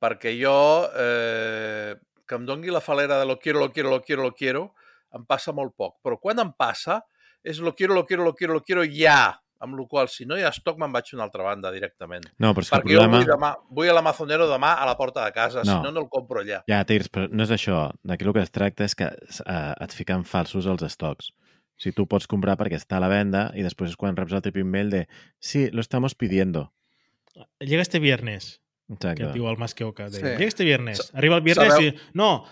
[0.00, 1.94] Perquè jo, eh,
[2.26, 4.74] que em dongui la falera de lo quiero, lo quiero, lo quiero, lo quiero,
[5.14, 5.96] em passa molt poc.
[6.02, 7.04] Però quan em passa,
[7.42, 9.40] és lo quiero, lo quiero, lo quiero, lo quiero ja.
[9.60, 12.24] Amb la qual si no hi ha estoc, me'n vaig a una altra banda directament.
[12.38, 13.18] No, però és que el Perquè jo problema...
[13.18, 15.82] vull, demà, vull a l'Amazonero demà a la porta de casa, si No.
[15.82, 16.60] no, no el compro allà.
[16.70, 17.88] Ja, Tirs, però no és això.
[18.06, 21.32] D'aquí el que es tracta és que eh, et fiquen falsos els estocs.
[21.78, 24.32] O sigui, tu pots comprar perquè està a la venda i després és quan reps
[24.32, 25.06] el típic mail de
[25.40, 26.72] sí, lo estamos pidiendo.
[27.58, 29.22] Llega este viernes, Exacte.
[29.22, 30.08] que et diu el Masqueoca.
[30.10, 30.16] Sí.
[30.16, 30.22] Sí.
[30.22, 31.10] Llega este viernes.
[31.14, 31.98] Arriba el viernes sabeu- y...
[32.14, 32.44] No,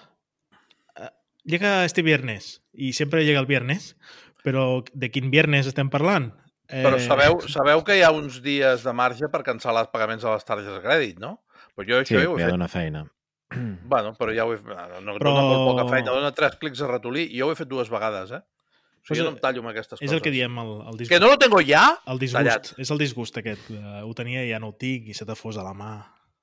[0.97, 1.11] eh,
[1.45, 2.63] llega este viernes.
[2.73, 3.97] Y siempre llega el viernes.
[4.45, 6.35] Però de quin viernes estem parlant?
[6.69, 10.23] Eh, Però sabeu, sabeu que hi ha uns dies de marge per cancel·lar els pagaments
[10.25, 11.45] de les targetes de crèdit, no?
[11.77, 12.51] Però jo Sí, això ja ho he fet.
[12.51, 13.05] dona feina.
[13.87, 14.67] Bueno, però ja ho he fet.
[15.03, 17.59] No, Però- dona molt poca feina, dona tres clics a ratolí i jo ho he
[17.59, 18.43] fet dues vegades, eh?
[18.43, 20.17] O sigui, jo no em tallo amb aquestes És coses.
[20.17, 21.11] el que diem, el, el disgust.
[21.13, 21.85] Que no lo tengo ja?
[22.11, 22.43] el disgust.
[22.43, 22.73] tallat.
[22.83, 23.69] És el disgust aquest.
[23.71, 25.93] Uh, ho tenia i ja no ho tinc i se t'ha fos a la mà.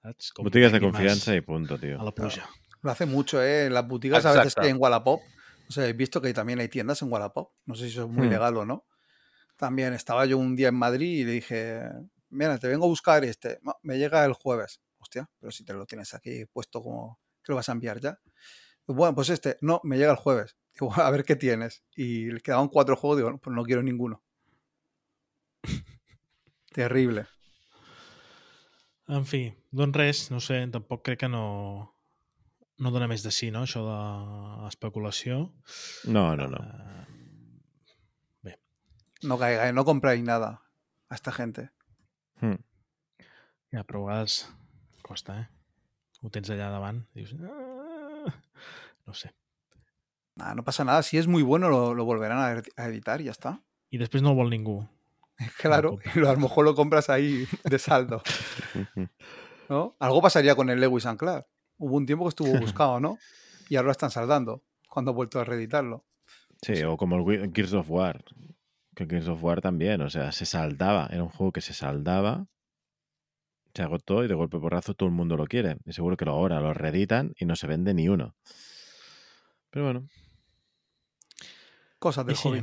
[0.02, 0.32] Saps?
[0.32, 2.00] Com Botigues de confiança i punto, tío.
[2.00, 2.48] A la pluja.
[2.82, 3.66] Lo hace mucho, ¿eh?
[3.66, 5.20] En las boutiques a veces que en Wallapop.
[5.68, 7.52] O sea, he visto que también hay tiendas en Wallapop.
[7.66, 8.32] No sé si eso es muy Hmm.
[8.32, 8.86] legal o no.
[9.56, 11.82] También estaba yo un día en Madrid y le dije,
[12.30, 13.60] mira, te vengo a buscar este.
[13.62, 14.82] No, me llega el jueves.
[14.98, 18.20] Hostia, pero si te lo tienes aquí puesto como que lo vas a enviar ya.
[18.88, 20.58] Bueno, pues este, no, me llega el jueves.
[20.74, 21.84] Digo, a ver qué tienes.
[21.96, 24.24] Y le quedaban cuatro juegos, digo, no, pues no quiero ninguno.
[26.74, 27.28] Terrible.
[29.08, 31.46] En fi, doncs res, no sé, tampoc crec que no,
[32.80, 33.98] no dona més de sí, no?, això de
[34.64, 35.42] l'especulació.
[36.08, 36.62] No, no, no.
[36.64, 37.04] Eh,
[39.24, 40.62] No caiga, no compráis nada
[41.10, 41.72] a esta gente.
[42.42, 42.58] Hm.
[43.72, 44.50] ja, però a vegades
[45.02, 45.48] costa, eh?
[46.22, 47.34] Ho tens allà davant, dius...
[47.42, 48.34] "Ah",
[49.06, 49.34] No sé.
[50.36, 51.04] No pasa nada.
[51.04, 53.62] Si es muy bueno, lo, lo volverán a ed- a editar y ya está.
[53.92, 54.88] I després no el vol ningú.
[55.62, 58.22] Claro, y lo- a lo mejor lo compras ahí de saldo,
[59.70, 59.96] ¿no?
[60.00, 61.48] Algo pasaría con el Lewis and Clark.
[61.78, 63.18] Hubo un tiempo que estuvo buscado, ¿no?
[63.70, 66.06] Y ahora lo están saldando, cuando ha vuelto a reeditarlo.
[66.62, 68.24] Sí, o como el Ge- Gears of War.
[68.96, 71.08] Que Gears of War también, o sea, se saldaba.
[71.12, 72.46] Era un juego que se saldaba,
[73.74, 75.78] se agotó y de golpe porrazo todo el mundo lo quiere.
[75.86, 78.36] Y seguro que lo- ahora lo reeditan y no se vende ni uno.
[79.72, 80.08] Pero bueno,
[82.00, 82.48] Cosas del sí.
[82.50, 82.62] hobby.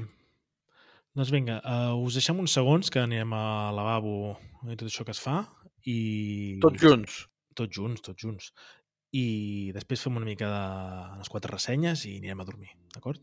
[1.15, 4.37] Doncs vinga, uh, us deixem uns segons que anirem al lavabo
[4.71, 5.41] i tot això que es fa
[5.89, 6.59] i...
[6.63, 7.17] Tots junts.
[7.59, 8.51] Tots junts, tots junts.
[9.17, 13.19] I després fem una mica de les quatre ressenyes i anirem a dormir, d'acord?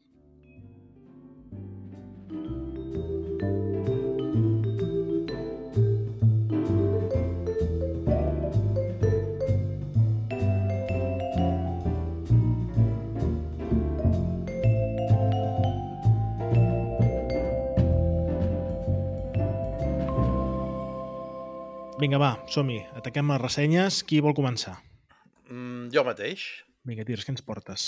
[22.07, 22.77] Vinga, va, som-hi.
[22.95, 23.97] Ataquem les ressenyes.
[24.07, 24.77] Qui vol començar?
[25.51, 26.43] Mm, jo mateix.
[26.87, 27.87] Vinga, Tirs, què ens portes?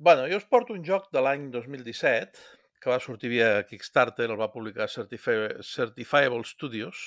[0.00, 2.40] Bueno, jo us porto un joc de l'any 2017
[2.80, 7.02] que va sortir via Kickstarter, el va publicar Certifi Certifiable Studios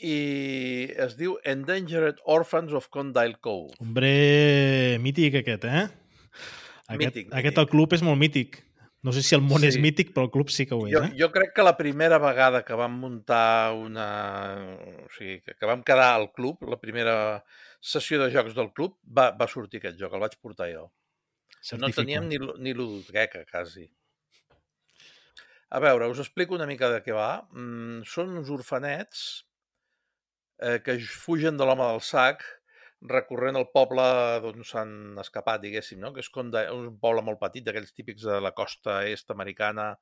[0.00, 0.16] i
[1.04, 3.76] es diu Endangered Orphans of Condyle Cove.
[3.84, 5.84] Hombre, mític aquest, eh?
[6.88, 7.60] Aquest, Mític, aquest mític.
[7.66, 8.62] al club és molt mític.
[9.06, 9.68] No sé si el món Sí.
[9.70, 11.12] és mític, però el club sí que ho és, Jo, eh?
[11.14, 14.06] jo crec que la primera vegada que vam muntar una...
[15.04, 17.44] O sigui, que, vam quedar al club, la primera
[17.80, 20.88] sessió de jocs del club, va, va sortir aquest joc, el vaig portar jo.
[20.90, 22.00] No Certifico.
[22.02, 23.86] teníem ni, ni ludoteca, quasi.
[25.70, 27.46] A veure, us explico una mica de què va.
[27.52, 29.44] Mm, són uns orfanets
[30.62, 32.42] eh, que fugen de l'home del sac
[33.10, 34.04] recorrent el poble
[34.44, 34.90] d'on s'han
[35.22, 36.12] escapat, diguéssim, no?
[36.14, 39.92] que és Conda, un poble molt petit, d'aquells típics de la costa est americana,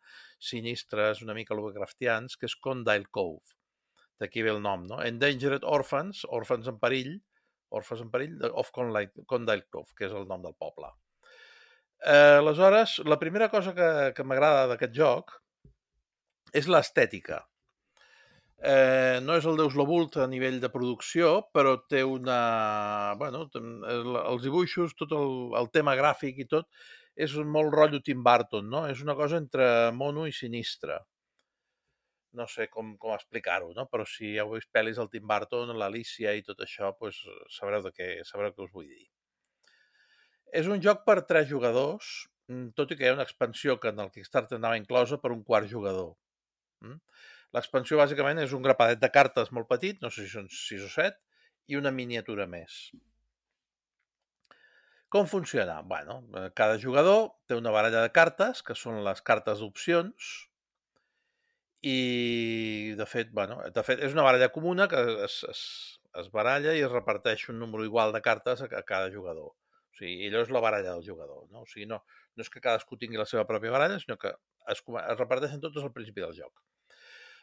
[0.50, 3.56] sinistres, una mica Lovecraftians, que és Condyle Cove.
[4.20, 5.00] D'aquí ve el nom, no?
[5.02, 7.16] Endangered Orphans, orphans en perill,
[7.74, 10.92] orfes en perill, de- of Condyle Cove, que és el nom del poble.
[12.04, 15.32] Eh, aleshores, la primera cosa que, que m'agrada d'aquest joc
[16.52, 17.40] és l'estètica.
[18.64, 22.36] Eh, no és el Deus Lobult a nivell de producció, però té una...
[23.20, 26.70] Bueno, els dibuixos, tot el, el tema gràfic i tot,
[27.26, 28.86] és molt rotllo Tim Burton, no?
[28.88, 30.96] És una cosa entre mono i sinistre.
[32.40, 33.84] No sé com, com explicar-ho, no?
[33.90, 37.20] Però si heu vist pel·lis del Tim Burton, l'Alicia i tot això, doncs
[37.58, 39.06] sabreu de què, sabreu què us vull dir.
[40.56, 42.16] És un joc per tres jugadors,
[42.48, 45.36] mm, tot i que hi ha una expansió que en el Kickstarter anava inclosa per
[45.36, 46.14] un quart jugador.
[46.80, 46.98] Mm?
[47.54, 50.92] L'expansió bàsicament és un grapadet de cartes molt petit, no sé si són 6 o
[50.94, 51.20] 7,
[51.70, 52.78] i una miniatura més.
[55.14, 55.76] Com funciona?
[55.86, 60.32] Bueno, eh, cada jugador té una baralla de cartes, que són les cartes d'opcions,
[61.86, 65.62] i de fet, bueno, de fet és una baralla comuna que es, es,
[66.20, 69.52] es baralla i es reparteix un número igual de cartes a, a cada jugador.
[69.52, 71.44] O sigui, allò és la baralla del jugador.
[71.52, 71.62] No?
[71.62, 72.00] O sigui, no,
[72.34, 74.32] no és que cadascú tingui la seva pròpia baralla, sinó que
[74.72, 76.64] es, es reparteixen totes al principi del joc.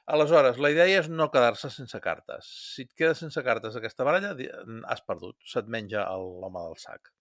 [0.08, 2.48] Aleshores, la idea és no quedar-se sense cartes.
[2.76, 4.50] Si et quedes sense cartes d'aquesta baralla, di-
[4.90, 5.38] has perdut.
[5.46, 7.12] Se't menja l'home del sac.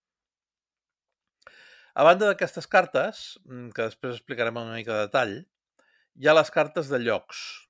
[1.94, 5.34] A banda d'aquestes cartes, mm, que després explicarem una mica de detall,
[6.16, 7.66] hi ha les cartes de llocs,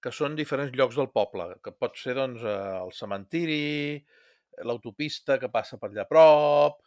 [0.00, 4.06] que són diferents llocs del poble, que pot ser doncs, eh, el cementiri,
[4.64, 6.80] l'autopista que passa per allà a prop,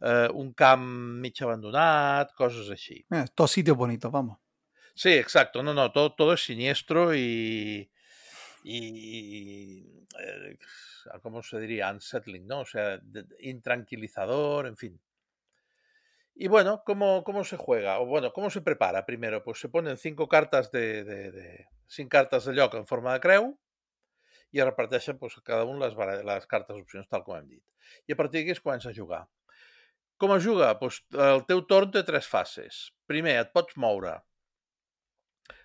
[0.00, 0.86] eh, un camp
[1.20, 3.04] mig abandonat, coses així.
[3.10, 4.38] Mira, todos sitios bonitos, vamos.
[4.94, 5.62] Sí, exacto.
[5.62, 7.90] No, no, todo, todo es siniestro y,
[8.64, 9.86] y
[10.20, 10.58] eh,
[11.22, 11.90] ¿cómo se diría?
[11.90, 12.60] Unsettling, ¿no?
[12.60, 15.00] O sea, de- intranquilizador, en fin.
[16.34, 18.00] Y bueno, ¿cómo, ¿cómo se juega?
[18.00, 19.42] O bueno, ¿cómo se prepara primero?
[19.44, 23.20] Pues se ponen cinco cartas de, de, de cinc cartes de lloc en forma de
[23.20, 23.52] creu
[24.54, 25.94] i es reparteixen pues, cada un les,
[26.28, 27.62] les cartes opcions, tal com hem dit.
[28.08, 29.24] I a partir d'aquí es comença a jugar.
[30.22, 30.68] Com es juga?
[30.78, 32.84] Pues, el teu torn té tres fases.
[33.10, 34.14] Primer, et pots moure.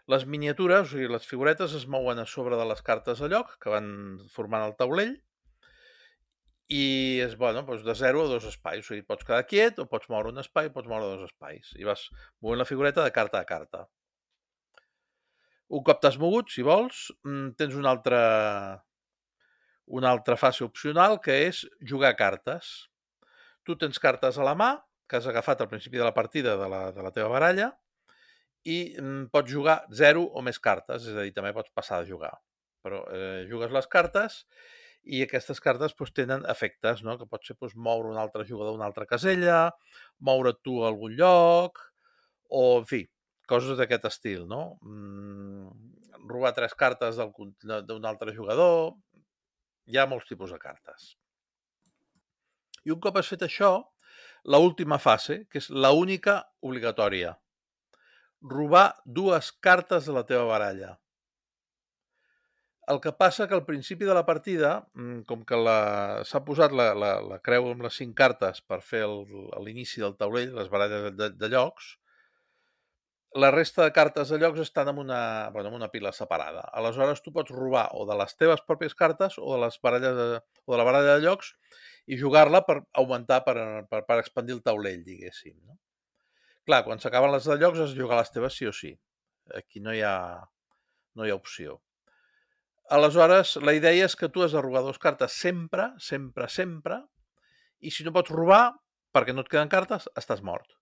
[0.10, 3.52] Les miniatures, o sigui, les figuretes es mouen a sobre de les cartes de lloc
[3.62, 3.90] que van
[4.34, 5.12] formant el taulell
[6.70, 8.82] i és, bueno, doncs de 0 a dos espais.
[8.82, 11.74] O sigui, pots quedar quiet o pots moure un espai, pots moure dos espais.
[11.78, 12.08] I vas
[12.42, 13.84] movent la figureta de carta a carta.
[15.70, 18.22] Un cop t'has mogut, si vols, mm, tens una altra,
[20.00, 21.62] una altra fase opcional que és
[21.92, 22.90] jugar cartes.
[23.66, 24.72] Tu tens cartes a la mà,
[25.10, 27.70] que has agafat al principi de la partida de la, de la teva baralla,
[28.68, 32.10] i mm, pots jugar 0 o més cartes, és a dir, també pots passar de
[32.10, 32.34] jugar.
[32.84, 34.44] Però eh, jugues les cartes
[35.04, 37.18] i aquestes cartes doncs, tenen efectes, no?
[37.18, 39.70] que pot ser doncs, moure un altre jugador a una altra casella,
[40.20, 41.80] moure tu a algun lloc,
[42.50, 43.04] o, en fi,
[43.50, 44.78] coses d'aquest estil, no?
[44.86, 45.70] Mm,
[46.30, 48.98] robar tres cartes d'un altre jugador...
[49.90, 51.16] Hi ha molts tipus de cartes.
[52.86, 53.72] I un cop has fet això,
[54.46, 57.32] la última fase, que és la única obligatòria.
[58.42, 60.98] Robar dues cartes de la teva baralla.
[62.90, 65.58] El que passa que al principi de la partida, mm, com que
[66.26, 69.04] s'ha posat la, la, la creu amb les cinc cartes per fer
[69.66, 71.98] l'inici del taulell, les baralles de, de llocs,
[73.44, 76.62] la resta de cartes de llocs estan en una, bueno, en una pila separada.
[76.74, 80.42] Aleshores, tu pots robar o de les teves pròpies cartes o de les baralles de,
[80.66, 81.54] o de la baralla de llocs
[82.08, 85.60] i jugar-la per augmentar, per, per, per expandir el taulell, diguéssim.
[85.62, 85.78] No?
[86.70, 88.92] Clar, quan s'acaben les de llocs has de jugar les teves sí o sí.
[89.58, 90.18] Aquí no hi ha,
[91.18, 91.80] no hi ha opció.
[92.94, 97.00] Aleshores, la idea és que tu has de robar dues cartes sempre, sempre, sempre,
[97.82, 98.76] i si no pots robar,
[99.10, 100.78] perquè no et queden cartes, estàs mort.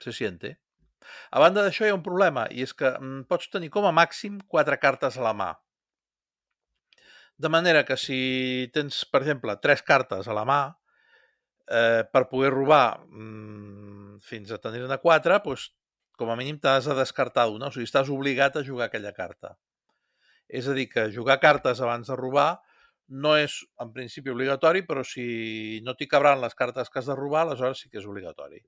[0.00, 0.54] Se siente.
[1.28, 3.92] A banda d'això hi ha un problema, i és que mm, pots tenir com a
[4.00, 5.50] màxim quatre cartes a la mà.
[7.36, 8.18] De manera que si
[8.72, 10.60] tens, per exemple, tres cartes a la mà,
[11.68, 15.70] eh, per poder robar mm, fins a tenir-ne quatre, doncs,
[16.16, 19.56] com a mínim t'has de descartar una, o sigui, estàs obligat a jugar aquella carta.
[20.48, 22.62] És a dir, que jugar cartes abans de robar
[23.08, 27.14] no és en principi obligatori, però si no t'hi cabran les cartes que has de
[27.18, 28.62] robar, aleshores sí que és obligatori.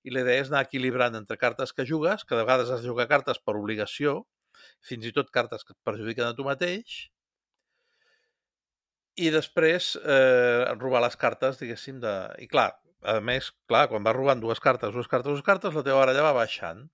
[0.00, 2.88] i la idea és anar equilibrant entre cartes que jugues, que de vegades has de
[2.88, 4.22] jugar cartes per obligació,
[4.80, 7.10] fins i tot cartes que et perjudiquen a tu mateix,
[9.20, 12.14] i després eh, robar les cartes, diguéssim, de...
[12.40, 12.70] I clar,
[13.02, 16.24] a més, clar, quan vas robant dues cartes, dues cartes, dues cartes, la teva baralla
[16.28, 16.86] va baixant.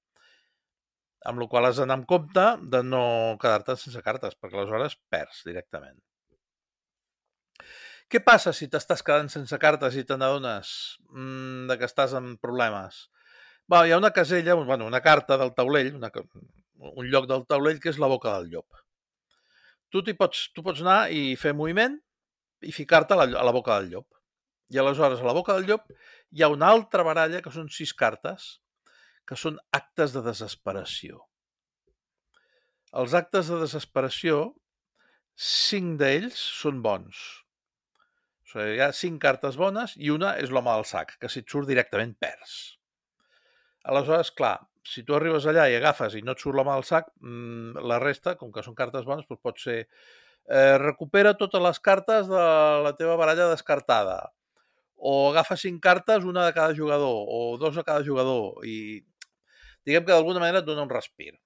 [1.27, 2.45] Amb la qual has d'anar amb compte
[2.75, 3.03] de no
[3.43, 5.99] quedar-te sense cartes, perquè aleshores perds directament.
[8.07, 10.73] Què passa si t'estàs quedant sense cartes i te n'adones
[11.11, 13.09] mm, de que estàs en problemes?
[13.67, 16.13] Bé, hi ha una casella, bueno, una carta del taulell, una,
[16.93, 18.83] un lloc del taulell que és la boca del llop.
[19.91, 21.99] Tu, pots, tu pots anar i fer moviment
[22.67, 24.21] i ficar-te a, la, boca del llop.
[24.73, 25.87] I aleshores, a la boca del llop
[26.35, 28.57] hi ha una altra baralla, que són sis cartes,
[29.27, 31.23] que són actes de desesperació.
[32.97, 34.39] Els actes de desesperació,
[35.37, 37.25] cinc d'ells són bons.
[38.47, 41.43] O sigui, hi ha cinc cartes bones i una és l'home del sac, que si
[41.43, 42.57] et surt directament perds.
[43.91, 44.57] Aleshores, clar,
[44.87, 47.99] si tu arribes allà i agafes i no et surt l'home del sac, mmm, la
[48.03, 49.81] resta, com que són cartes bones, doncs pot ser
[50.49, 52.47] eh, recupera totes les cartes de
[52.87, 54.21] la teva baralla descartada
[54.97, 59.05] o agafa cinc cartes, una de cada jugador, o dos a cada jugador, i
[59.85, 61.37] diguem que d'alguna manera et dona un respir.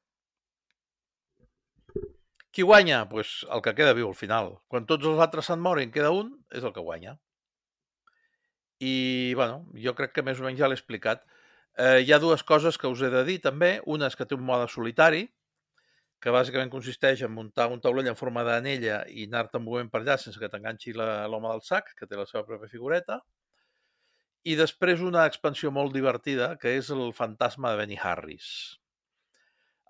[2.51, 3.09] Qui guanya?
[3.09, 4.56] Pues el que queda viu al final.
[4.66, 7.18] Quan tots els altres se'n moren, queda un, és el que guanya.
[8.81, 11.22] I, bueno, jo crec que més o menys ja l'he explicat.
[11.77, 13.77] Eh, hi ha dues coses que us he de dir també.
[13.86, 15.28] Una és que té un mode solitari,
[16.21, 20.19] que bàsicament consisteix en muntar un taulell en forma d'anella i anar-te movent per allà
[20.21, 23.21] sense que t'enganxi l'home del sac, que té la seva pròpia figureta.
[24.45, 28.51] I després una expansió molt divertida, que és el fantasma de Benny Harris.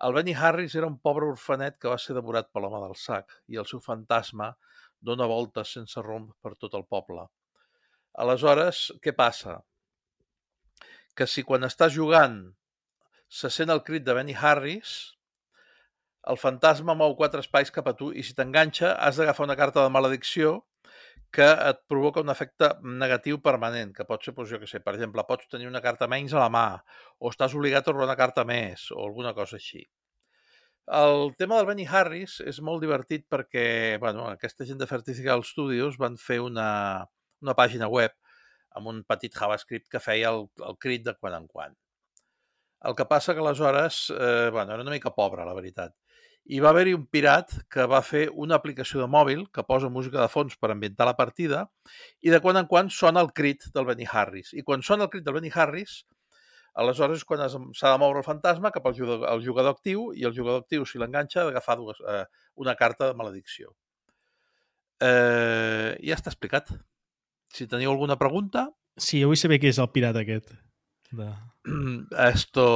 [0.07, 3.35] El Benny Harris era un pobre orfanet que va ser devorat per l'home del sac
[3.51, 4.49] i el seu fantasma
[5.09, 7.27] dona voltes sense romp per tot el poble.
[8.23, 9.59] Aleshores, què passa?
[11.15, 12.41] Que si quan estàs jugant
[13.41, 14.95] se sent el crit de Benny Harris,
[16.29, 19.83] el fantasma mou quatre espais cap a tu i si t'enganxa has d'agafar una carta
[19.83, 20.59] de maledicció
[21.31, 24.93] que et provoca un efecte negatiu permanent, que pot ser, doncs, jo què sé, per
[24.97, 26.65] exemple, pots tenir una carta menys a la mà,
[27.23, 29.85] o estàs obligat a robar una carta més, o alguna cosa així.
[30.91, 33.63] El tema del Benny Harris és molt divertit perquè
[34.01, 37.05] bueno, aquesta gent de Vertical Studios van fer una,
[37.39, 38.17] una pàgina web
[38.75, 41.77] amb un petit JavaScript que feia el, el crit de quan en quan.
[42.89, 45.95] El que passa que aleshores, eh, bueno, era una mica pobre, la veritat
[46.51, 50.19] i va haver-hi un pirat que va fer una aplicació de mòbil que posa música
[50.19, 51.61] de fons per ambientar la partida
[52.19, 54.51] i de quan en quan sona el crit del Benny Harris.
[54.51, 56.01] I quan sona el crit del Benny Harris,
[56.75, 60.27] aleshores és quan s'ha de moure el fantasma cap al jugador, al jugador actiu i
[60.27, 62.25] el jugador actiu, si l'enganxa, ha d'agafar eh,
[62.59, 63.71] una carta de maledicció.
[64.99, 66.75] Eh, ja està explicat.
[67.51, 68.67] Si teniu alguna pregunta...
[68.99, 70.51] Sí, jo vull saber què és el pirata aquest.
[71.15, 71.31] De...
[72.31, 72.67] Esto...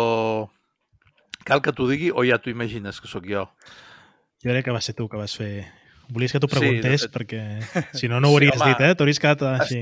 [1.46, 3.46] Cal que t'ho digui o ja t'ho imagines que sóc jo?
[4.42, 5.68] Jo crec que va ser tu que vas fer...
[6.10, 7.40] Volies que t'ho preguntés sí, perquè
[8.00, 8.98] si no, no ho hauries sí, home, dit, eh?
[8.98, 9.80] T'hauries quedat així...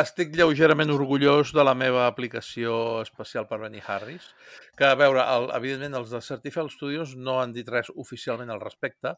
[0.00, 2.74] Estic lleugerament orgullós de la meva aplicació
[3.04, 4.30] especial per Benny Harris,
[4.78, 8.62] que, a veure, el, evidentment els de Certified Studios no han dit res oficialment al
[8.62, 9.12] respecte,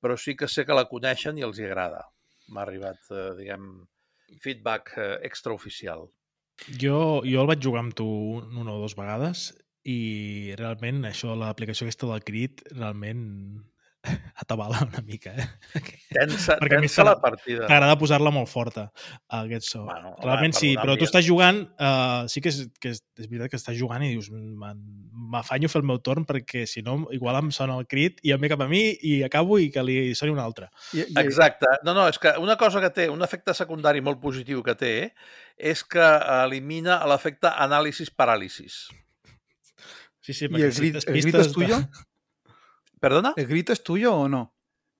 [0.00, 2.00] però sí que sé que la coneixen i els hi agrada.
[2.48, 3.68] M'ha arribat, eh, diguem,
[4.40, 6.08] feedback eh, extraoficial.
[6.80, 8.08] Jo, jo el vaig jugar amb tu
[8.40, 9.50] una o dues vegades
[9.86, 13.24] i realment això, l'aplicació aquesta del crit, realment
[14.42, 15.46] atabala una mica, eh?
[16.12, 17.66] Tensa, Perquè tensa la partida.
[17.66, 18.86] T'agrada posar-la molt forta,
[19.40, 19.84] aquest so.
[19.86, 23.30] Bueno, realment home, sí, però tu estàs jugant, uh, sí que és, que és, és
[23.30, 27.40] veritat que estàs jugant i dius m'afanyo fer el meu torn perquè si no igual
[27.40, 29.98] em sona el crit i em ve cap a mi i acabo i que li
[30.18, 30.70] soni un altre.
[30.92, 31.16] I, i...
[31.22, 31.78] Exacte.
[31.86, 34.94] No, no, és que una cosa que té, un efecte secundari molt positiu que té,
[35.56, 36.12] és que
[36.44, 38.86] elimina l'efecte anàlisis-paràlisis.
[40.26, 41.76] Sí, sí, ¿Y el, grit, el grito es tuyo?
[43.00, 43.32] ¿Perdona?
[43.36, 44.52] ¿El grito es tuyo o no?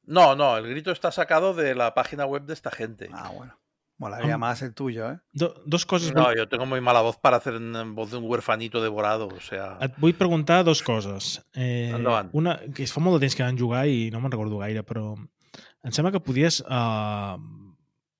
[0.04, 3.10] No, no, el grito está sacado de la página web de esta gente.
[3.12, 3.58] Ah, bueno.
[3.98, 5.18] Molaría más el tuyo, ¿eh?
[5.32, 6.14] Do, dos coses...
[6.14, 9.40] No, jo tengo muy mala voz para hacer en voz de un huerfanito devorado, o
[9.40, 9.78] sea...
[9.80, 11.42] Et vull preguntar dos coses.
[11.54, 12.30] Eh, Endavant.
[12.32, 14.86] Una, que es fa molt de temps que van jugar i no me'n recordo gaire,
[14.86, 17.34] però em sembla que podies uh,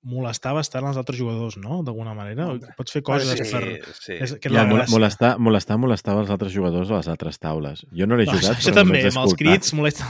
[0.07, 1.81] molestar bastant els altres jugadors, no?
[1.85, 2.49] D'alguna manera.
[2.77, 3.63] Pots fer coses sí, per...
[3.99, 4.15] Sí.
[4.15, 7.83] És, que ja, molestar, molestar, molestava els altres jugadors a les altres taules.
[7.97, 10.07] Jo no l'he jugat, això, però també, amb els crits molesta.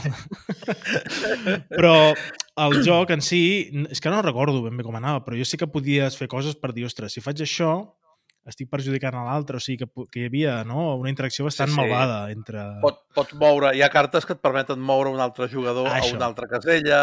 [1.77, 1.95] però
[2.67, 3.41] el joc en si,
[3.89, 6.57] és que no recordo ben bé com anava, però jo sí que podies fer coses
[6.57, 7.79] per dir, ostres, si faig això,
[8.47, 10.95] estic perjudicant a l'altre, o sigui que, que hi havia no?
[11.01, 11.81] una interacció bastant Sí, sí.
[11.81, 12.63] malvada entre...
[12.83, 16.13] Pot, pots moure, hi ha cartes que et permeten moure un altre jugador Això.
[16.13, 17.01] a una altra casella,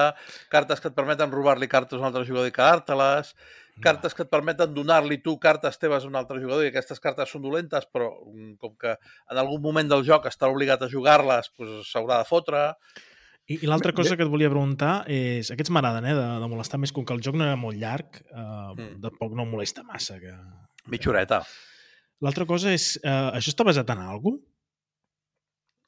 [0.53, 3.35] cartes que et permeten robar-li cartes a un altre jugador i quedar-te-les,
[3.85, 7.33] cartes que et permeten donar-li tu cartes teves a un altre jugador i aquestes cartes
[7.35, 11.51] són dolentes, però mm, com que en algun moment del joc estarà obligat a jugar-les,
[11.59, 12.63] doncs s'haurà de fotre.
[13.51, 16.79] I, i l'altra cosa que et volia preguntar és, aquests m'agraden, eh, de, de molestar
[16.81, 19.01] més, com que el joc no era molt llarg, eh, Mm.
[19.05, 20.17] tampoc no em molesta massa.
[20.23, 20.33] Que...
[20.93, 21.41] Mitja horeta.
[22.25, 24.41] L'altra cosa és, eh, això està basat en alguna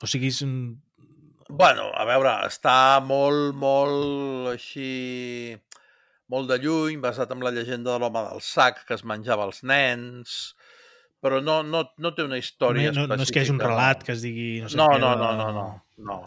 [0.02, 0.56] O sigui, és un...
[1.48, 5.56] Bueno, a veure, està molt, molt així...
[6.28, 9.62] molt de lluny, basat en la llegenda de l'home del sac que es menjava els
[9.62, 10.56] nens,
[11.22, 14.02] però no, no, no té una història no, no és que hagi un específica, relat
[14.02, 14.48] que es digui...
[14.64, 15.68] No, sé No, què, no, no, no, no,
[16.10, 16.18] no.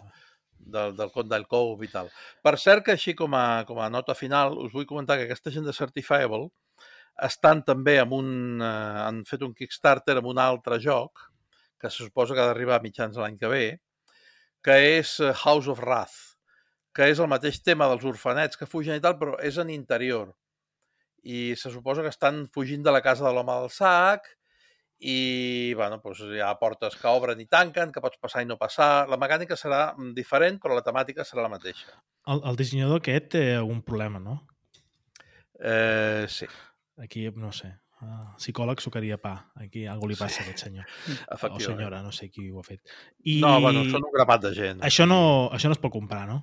[0.56, 2.08] del, del Conte del Cove i tal.
[2.42, 5.52] Per cert que així com a, com a nota final us vull comentar que aquesta
[5.54, 6.48] gent de Certifiable
[7.26, 8.30] estan també amb un...
[8.62, 11.28] Eh, han fet un Kickstarter amb un altre joc
[11.80, 13.64] que se suposa que ha d'arribar a mitjans de l'any que ve,
[14.64, 16.18] que és eh, House of Wrath,
[16.96, 20.34] que és el mateix tema dels orfanets que fugen i tal, però és en interior.
[21.24, 24.28] I se suposa que estan fugint de la casa de l'home del sac
[25.00, 28.58] i bueno, doncs hi ha portes que obren i tanquen, que pots passar i no
[28.60, 29.08] passar.
[29.08, 31.94] La mecànica serà mm, diferent, però la temàtica serà la mateixa.
[32.28, 34.42] El, el dissenyador aquest té algun problema, no?
[35.60, 36.48] Eh, sí,
[37.00, 37.70] Aquí, no sé,
[38.02, 39.34] uh, psicòleg sucaria pa.
[39.56, 40.84] Aquí algú li passa a aquest senyor.
[41.48, 42.80] O senyora, no sé qui ho ha fet.
[43.24, 44.82] I No, bueno, són un grapat de gent.
[44.84, 46.42] això, no, això no es pot comprar, no?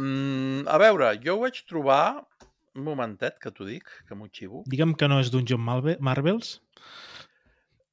[0.00, 2.26] Mm, a veure, jo ho vaig trobar...
[2.72, 4.62] Un momentet, que t'ho dic, que m'ho xivo.
[4.64, 6.54] Digue'm que no és Dungeon Marve- Marvels,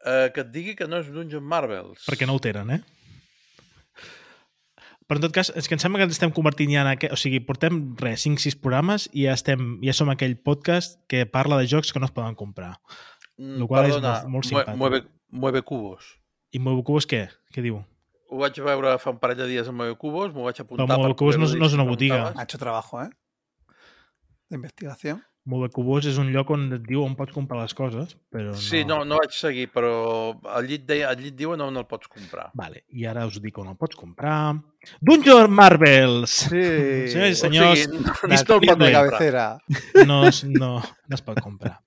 [0.08, 2.06] Eh, que et digui que no és Dungeon Marvels.
[2.08, 2.80] perquè no ho tenen, eh?
[5.10, 7.12] Però en tot cas, és que em sembla que ens estem convertint ja en aquest...
[7.16, 11.58] O sigui, portem, res, 5-6 programes i ja, estem, ja som aquell podcast que parla
[11.58, 12.76] de jocs que no es poden comprar.
[13.40, 14.78] Mm, lo qual és Perdona, molt- molt mue- simpàtic.
[14.78, 15.00] Mueve,
[15.32, 16.12] mueve Cubos.
[16.54, 17.24] I Movo Cubos què?
[17.54, 17.82] Què diu?
[18.30, 20.86] Ho vaig veure fa un parell de dies amb Mueve Cubos, m'ho vaig apuntar.
[20.86, 22.28] Però Mueve per Cubos no és- no és una botiga.
[22.38, 23.10] Ha hecho trabajo, ¿eh?
[24.50, 25.24] De investigación.
[25.46, 28.58] Movo Cubos és un lloc on et diu on pots comprar les coses, però no...
[28.60, 32.08] Sí, no, no vaig seguir, però allí et, deia, allí et diuen on el pots
[32.12, 32.50] comprar.
[32.60, 34.54] Vale, i ara us dic on el pots comprar.
[35.02, 36.36] Dungeon Marvels!
[36.52, 36.60] Sí.
[37.32, 38.94] I senyors, o sigui, no, estopa de comprar.
[38.94, 39.46] cabecera.
[40.06, 41.80] no, es- no, no es pot comprar.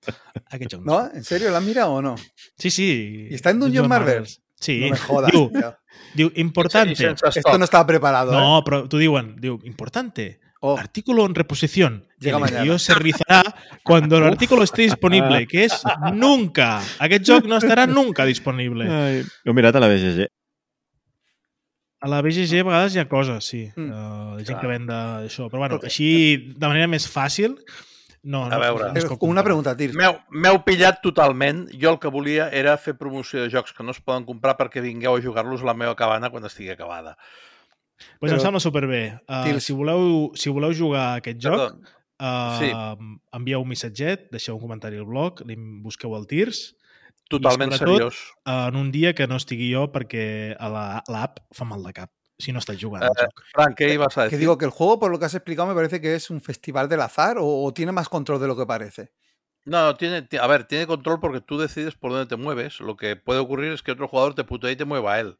[0.49, 0.91] Aquest joc no.
[0.91, 1.11] ¿No?
[1.13, 1.49] ¿En serio?
[1.51, 2.15] ¿La has mirado o no?
[2.57, 3.27] Sí, sí.
[3.29, 4.41] ¿Y está en Dungeon Marvels?
[4.59, 4.81] Sí.
[4.81, 5.31] No me jodas.
[5.31, 5.73] Diu, tío.
[6.15, 7.15] diu, I importante.
[7.35, 8.31] Esto no estaba preparado.
[8.31, 8.35] ¿eh?
[8.35, 9.35] No, però t'ho diuen.
[9.39, 10.39] Diu, importante.
[10.65, 12.07] Oh, Artículo en reposición.
[12.19, 12.59] Llega el mañana.
[12.61, 13.43] envío se realizará
[13.83, 15.73] cuando el artículo esté disponible, que és
[16.13, 16.79] nunca.
[17.03, 18.87] Aquest joc no estarà nunca disponible.
[18.87, 20.29] Ai, ho he mirat a la BGG.
[21.99, 23.65] A la BGG a vegades hi ha coses, sí.
[23.75, 23.89] Mm.
[23.91, 24.61] Uh, gent Clar.
[24.61, 25.49] que ven d'això.
[25.51, 26.09] Però bueno, Perquè- així,
[26.55, 27.55] de manera més fàcil,
[28.23, 28.89] no, A no, veure.
[28.95, 29.91] no pot una pregunta, Tir.
[29.99, 31.65] M'heu m'heu pillat totalment.
[31.75, 34.79] Jo el que volia era fer promoció de jocs que no es poden comprar perquè
[34.83, 37.17] vingueu a jugar-los a la meva cabana quan estigui acabada.
[38.19, 39.19] Pues em Però- sembla superbé.
[39.27, 39.63] Uh, Tils.
[39.63, 41.79] si, voleu, si voleu jugar a aquest joc, Perdó,
[42.19, 42.71] uh, Sí.
[43.31, 46.75] envieu un missatget, deixeu un comentari al blog, li busqueu el Tirs,
[47.29, 48.33] totalment sobretot- seriós.
[48.45, 51.93] uh, en un dia que no estigui jo perquè a la- l'app fa mal de
[51.93, 53.27] cap si no estàs jugant al Eh.
[53.53, 54.39] Frank, què ibas a Que decir?
[54.39, 56.89] digo que el juego, por lo que has explicado, me parece que es un festival
[56.89, 59.11] del azar o, o tiene más control de lo que parece.
[59.65, 62.81] No, no, tiene, ti- a ver, tiene control porque tú decides por dónde te mueves.
[62.81, 65.37] Lo que puede ocurrir es que otro jugador te putea y te mueva a él.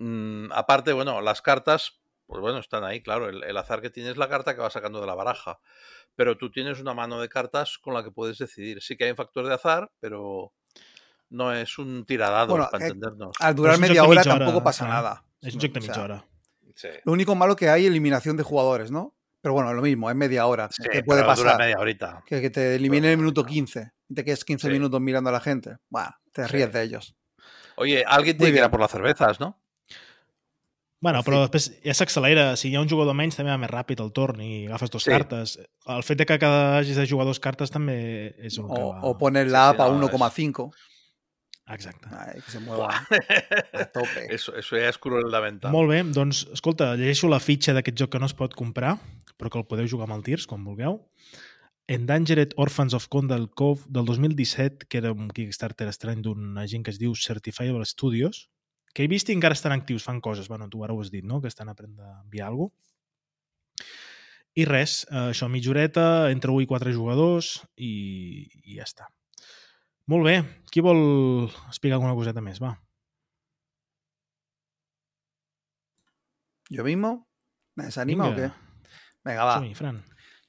[0.00, 3.28] Mm, aparte, bueno, las cartas, pues bueno, están ahí, claro.
[3.28, 5.58] El, el azar que tienes es la carta que vas sacando de la baraja.
[6.14, 8.80] Pero tú tienes una mano de cartas con la que puedes decidir.
[8.82, 10.52] Sí que hay un factor de azar, pero
[11.30, 13.36] no es un tiradados, Bueno, para eh, entendernos.
[13.40, 15.24] Al durar es media hora tampoco pasa nada.
[15.42, 16.24] És un joc de O sea, mitja hora.
[16.74, 19.14] Sí, Lo único malo que hay eliminación de jugadores, ¿no?
[19.40, 20.68] Pero bueno, lo mismo, es media hora.
[20.70, 21.58] Sí, ¿Qué puede dura pasar?
[21.58, 22.22] media horita.
[22.26, 24.72] Que, que te eliminen en el minuto 15 y te quedes 15 Sí.
[24.72, 25.76] minutos mirando a la gente.
[25.88, 26.52] Bueno, te Sí.
[26.52, 27.16] ríes de ellos.
[27.76, 28.70] Oye, alguien Muy tiene que ir a bien.
[28.72, 29.60] por las cervezas, ¿no?
[31.00, 31.28] Bueno, Sí.
[31.30, 32.56] però després ja s'accelera.
[32.56, 35.04] Si hi ha un jugador menys, també va més ràpid el torn i agafes dues
[35.04, 35.10] Sí.
[35.10, 35.58] cartes.
[35.86, 38.92] El fet de que cada hagis de jugar dues cartes també és un que O,
[38.94, 39.00] va...
[39.02, 40.72] o poner Sí, la sí, app a no, es- 1,5.
[41.70, 42.08] Exacte.
[42.10, 42.88] Ay, que se mueva
[43.72, 44.26] a tope.
[44.34, 45.68] Eso, eso ya es cruel de venta.
[45.70, 48.96] Molt bé, doncs, escolta, llegeixo la fitxa d'aquest joc que no es pot comprar,
[49.36, 51.02] però que el podeu jugar amb el Tirs, com vulgueu.
[51.86, 56.90] Endangered Orphans of Condal Cove del 2017, que era un Kickstarter estrany d'una gent que
[56.90, 58.48] es diu Certifiable Studios,
[58.94, 60.48] que he vist i encara estan actius, fan coses.
[60.48, 62.94] Bueno, tu ara ho has dit, no?, que estan aprenent a enviar alguna cosa.
[64.58, 67.92] I res, eh, això, mitja horeta, entre 1 i 4 jugadors i,
[68.64, 69.06] i ja està.
[70.08, 70.38] Molt bé.
[70.72, 71.00] Qui vol
[71.68, 72.58] explicar alguna coseta més?
[72.64, 72.72] Va.
[76.70, 77.28] ¿Yo mismo?
[77.76, 78.50] ¿Me desanima o qué?
[79.24, 79.60] Venga, va.
[79.74, 80.02] Fran.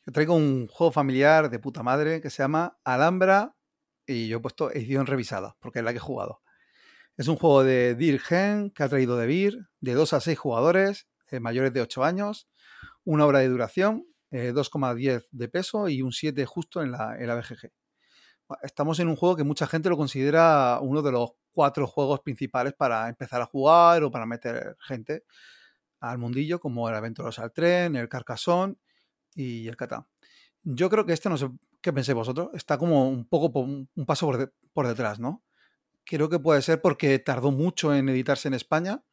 [0.06, 3.56] Yo traigo un juego familiar de puta madre que se llama Alhambra
[4.08, 6.42] y yo he puesto edición revisada, porque es la que he jugado.
[7.20, 11.08] Es un juego de Dirgen que ha traído de Beer, de 2 a 6 jugadores,
[11.30, 12.48] eh, mayores de 8 años,
[13.04, 17.28] una hora de duración, eh, 2,10 de peso y un 7 justo en la, en
[17.28, 17.72] BGG.
[18.64, 22.74] Estamos en un juego que mucha gente lo considera uno de los cuatro juegos principales
[22.74, 25.24] para empezar a jugar o para meter gente
[26.02, 28.76] al mundillo, como el Aventuros al Tren, el Carcassonne
[29.36, 30.08] y el Catán.
[30.64, 31.50] Yo creo que este, no sé
[31.82, 34.32] qué penséis vosotros, está como un poco po- un paso
[34.74, 35.44] por detrás, ¿no?
[36.10, 39.04] Creo que puede ser porque tardó mucho en editarse en España,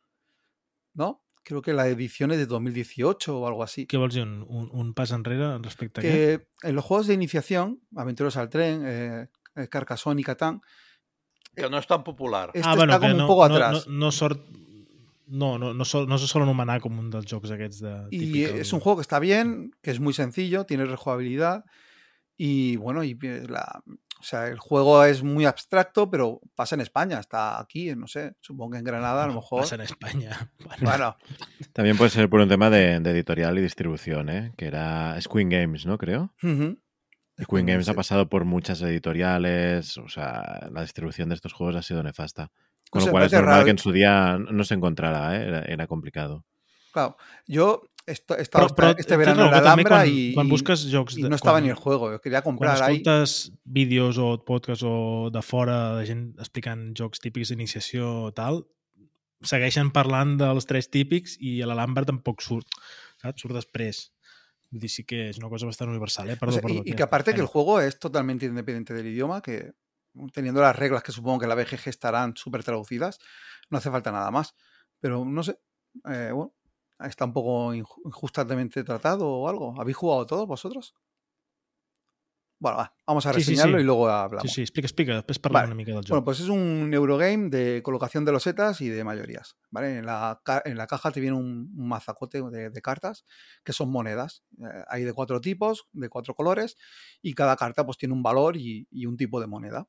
[0.94, 1.22] ¿no?
[1.42, 3.86] Creo que la edición es de 2018 o algo así.
[3.92, 4.22] Vols dir?
[4.24, 6.02] Un, un, un pas enrere respecte a?
[6.02, 10.62] Que en los juegos de iniciación, Aventuros al Tren, eh, eh, Carcassonne y Catán,
[11.56, 12.50] Que no és tan popular.
[12.52, 13.84] este está como un poco atrás.
[13.86, 14.40] Ah, No, no, sort...
[15.26, 17.94] No, no, no, sol, no se sol anomenar com un dels jocs aquests de...
[18.12, 21.64] Y típic, es un juego que está bien, que es muy sencillo, tiene rejugabilidad
[22.36, 23.82] y bueno, y eh, la,
[24.18, 28.34] o sea, el juego es muy abstracto, pero pasa en España, está aquí, no sé,
[28.40, 29.60] supongo que en Granada a lo mejor.
[29.60, 30.50] Passa en Espanya.
[30.64, 31.16] Bueno, Bueno,
[31.72, 34.52] También puede ser por un tema de, de editorial y distribución, ¿eh?
[34.56, 35.98] que era Squin Games, ¿no?
[35.98, 36.32] Creo.
[37.38, 41.76] Y Queen Games ha pasado por muchas editoriales, o sea, la distribución de estos juegos
[41.76, 42.50] ha sido nefasta.
[42.90, 43.64] Con sé, lo cual es normal raro.
[43.66, 45.46] que en su día no se encontrara, ¿eh?
[45.46, 46.46] era, era complicado.
[46.92, 47.16] Claro,
[47.46, 50.48] yo esto- però, però este verano en raó la que també Alhambra quan, y, quan
[50.48, 51.16] busques jocs...
[51.16, 52.96] de, no estaba quan, ni el juego, yo quería quan comprar ahí.
[53.02, 58.62] escoltes vídeos o podcasts o de fora de gent explicant jocs típics d'iniciació o tal,
[59.42, 62.66] segueixen parlant dels tres típics i a l'Alhambra tampoc surt,
[63.20, 63.42] saps?
[63.42, 64.06] Surt després.
[64.72, 66.34] Vull dir, sí que és una cosa bastant universal, eh?
[66.34, 66.82] O Perdó, sea, perdó.
[66.84, 69.74] y, que aparte que el juego es totalmente independiente del idioma, que
[70.32, 73.18] teniendo las reglas que supongo que la BGG estarán súper traducidas,
[73.70, 74.54] no hace falta nada más.
[74.98, 75.58] Pero no sé,
[76.10, 76.54] eh, bueno,
[77.00, 79.74] está un poco inju- injustamente tratado o algo.
[79.80, 80.94] ¿Habéis jugado todos vosotros?
[82.58, 83.82] Bueno, va, vamos a Sí, sí, reseñarlo sí.
[83.82, 84.48] y luego hablamos.
[84.50, 85.84] Sí, sí, explica, explica, després parlem Vale.
[85.84, 86.00] del.
[86.08, 89.58] Bueno, pues es un Eurogame de colocación de losetas y de mayorías.
[89.70, 89.98] ¿vale?
[89.98, 93.26] En, la, en la caja te viene un, un mazacote de, de cartas
[93.62, 94.42] que son monedas.
[94.58, 96.78] Eh, hay de cuatro tipos, de cuatro colores,
[97.20, 99.86] y cada carta pues tiene un valor y, y un tipo de moneda.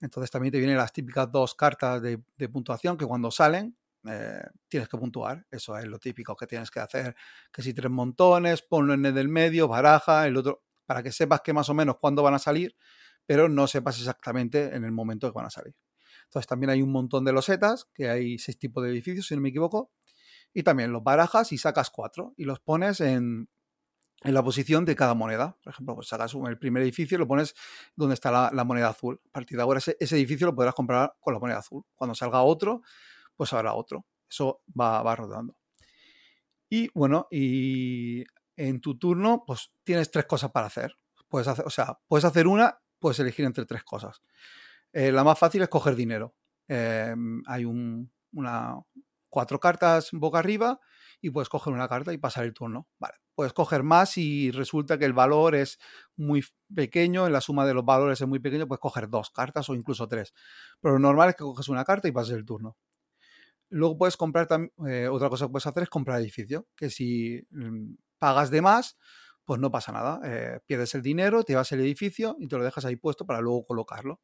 [0.00, 3.76] Entonces también te vienen las típicas dos cartas de, de puntuación que cuando salen
[4.08, 5.46] eh, tienes que puntuar.
[5.50, 7.14] Eso es lo típico que tienes que hacer.
[7.52, 11.40] Que si tres montones, ponlo en el del medio, baraja, el otro, para que sepas
[11.42, 12.76] que más o menos cuándo van a salir,
[13.26, 15.74] pero no sepas exactamente en el momento que van a salir.
[16.24, 19.40] Entonces también hay un montón de losetas, que hay seis tipos de edificios, si no
[19.40, 19.92] me equivoco,
[20.52, 23.48] y también los barajas y sacas cuatro y los pones en,
[24.22, 25.56] en la posición de cada moneda.
[25.62, 27.54] Por ejemplo, pues sacas el primer edificio y lo pones
[27.94, 29.20] donde está la, la moneda azul.
[29.28, 31.84] A partir de ahora ese, ese edificio lo podrás comprar con la moneda azul.
[31.94, 32.82] Cuando salga otro,
[33.40, 34.04] pues habrá otro.
[34.28, 35.56] Eso va, va rodando.
[36.68, 38.22] Y bueno, y
[38.54, 40.94] en tu turno, pues tienes tres cosas para hacer.
[41.26, 44.20] Puedes o sea, puedes hacer una, puedes elegir entre tres cosas.
[44.92, 46.34] Eh, la más fácil es coger dinero.
[46.68, 47.14] Eh,
[47.46, 48.76] hay un, una,
[49.30, 50.78] cuatro cartas boca arriba
[51.22, 52.88] y puedes coger una carta y pasar el turno.
[52.98, 53.14] Vale.
[53.34, 55.78] Puedes coger más si resulta que el valor es
[56.14, 56.44] muy
[56.74, 59.74] pequeño, en la suma de los valores es muy pequeño, puedes coger dos cartas o
[59.74, 60.34] incluso tres.
[60.78, 62.76] Pero lo normal es que coges una carta y pases el turno.
[63.70, 67.46] Luego puedes comprar también, eh, otra cosa que puedes hacer es comprar edificio, que si
[67.50, 68.98] mm, pagas de más,
[69.44, 70.20] pues no pasa nada.
[70.24, 73.40] eh, pierdes el dinero, te vas el edificio y te lo dejas ahí puesto para
[73.40, 74.20] luego colocarlo.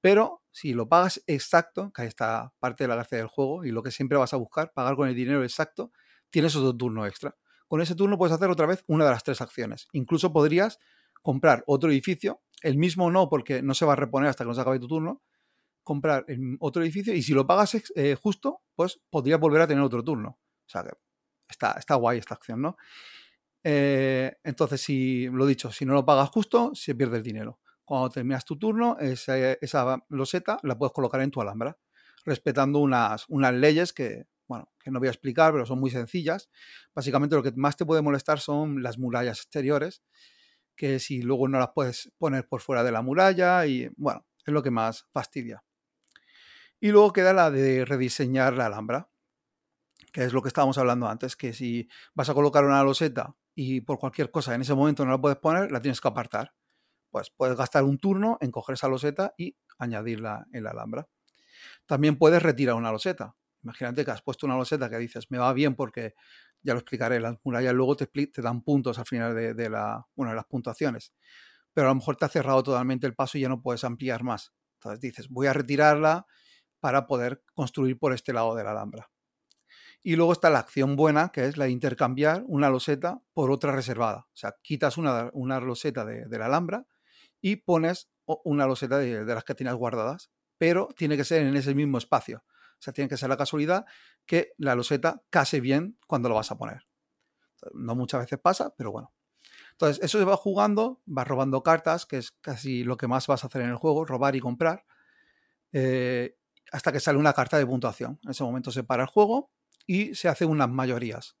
[0.00, 3.70] Pero si lo pagas exacto, que ahí está parte de la gracia del juego y
[3.72, 5.92] lo que siempre vas a buscar, pagar con el dinero exacto,
[6.30, 7.36] tienes otro turno extra.
[7.66, 9.88] Con ese turno puedes hacer otra vez una de las tres acciones.
[9.92, 10.78] Incluso podrías
[11.22, 14.54] comprar otro edificio, el mismo no, porque no se va a reponer hasta que no
[14.54, 15.22] se acabe tu turno,
[15.88, 19.82] comprar el otro edificio y si lo pagas eh, justo, pues podrías volver a tener
[19.82, 20.38] otro turno.
[20.38, 20.90] O sea que
[21.48, 22.76] está, está guay esta acción, ¿no?
[23.64, 27.60] Eh, entonces, si lo dicho, si no lo pagas justo, se pierde el dinero.
[27.86, 31.78] Cuando terminas tu turno, esa, esa loseta la puedes colocar en tu alhambra,
[32.26, 36.50] respetando unas, unas leyes que, bueno, que no voy a explicar, pero son muy sencillas.
[36.94, 40.02] Básicamente lo que más te puede molestar son las murallas exteriores,
[40.76, 44.52] que si luego no las puedes poner por fuera de la muralla y, bueno, es
[44.52, 45.64] lo que más fastidia.
[46.80, 49.10] Y luego queda la de rediseñar la alhambra,
[50.12, 53.80] que es lo que estábamos hablando antes, que si vas a colocar una loseta y
[53.80, 56.54] por cualquier cosa en ese momento no la puedes poner, la tienes que apartar.
[57.10, 61.08] Pues puedes gastar un turno en coger esa loseta y añadirla en la alhambra.
[61.86, 63.34] También puedes retirar una loseta.
[63.62, 66.14] Imagínate que has puesto una loseta que dices, me va bien porque,
[66.62, 70.36] ya lo explicaré, las murallas luego te, dan puntos al final de, la, bueno, de
[70.36, 71.12] las puntuaciones.
[71.72, 74.22] Pero a lo mejor te ha cerrado totalmente el paso y ya no puedes ampliar
[74.22, 74.52] más.
[74.74, 76.26] Entonces dices, voy a retirarla
[76.80, 79.10] para poder construir por este lado de la alhambra.
[80.02, 83.72] Y luego está la acción buena, que es la de intercambiar una loseta por otra
[83.72, 84.26] reservada.
[84.32, 86.86] O sea, quitas una, una loseta de, de la alhambra
[87.40, 88.10] y pones
[88.44, 92.44] una loseta de, las que tenías guardadas, pero tiene que ser en ese mismo espacio.
[92.46, 93.86] O sea, tiene que ser la casualidad
[94.26, 96.86] que la loseta case bien cuando lo vas a poner.
[97.72, 99.12] No muchas veces pasa, pero bueno.
[99.72, 103.44] Entonces, eso se va jugando, vas robando cartas, que es casi lo que más vas
[103.44, 104.84] a hacer en el juego, robar y comprar,
[105.72, 106.36] eh,
[106.72, 108.18] hasta que sale una carta de puntuación.
[108.24, 109.50] En ese momento se para el juego
[109.86, 111.36] y se hacen unas mayorías.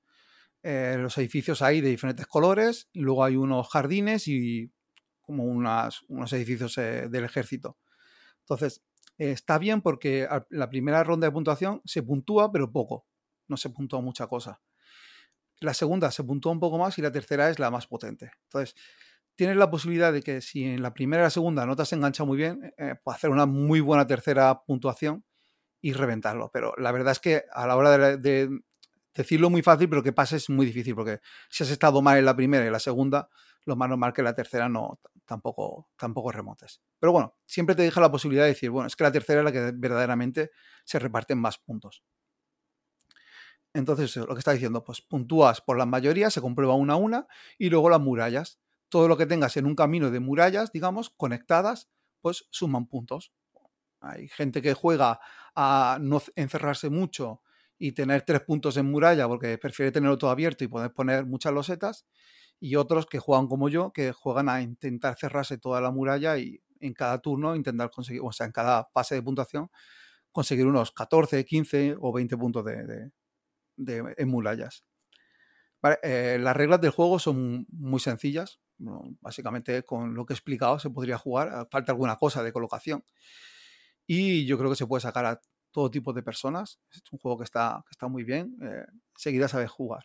[0.62, 4.72] Eh, los edificios hay de diferentes colores y luego hay unos jardines y
[5.20, 7.78] como unas- unos edificios eh, del ejército.
[8.40, 8.82] Entonces,
[9.18, 13.06] está bien porque la primera ronda de puntuación se puntúa, pero poco.
[13.48, 14.60] No se puntúa mucha cosa.
[15.60, 18.30] La segunda se puntúa un poco más y la tercera es la más potente.
[18.44, 18.74] Entonces,
[19.38, 21.92] tienes la posibilidad de que si en la primera y la segunda no te has
[21.92, 25.24] enganchado muy bien, eh, puedes hacer una muy buena tercera puntuación
[25.80, 26.50] y reventarlo.
[26.52, 28.60] Pero la verdad es que a la hora de, de
[29.14, 32.24] decirlo muy fácil, pero que pase es muy difícil, porque si has estado mal en
[32.24, 33.28] la primera y la segunda,
[33.64, 36.80] lo más normal que la tercera no tampoco, tampoco remontes.
[36.98, 39.44] Pero bueno, siempre te deja la posibilidad de decir, bueno, es que la tercera es
[39.44, 40.50] la que verdaderamente
[40.84, 42.02] se reparten más puntos.
[43.72, 47.28] Entonces, lo que está diciendo, pues puntúas por las mayorías, se comprueba una a una,
[47.56, 48.58] y luego las murallas.
[48.88, 51.88] Todo lo que tengas en un camino de murallas, digamos, conectadas,
[52.20, 53.32] pues suman puntos.
[54.00, 55.20] Hay gente que juega
[55.54, 57.42] a no encerrarse mucho
[57.78, 61.52] y tener tres puntos en muralla porque prefiere tenerlo todo abierto y poder poner muchas
[61.52, 62.06] losetas.
[62.60, 66.60] Y otros que juegan como yo, que juegan a intentar cerrarse toda la muralla y
[66.80, 69.70] en cada turno intentar conseguir, o sea, en cada fase de puntuación,
[70.32, 73.10] conseguir unos 14, 15 o 20 puntos de,
[74.16, 74.84] en murallas.
[76.02, 78.60] Eh, las reglas del juego son muy sencillas.
[78.78, 81.50] Bueno, básicamente con lo que he explicado se podría jugar.
[81.52, 83.04] ah, Falta alguna cosa de colocación.
[84.06, 85.40] Y yo creo que se puede sacar a
[85.72, 86.80] todo tipo de personas.
[86.90, 88.56] Es un juego que está, que está muy bien.
[88.62, 88.84] Eh,
[89.14, 90.04] enseguida sabes jugar.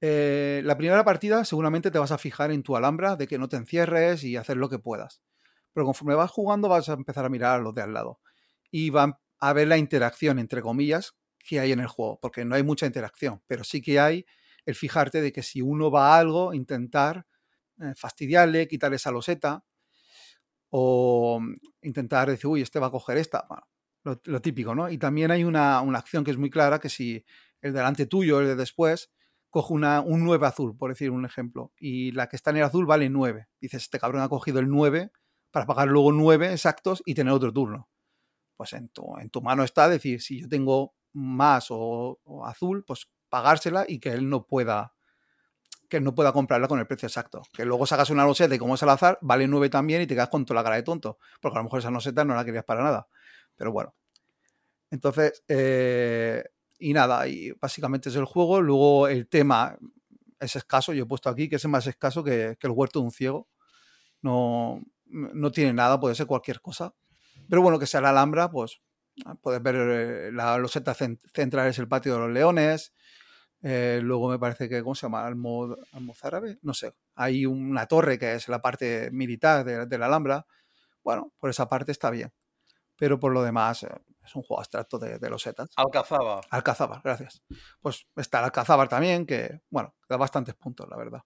[0.00, 3.48] Eh, la primera partida seguramente te vas a fijar en tu alhambra de que no
[3.48, 5.22] te encierres y hacer lo que puedas.
[5.74, 8.20] Pero conforme vas jugando vas a empezar a mirar a los de al lado.
[8.70, 12.18] Y van a ver la interacción, entre comillas, que hay en el juego.
[12.20, 14.26] Porque no hay mucha interacción, pero sí que hay
[14.66, 17.26] el fijarte de que si uno va a algo, intentar
[17.96, 19.64] fastidiarle, quitarle esa loseta
[20.70, 23.44] o mm, intentar decir, uy, este va a coger esta.
[23.48, 23.66] Bueno,
[24.04, 24.88] lo, lo típico, ¿no?
[24.90, 27.24] Y también hay una, una acción que es muy clara, que si
[27.60, 29.10] el delante tuyo, el de después,
[29.50, 32.64] coge una, un 9 azul, por decir un ejemplo, y la que está en el
[32.64, 33.48] azul vale 9.
[33.60, 35.10] Dices, este cabrón ha cogido el 9
[35.50, 37.90] para pagar luego 9 exactos y tener otro turno.
[38.56, 42.84] Pues en tu, en tu mano está decir, si yo tengo más o, o azul,
[42.86, 44.94] pues pagársela y que él no pueda
[45.90, 47.42] que no pueda comprarla con el precio exacto.
[47.52, 50.14] Que luego sacas una loseta y como es al azar, vale 9 también y te
[50.14, 51.18] quedas con toda la cara de tonto.
[51.40, 53.08] Porque a lo mejor esa loseta no la querías para nada.
[53.56, 53.94] Pero bueno.
[54.90, 56.44] Entonces, eh,
[56.78, 58.62] y nada, y básicamente es el juego.
[58.62, 59.76] Luego el tema
[60.38, 60.92] es escaso.
[60.92, 63.48] Yo he puesto aquí que es más escaso que, el huerto de un ciego.
[64.22, 66.94] No, no tiene nada, puede ser cualquier cosa.
[67.48, 68.80] Pero bueno, que sea la Alhambra, pues
[69.42, 72.92] puedes ver eh, la loseta cen- central es el patio de los leones.
[73.62, 75.26] Eh, luego me parece que, ¿cómo se llama?
[75.26, 76.94] Almo, Almozárabe, no sé.
[77.14, 80.46] Hay una torre que es la parte militar de, de la Alhambra.
[81.02, 82.32] Bueno, por esa parte está bien.
[82.96, 83.88] Pero por lo demás, eh,
[84.24, 85.70] es un juego abstracto de, de losetas.
[85.76, 86.40] Alcazaba.
[86.50, 87.42] Alcazábar, gracias.
[87.80, 91.22] Pues está el Alcazábar también, que, bueno, da bastantes puntos, la verdad.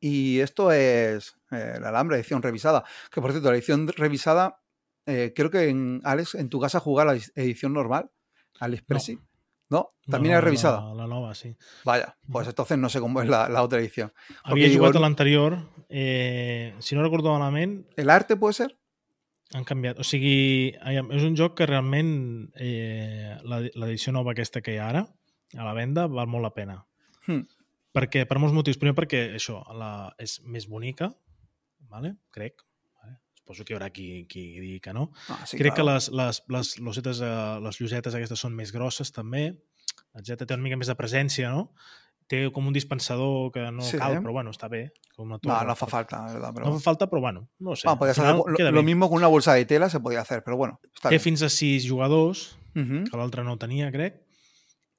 [0.00, 2.84] Y esto es eh, la Alhambra, edición revisada.
[3.10, 4.60] Que por cierto, la edición revisada,
[5.04, 8.10] creo que en Alex, en tu casa jugar la edición normal,
[8.60, 9.14] Alex Presi.
[9.16, 9.27] ¿No?
[10.08, 10.80] También No, es revisada.
[10.88, 11.54] La, la nova, sí.
[11.84, 14.12] Vaya, pues entonces no sé cómo es la, la otra edición.
[14.42, 15.58] Havia digo, jugat no- a l'anterior,
[15.90, 18.78] eh, si no recordo malament, ¿El arte puede ser?
[19.54, 19.98] han canviat.
[19.98, 24.88] O sigui, és un joc que realment eh, la- l'edició nova aquesta que hi ha
[24.90, 25.06] ara,
[25.56, 26.86] a la venda, val molt la pena.
[27.26, 27.46] Hmm.
[27.96, 28.76] Perquè, per molts motius.
[28.76, 31.14] Primer perquè això la, és més bonica,
[31.88, 32.16] vale?
[32.30, 32.60] crec.
[33.48, 35.06] Suposo que hi haurà qui, qui digui que no.
[35.32, 35.94] Ah, sí, Crec que claro.
[35.96, 39.54] les, les, les, losetes, eh, les llosetes aquestes són més grosses també,
[40.20, 40.44] etc.
[40.44, 41.70] Té una mica més de presència, no?
[42.28, 44.20] Té com un dispensador que no Sí, cal, eh?
[44.20, 44.90] però bueno, està bé.
[45.16, 46.52] Com una No, torre, no però- falta, la verdad.
[46.54, 46.66] Pero...
[46.66, 47.88] No fa falta, però bueno, no sé.
[47.88, 50.78] Bueno, final lo, lo mismo con una bolsa de tela, se podía hacer, pero bueno,
[50.94, 51.22] está Té bien.
[51.22, 53.04] fins a sis jugadors, Ujú.
[53.10, 54.20] que l'altre no tenia, crec,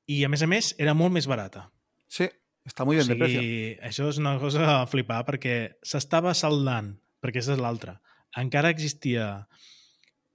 [0.10, 1.70] i a més a més era molt més barata.
[2.08, 2.26] Sí,
[2.66, 3.42] está muy bien o de precio.
[3.86, 8.00] això és una cosa a flipar, perquè s'estava saldant, perquè aquesta és l'altra.
[8.38, 9.48] Encara existia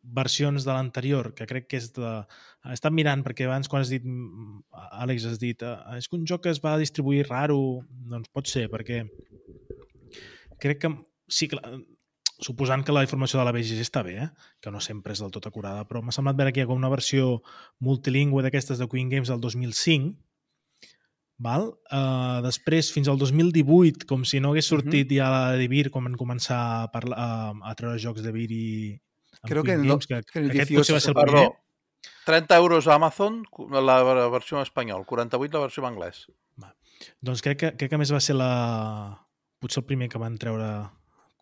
[0.05, 2.11] versions de l'anterior, que crec que és de...
[2.65, 4.63] He estat mirant, perquè abans quan has dit, mm,
[5.05, 7.59] Àlex, has dit, eh, és que un joc que es va distribuir raro,
[8.11, 9.05] doncs pot ser, perquè
[10.61, 10.91] crec que
[11.29, 11.61] sí que
[12.45, 14.29] suposant que la informació de la BGG està bé, eh?
[14.61, 17.41] que no sempre és del tot acurada, però m'ha semblat veure aquí com una versió
[17.85, 20.15] multilingüe d'aquestes de Queen Games del 2005,
[21.39, 21.67] Val?
[21.91, 26.07] Uh, després, fins al 2018, com si no hagués sortit ja la de Vir, quan
[26.07, 28.67] van començar a, parlar, a, a treure jocs de Vir i...
[29.45, 31.43] Creo que en Games, que, que en el aquest 18 potser va ser el Perdó,
[31.43, 32.15] primer.
[32.25, 34.03] 30 euros a Amazon, la
[34.33, 36.27] versió en espanyol, 48 la versió en anglès.
[37.21, 38.53] Doncs crec que, crec que a més va ser la...
[39.61, 40.71] potser el primer que van treure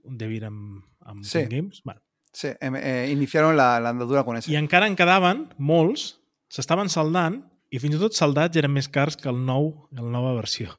[0.02, 1.44] de Vir amb, amb Sí.
[1.50, 1.82] Games.
[1.84, 2.00] Bueno,
[2.32, 4.50] Sí, eh, iniciaron la, la andadura con ese.
[4.50, 6.16] I encara en quedaven molts,
[6.48, 7.42] s'estaven saldant,
[7.72, 10.74] i fins i tot saldats eren més cars que el nou, la nova versió.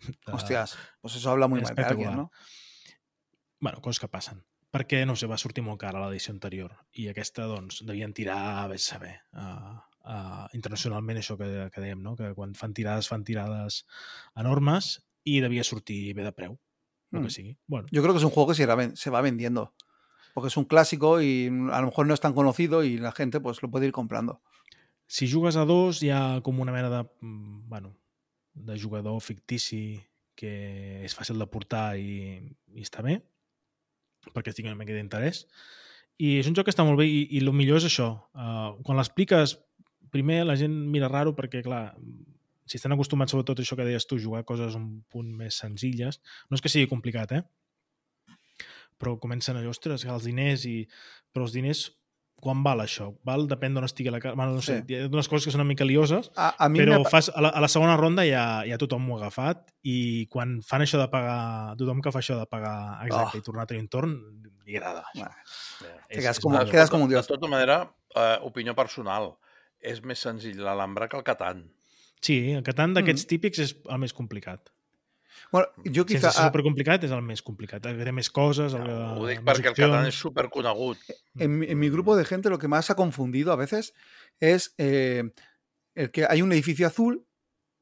[0.00, 2.16] De- Hostias, pues eso habla muy mal de alguien.
[2.16, 2.30] ¿no?
[3.60, 4.44] bueno, coses que passen.
[4.70, 8.78] Perquè, no sé, va sortir molt cara l'edició anterior i aquesta, doncs, devien tirar, a
[8.78, 12.12] saber, uh, uh, internacionalment això que, que dèiem, no?
[12.18, 13.80] que quan fan tirades, fan tirades
[14.36, 16.58] enormes i devia sortir bé de preu,
[17.10, 17.22] Mm.
[17.24, 17.54] que sigui.
[17.66, 18.66] Bueno, Yo creo que es un juego que se,
[18.96, 19.72] se va vendiendo.
[20.34, 23.40] Porque es un clásico y a lo mejor no es tan conocido y la gente
[23.40, 24.42] pues lo puede ir comprando.
[25.08, 27.96] Si jugues a dos hi ha com una mena de, mm, bueno,
[28.52, 29.98] de jugador fictici
[30.38, 32.38] que és fàcil de portar i,
[32.76, 33.16] i està bé,
[34.34, 35.46] perquè tingui una mica d'interès.
[36.18, 38.10] I és un joc que està molt bé i, i el millor és això.
[38.34, 39.56] Uh, quan l'expliques,
[40.14, 41.96] primer la gent mira raro perquè, clar,
[42.68, 46.20] si estan acostumats sobretot a això que deies tu, jugar coses un punt més senzilles,
[46.50, 48.36] no és que sigui complicat, eh?
[48.98, 50.82] Però comencen allò, ostres, els diners i...
[51.32, 51.84] Però els diners,
[52.40, 53.08] quan val això?
[53.26, 53.46] Val?
[53.50, 54.18] Depèn d'on estigui la.
[54.20, 54.94] Bueno, no sé, Sí.
[54.94, 57.40] hi ha unes coses que són una mica lioses, A, a mí però fas, a,
[57.40, 60.98] la, a la segona ronda ja, ja tothom ho ha agafat i quan fan això
[61.00, 63.40] de pagar, tothom que fa això de pagar exacte Oh.
[63.40, 64.14] i tornar a tenir un torn,
[64.64, 65.04] li agrada.
[65.14, 66.70] Bueno, És- te quedas és como- molt bé.
[66.72, 67.26] quedas como un dios.
[67.26, 69.36] De tota manera, eh, opinió personal,
[69.80, 71.70] és més senzill l'Alhambra que el Catan.
[72.20, 73.28] Sí, el Catan d'aquests Mm.
[73.28, 74.70] típics és el més complicat.
[75.52, 77.82] Bueno, yo Sense quizá ser a- supercomplicat és el més complicat.
[77.82, 80.08] Té més coses, el, Ho dic perquè el opcions.
[80.08, 80.98] és superconegut.
[81.38, 83.92] en, mi- en mi grupo de gente lo que más ha confundido a veces
[84.40, 85.24] es eh,
[85.94, 87.24] el que hay un edificio azul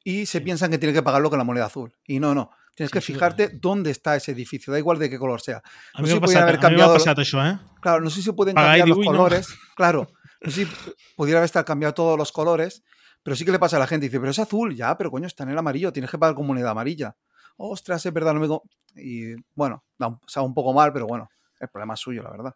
[0.04, 0.44] y se Sí.
[0.44, 1.92] piensan que tiene que pagarlo con la moneda azul.
[2.06, 2.50] Y no, no.
[2.74, 5.62] Tienes Sí, que sí, fijarte dónde está ese edificio, da igual de qué color sea.
[5.94, 7.58] A no sé si passat, haber cambiado- passat això, eh?
[7.80, 9.22] Claro, no sé si pueden Pagar cambiar los digo, "Uy, no".
[9.24, 9.48] colores.
[9.74, 10.06] Claro,
[10.42, 10.72] no sé si
[11.16, 12.82] pudiera estar cambiado todos los colores,
[13.22, 14.06] pero sí que le pasa a la gente.
[14.06, 16.46] Dice, pero es azul, ya, pero coño, está en el amarillo, tienes que pagar con
[16.46, 17.16] moneda amarilla.
[17.56, 18.48] Ostras, es verdad, no me.
[18.48, 18.62] co-".
[18.94, 21.28] Y bueno, da un, sabe un poco mal, pero bueno,
[21.60, 22.54] el problema es suyo, la verdad.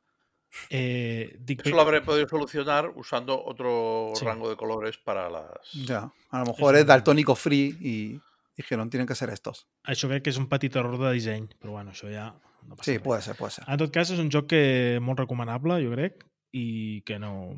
[0.68, 4.24] eh dic, Eso lo habré podido solucionar usando otro Sí.
[4.24, 5.46] rango de colores para las...
[5.86, 8.20] Ya, a lo mejor es un- daltónico free y
[8.56, 9.68] dijeron, tienen que ser estos.
[9.84, 12.34] això crec que és un petit error de disseny, però bueno, això ja
[12.66, 13.02] no passa Sí, res.
[13.04, 13.64] puede ser, puede ser.
[13.68, 17.54] En tot cas, és un joc que molt recomanable, jo crec, i que no,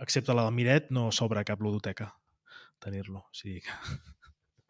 [0.00, 2.14] excepte la del Miret, no s'obre cap ludoteca
[2.80, 3.18] tenir-lo.
[3.18, 3.70] O sigui que...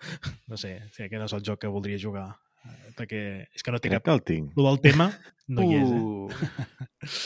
[0.50, 2.28] No sé, si aquest no és el joc que voldria jugar,
[2.64, 3.22] eh, perquè
[3.54, 4.08] és que no té Crec cap...
[4.08, 4.52] que el tinc.
[4.58, 5.10] Lo del tema
[5.48, 6.02] no hi és, eh?
[6.02, 6.28] Uh,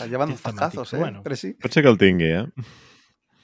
[0.94, 0.98] ¿eh?
[0.98, 1.22] bueno.
[1.24, 1.54] Pero sí.
[1.60, 2.46] Pot ser que el tingui, eh?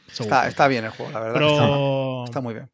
[0.07, 0.31] Segur.
[0.31, 1.43] Está, está bien el juego, la verdad.
[1.43, 2.25] Está, Però...
[2.25, 2.71] está muy bien.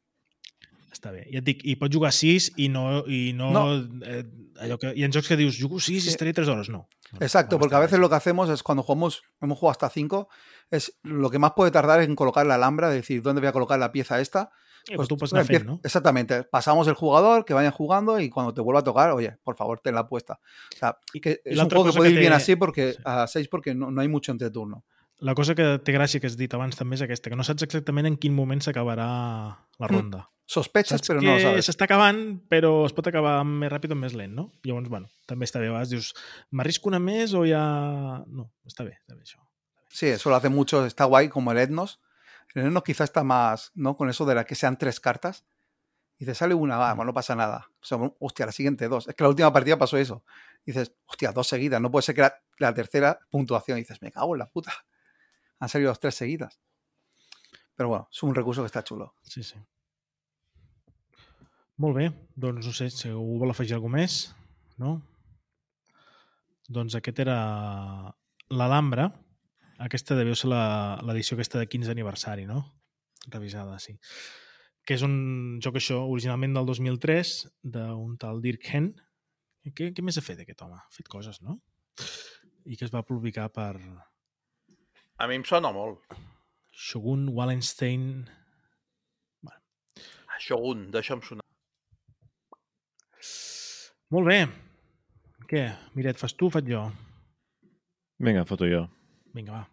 [0.92, 1.24] Està bé.
[1.32, 3.02] Ja et dic, i pots jugar 6 i no...
[3.08, 3.62] I no, No.
[4.06, 4.22] Eh,
[4.62, 6.12] allò que, hi ha jocs que dius, jugo 6 i Sí.
[6.12, 6.68] estaré 3 hores.
[6.68, 6.86] No.
[7.18, 10.28] Exacto, no porque a veces lo que hacemos es cuando jugamos, hemos jugado hasta 5,
[10.70, 13.48] es lo que más puede tardar es en colocar la alhambra, es decir, ¿dónde voy
[13.48, 14.50] a colocar la pieza esta?
[14.88, 15.80] Eh, pues anar empieza- fent, no?
[15.84, 19.56] Exactamente, pasamos el jugador, que vayan jugando y cuando te vuelva a tocar, oye, por
[19.56, 20.40] favor, tenla puesta.
[20.74, 22.98] O sea, que es un juego que puede ir bien así porque sí.
[23.04, 24.84] a 6 porque no, no hay mucho entreturno.
[25.20, 27.62] La cosa que té gràcia que has dit abans també és aquesta, que no saps
[27.62, 29.06] exactament en quin moment s'acabarà
[29.78, 29.92] la Mm.
[29.94, 30.28] ronda.
[30.46, 31.68] Sospechas, Saps pero que no lo sabes.
[31.68, 34.50] s'està acabant, però es pot acabar més ràpid o més lent, no?
[34.64, 35.68] Llavors, bueno, també està bé.
[35.68, 36.12] A vegades dius,
[36.50, 38.24] m'arrisco una més o ja...
[38.26, 39.38] No, està bé, està bé això.
[39.88, 42.00] Sí, eso lo hace mucho, está guay, como el Etnos.
[42.54, 43.96] El Etnos quizá está más, ¿no?
[43.96, 45.44] Con eso de la que sean tres cartas.
[46.18, 47.70] Y te sale una, va, pues no pasa nada.
[47.80, 49.08] O sea, hostia, la siguiente dos.
[49.08, 50.24] Es que la última partida pasó eso.
[50.64, 51.80] dices, hostia, dos seguidas.
[51.80, 53.78] No puede ser que la, la tercera puntuación.
[53.78, 54.72] Y dices, me cago en la puta.
[55.58, 56.60] Han salido las tres seguidas.
[57.74, 59.14] Pero bueno, es un recurso que está chulo.
[59.22, 59.56] Sí, sí.
[61.82, 64.16] Molt bé, doncs no sé si algú vol afegir alguna més,
[64.78, 65.00] no?
[66.68, 67.36] Doncs aquest era
[68.52, 69.08] l'Alhambra.
[69.78, 72.64] Aquesta devia ser la- l'edició aquesta de 15 aniversari, no?
[73.28, 73.98] Revisada, sí.
[74.84, 78.92] Que és un joc, això, originalment del 2003, d'un tal Dirk Hen.
[79.74, 80.74] Què, què més ha fet aquest home?
[80.74, 81.60] Ha fet coses, no?
[82.66, 83.76] I que es va publicar per
[85.18, 86.00] A mi em sona molt.
[86.72, 88.28] Shogun Wallenstein...
[90.42, 91.44] Shogun, deixa'm sonar.
[94.10, 94.40] Molt bé.
[95.46, 95.62] Què?
[95.94, 96.80] Miret, fas tu o faig jo?
[98.18, 98.80] Vinga, foto jo.
[99.34, 99.68] Vinga, va.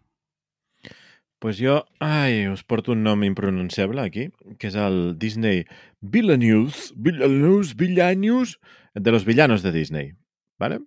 [1.40, 4.28] pues jo, ai, us porto un nom impronunciable aquí,
[4.60, 5.64] que és el Disney
[6.00, 8.58] Villanews, Villanews, Villanews,
[8.94, 10.12] de los villanos de Disney,
[10.58, 10.80] ¿vale?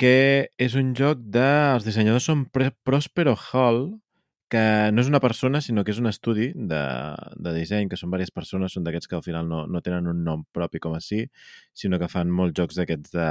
[0.00, 3.82] que és un joc dels dissenyadors són Prospero Hall,
[4.50, 4.62] que
[4.94, 6.80] no és una persona, sinó que és un estudi de,
[7.36, 10.24] de disseny, que són diverses persones, són d'aquests que al final no, no tenen un
[10.24, 11.26] nom propi com així,
[11.76, 13.28] sinó que fan molts jocs d'aquests de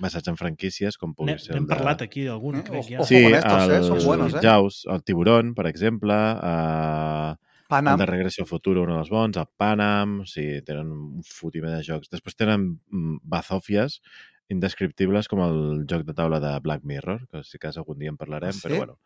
[0.00, 1.74] basats en franquícies, com pugui ser n'hem el de...
[1.74, 2.98] parlat aquí d'algun, Eh, crec, ja.
[3.00, 3.06] ojo.
[3.08, 4.40] Sí, con estos, el, eh, son buenos, eh.
[4.42, 7.98] Jaws, el Tiburón, per exemple, eh, el Panam.
[7.98, 12.08] de Regreso al Futuro, un dels bons, el Panam, sí, tenen un fotimer de jocs.
[12.10, 14.00] Després tenen mm, bazòfies
[14.48, 15.58] indescriptibles com el
[15.90, 18.64] joc de taula de Black Mirror, que si cas algun dia en parlarem, ¿Ah, sí?
[18.64, 18.98] però bueno.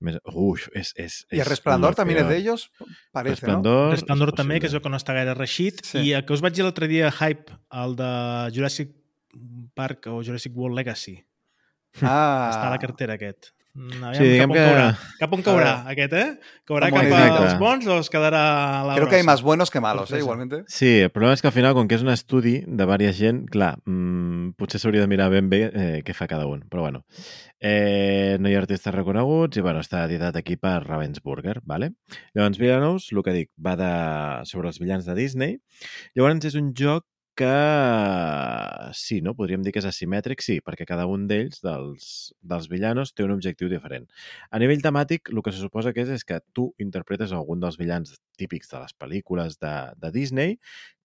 [0.00, 2.32] Més, uf, és, és, Y el és resplandor lo también es peor.
[2.32, 2.70] de ellos,
[3.12, 5.82] parece, Resplandor, Resplendor és també, que és el que no està gaire reixit.
[5.84, 5.98] Sí.
[6.08, 8.08] I el que us vaig dir l'altre dia, Hype, el de
[8.56, 8.94] Jurassic
[9.74, 11.18] Park o Jurassic World Legacy.
[12.02, 13.52] Ah, Està a la cartera aquest.
[13.72, 14.86] Mm, Aviam, Sí, diguem cap on que- caurà.
[15.20, 16.40] Cap on caurà, A aquest, eh?
[16.66, 19.70] Caurà Està cap als bons o es quedarà a la Creo que hay más buenos
[19.70, 20.18] que malos, ¿eh?
[20.18, 20.64] Igualmente.
[20.66, 23.44] Sí, el problema és que al final, com que és un estudi de diversa gent,
[23.48, 26.64] clar, mmm, potser s'hauria de mirar ben bé eh, què fa cada un.
[26.68, 27.04] Però bueno,
[27.60, 31.92] eh, no hi ha artistes reconeguts i bueno, està editat aquí per Ravensburger, ¿vale?
[32.34, 35.60] Llavors, Villanos, el que dic, va de, sobre els villans de Disney.
[36.16, 37.06] Llavors, és un joc
[37.40, 39.32] que sí, no?
[39.38, 42.08] Podríem dir que és asimètric, sí, perquè cada un d'ells, dels,
[42.44, 44.04] dels villanos, té un objectiu diferent.
[44.52, 47.80] A nivell temàtic, el que se suposa que és és que tu interpretes algun dels
[47.80, 50.58] villans típics de les pel·lícules de, de Disney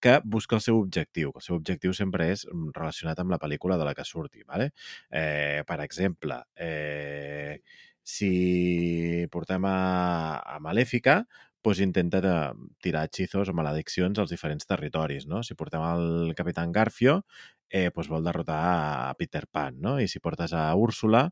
[0.04, 1.32] que busca el seu objectiu.
[1.36, 4.44] El seu objectiu sempre és mm, relacionat amb la pel·lícula de la que surti.
[4.44, 4.72] ¿vale?
[5.10, 7.62] Eh, per exemple, eh,
[8.04, 9.78] si portem a,
[10.44, 11.24] a Malèfica,
[11.66, 12.36] doncs intenta de
[12.82, 15.26] tirar hechizos o malediccions als diferents territoris.
[15.28, 15.42] No?
[15.44, 17.24] Si portem el Capitán Garfio,
[17.70, 18.62] eh, doncs vol derrotar
[19.10, 19.80] a Peter Pan.
[19.82, 19.98] No?
[20.00, 21.26] I si portes a Úrsula,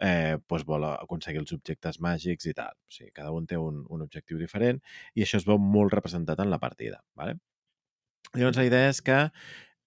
[0.00, 2.74] eh, doncs vol aconseguir els objectes màgics i tal.
[2.74, 4.80] O sigui, cada un té un, un objectiu diferent
[5.14, 7.02] i això es veu molt representat en la partida.
[7.14, 7.36] ¿vale?
[8.34, 9.18] Llavors, la idea és que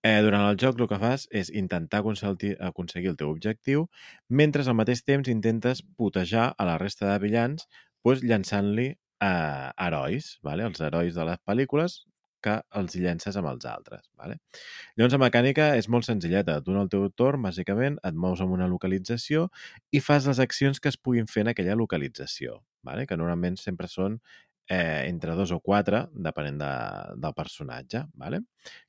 [0.04, 3.88] eh, durant el joc el que fas és intentar aconseguir, el teu objectiu
[4.30, 7.68] mentre al mateix temps intentes putejar a la resta de villans
[8.04, 8.92] doncs, llançant-li
[9.24, 10.68] eh, herois, vale?
[10.70, 12.02] els herois de les pel·lícules
[12.44, 14.04] que els llences amb els altres.
[14.20, 14.38] Vale?
[14.98, 16.60] Llavors, la mecànica és molt senzilleta.
[16.64, 19.48] Tu en el teu torn, bàsicament, et mous en una localització
[19.96, 23.08] i fas les accions que es puguin fer en aquella localització, vale?
[23.08, 24.20] que normalment sempre són
[24.74, 26.74] eh, entre dos o quatre, depenent de,
[27.22, 28.04] del personatge.
[28.20, 28.42] Vale?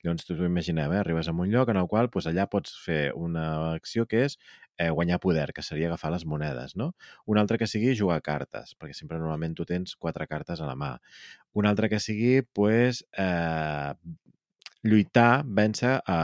[0.02, 1.00] Llavors, tu t'ho imaginem, eh?
[1.02, 4.38] arribes a un lloc en el qual doncs, allà pots fer una acció que és
[4.78, 6.92] eh, guanyar poder, que seria agafar les monedes, no?
[7.26, 10.76] Un altre que sigui jugar cartes, perquè sempre normalment tu tens quatre cartes a la
[10.78, 10.92] mà.
[11.54, 13.94] Un altre que sigui, pues, eh,
[14.84, 16.18] lluitar, vèncer a,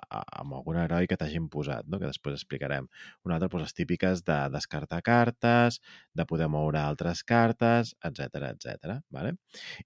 [0.00, 2.00] a, amb algun heroi que t'hagin posat, no?
[2.00, 2.88] que després explicarem.
[3.28, 5.80] Un altre, pues, les típiques de descartar cartes,
[6.16, 8.98] de poder moure altres cartes, etc etc.
[9.14, 9.36] Vale?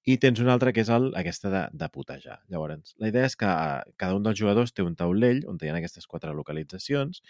[0.07, 2.39] I tens un altre que és el, aquesta de, de putejar.
[2.53, 5.71] Llavors, la idea és que eh, cada un dels jugadors té un taulell on hi
[5.71, 7.23] ha aquestes quatre localitzacions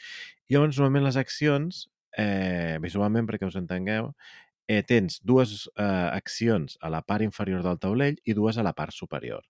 [0.48, 1.86] i llavors normalment les accions,
[2.20, 4.12] eh, visualment perquè us entengueu,
[4.68, 8.72] eh, tens dues eh, accions a la part inferior del taulell i dues a la
[8.76, 9.42] part superior.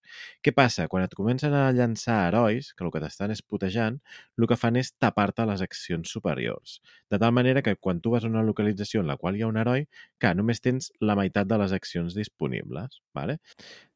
[0.42, 0.88] Què passa?
[0.88, 4.00] Quan et comencen a llançar herois, que el que t'estan és putejant,
[4.38, 6.80] el que fan és tapar-te les accions superiors.
[7.12, 9.52] De tal manera que quan tu vas a una localització en la qual hi ha
[9.52, 9.86] un heroi,
[10.18, 13.02] que només tens la meitat de les accions disponibles.
[13.14, 13.38] Vale?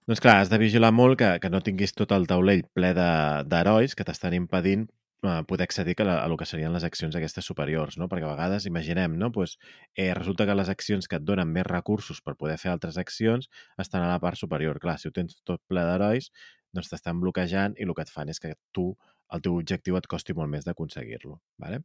[0.06, 3.96] Doncs clar, has de vigilar molt que, que no tinguis tot el taulell ple d'herois
[3.98, 4.86] que t'estan impedint
[5.20, 8.08] poder accedir a, la, a lo que serien les accions aquestes superiors, no?
[8.08, 9.32] Perquè a vegades, imaginem, no?
[9.32, 9.56] Pues,
[9.94, 13.50] eh, resulta que les accions que et donen més recursos per poder fer altres accions
[13.78, 14.80] estan a la part superior.
[14.80, 16.30] Clar, si ho tens tot ple d'herois,
[16.76, 18.90] doncs t'estan bloquejant i el que et fan és que tu,
[19.32, 21.40] el teu objectiu et costi molt més d'aconseguir-lo.
[21.62, 21.82] Vale?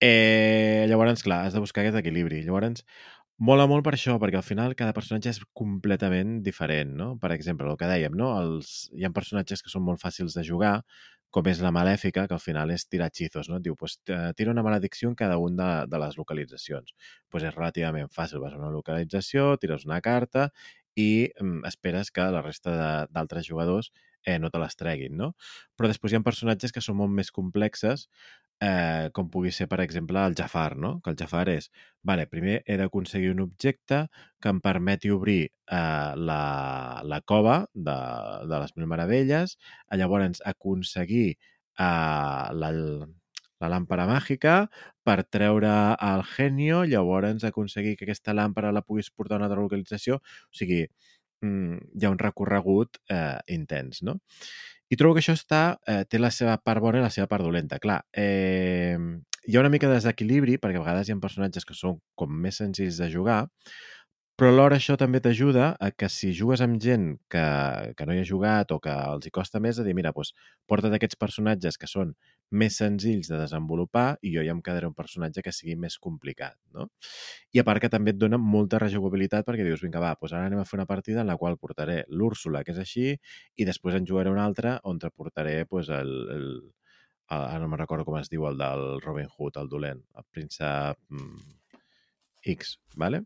[0.00, 2.42] Eh, llavors, clar, has de buscar aquest equilibri.
[2.46, 2.84] Llavors,
[3.38, 7.12] mola molt per això, perquè al final cada personatge és completament diferent, no?
[7.22, 8.32] Per exemple, el que dèiem, no?
[8.40, 10.80] Els, hi ha personatges que són molt fàcils de jugar,
[11.30, 13.58] com és la malèfica, que al final és tirar hechizos, no?
[13.60, 13.98] Et diu, pues,
[14.36, 16.94] tira una maledicció en cada una de, de les localitzacions.
[17.28, 18.40] pues és relativament fàcil.
[18.40, 20.48] Vas a una localització, tires una carta
[20.96, 23.92] i mm, esperes que la resta d'altres jugadors
[24.24, 25.34] eh, no te les treguin, no?
[25.76, 28.08] Però després hi ha personatges que són molt més complexes,
[28.60, 30.98] eh, com pugui ser, per exemple, el Jafar, no?
[31.02, 31.70] Que el Jafar és,
[32.02, 34.06] vale, primer he d'aconseguir un objecte
[34.42, 36.40] que em permeti obrir eh, la,
[37.04, 37.98] la cova de,
[38.50, 39.58] de les Mil Meravelles,
[39.90, 42.72] eh, llavors aconseguir eh, la,
[43.62, 44.54] la làmpara màgica
[45.06, 45.72] per treure
[46.10, 50.18] el genio, llavors aconseguir que aquesta làmpara la puguis portar a una altra localització.
[50.20, 50.84] O sigui,
[51.42, 54.18] mm, hi ha un recorregut eh, intens, no?
[54.88, 57.44] I trobo que això està, eh, té la seva part bona i la seva part
[57.44, 57.78] dolenta.
[57.82, 58.96] Clar, eh,
[59.48, 62.32] hi ha una mica de desequilibri, perquè a vegades hi ha personatges que són com
[62.32, 63.42] més senzills de jugar,
[64.38, 67.42] però alhora això també t'ajuda a que si jugues amb gent que,
[67.98, 70.30] que no hi ha jugat o que els hi costa més, a dir, mira, doncs,
[70.70, 72.12] porta't aquests personatges que són
[72.54, 76.54] més senzills de desenvolupar i jo ja em quedaré un personatge que sigui més complicat,
[76.70, 76.86] no?
[77.50, 80.46] I a part que també et dona molta rejugabilitat perquè dius, vinga, va, doncs ara
[80.46, 83.08] anem a fer una partida en la qual portaré l'Úrsula, que és així,
[83.58, 86.46] i després en jugaré una altra on te portaré doncs, el, el,
[87.26, 90.28] el, ara no me'n recordo com es diu el del Robin Hood, el dolent, el
[90.30, 91.58] príncep mm,
[92.54, 93.24] X, ¿vale?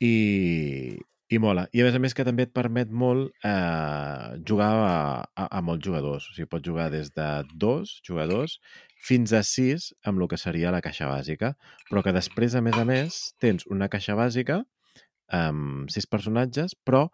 [0.00, 0.98] I,
[1.28, 1.66] i mola.
[1.74, 4.92] I a més a més que també et permet molt eh, jugar a,
[5.34, 6.28] a, a molts jugadors.
[6.30, 8.58] O sigui, pots jugar des de dos jugadors
[9.04, 11.54] fins a sis amb el que seria la caixa bàsica,
[11.90, 14.62] però que després, a més a més, tens una caixa bàsica
[15.34, 17.08] amb sis personatges, però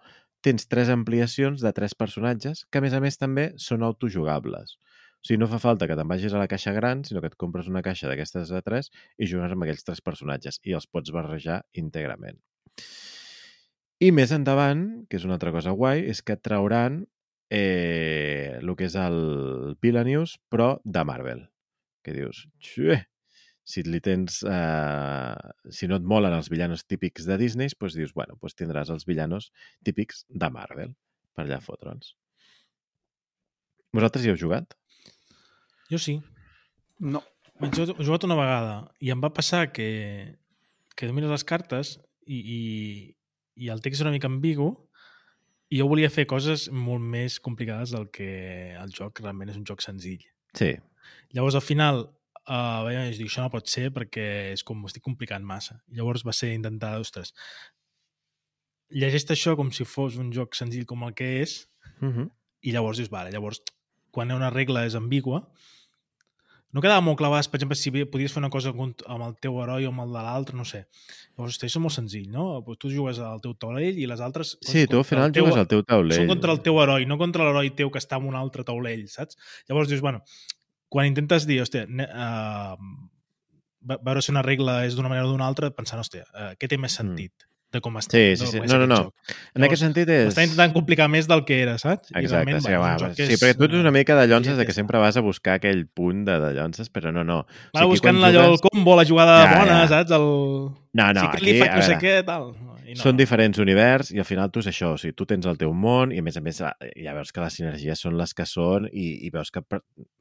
[0.45, 4.77] tens tres ampliacions de tres personatges que, a més a més, també són autojugables.
[5.25, 7.39] O sigui, no fa falta que te'n vagis a la caixa gran, sinó que et
[7.41, 11.15] compres una caixa d'aquestes de tres i jugues amb aquells tres personatges i els pots
[11.17, 12.37] barrejar íntegrament.
[14.05, 17.05] I més endavant, que és una altra cosa guai, és que trauran
[17.55, 21.45] eh, el que és el Villanews, però de Marvel.
[22.05, 22.99] Que dius, xué,
[23.65, 24.43] si li tens...
[24.45, 28.93] Eh, si no et molen els villanos típics de Disney, doncs dius, bueno, doncs tindràs
[28.93, 29.51] els villanos
[29.87, 30.93] típics de Marvel
[31.35, 32.13] per allà fotre'ns.
[33.95, 34.75] Vosaltres hi heu jugat?
[35.91, 36.19] Jo sí.
[37.01, 37.23] No.
[37.63, 39.87] He jugat una vegada i em va passar que,
[40.99, 41.95] que domines les cartes
[42.27, 42.61] i, i,
[43.65, 44.71] i el text és una mica ambigu
[45.71, 49.67] i jo volia fer coses molt més complicades del que el joc realment és un
[49.67, 50.23] joc senzill.
[50.55, 50.75] Sí.
[51.35, 52.05] Llavors, al final,
[52.45, 55.81] uh, vaig dir, això no pot ser perquè és com estic complicant massa.
[55.89, 57.35] Llavors va ser intentar, ostres,
[58.95, 61.65] llegeix això com si fos un joc senzill com el que és
[62.01, 62.31] Uh -huh.
[62.61, 63.63] i llavors dius, vale, llavors
[64.11, 65.49] quan una regla és ambigua
[66.75, 69.87] no quedava molt vegades, per exemple, si podies fer una cosa amb el teu heroi
[69.87, 70.85] o amb el de l'altre, no sé.
[71.37, 72.49] Llavors, això és molt senzill, no?
[72.67, 74.57] Pues tu jugues al teu taulell i les altres...
[74.67, 76.19] Sí, tu al final teu- jugues al teu taulell.
[76.19, 79.07] Són contra el teu heroi, no contra l'heroi teu que està en un altre taulell,
[79.09, 79.39] saps?
[79.71, 80.25] Llavors dius, bueno,
[80.91, 82.77] quan intentes dir, hòstia, ne, uh,
[83.95, 86.79] veure si una regla és d'una manera o d'una altra, pensant, hòstia, uh, què té
[86.81, 88.15] més sentit de com està?
[88.17, 88.61] Sí, sí, sí.
[88.65, 88.99] No, no, no.
[89.09, 89.35] joc?
[89.59, 90.29] En aquest sentit és...
[90.33, 92.11] Està intentant complicar més del que era, saps?
[92.15, 94.63] I Exacte, realment, sí, va, sí, és, perquè tu ets una mica de llonces ja
[94.63, 97.43] de que sempre vas a buscar aquell punt de, de llonces, però no, no.
[97.45, 99.89] O Va aquí buscant quan allò, el jugues- combo, la jugada Ja, bona, ja.
[99.99, 100.15] saps?
[100.17, 100.29] El...
[100.95, 102.53] No, no, sí que aquí, li faig no sé què, tal.
[102.85, 103.01] I no.
[103.01, 105.73] Són diferents univers i al final tu és això, o sigui, tu tens el teu
[105.73, 108.45] món i a més a més ah, ja veus que les sinergies són les que
[108.49, 109.63] són i, i veus que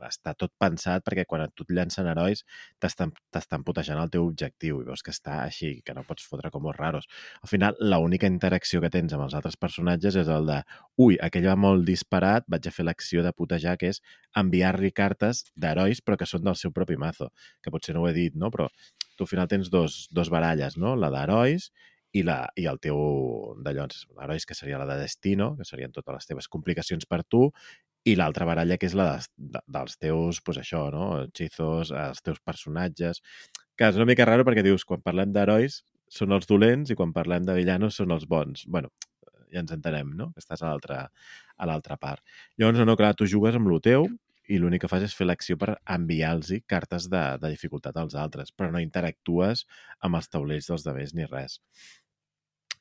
[0.08, 2.46] està tot pensat perquè quan tu et llancen herois
[2.80, 6.54] t'estan t'estan putejant el teu objectiu i veus que està així, que no pots fotre
[6.54, 7.10] com els raros.
[7.44, 10.62] Al final, l'única interacció que tens amb els altres personatges és el de
[11.04, 14.04] ui, aquell va molt disparat, vaig a fer l'acció de putejar, que és
[14.40, 18.16] enviar-li cartes d'herois però que són del seu propi mazo, que potser no ho he
[18.16, 18.52] dit, no?
[18.54, 18.70] Però
[19.18, 20.96] tu al final tens dos, dos baralles, no?
[20.96, 21.70] La d'herois
[22.14, 22.98] i, la, i el teu
[23.66, 27.24] de llavors, l'herois que seria la de Destino, que serien totes les teves complicacions per
[27.24, 27.48] tu,
[28.06, 31.08] i l'altra baralla que és la de, de, dels teus, pues això, no?
[31.24, 33.24] Hechizos, els teus personatges,
[33.78, 35.82] que és una mica raro perquè dius, quan parlem d'herois
[36.14, 38.68] són els dolents i quan parlem de villanos són els bons.
[38.68, 38.92] bueno,
[39.54, 40.32] ja ens entenem, no?
[40.34, 42.22] Que estàs a l'altra part.
[42.58, 44.08] Llavors, no, no, clar, tu jugues amb lo teu
[44.52, 48.52] i l'únic que fas és fer l'acció per enviar-los cartes de, de dificultat als altres,
[48.52, 49.64] però no interactues
[50.04, 51.60] amb els taulells dels demés ni res.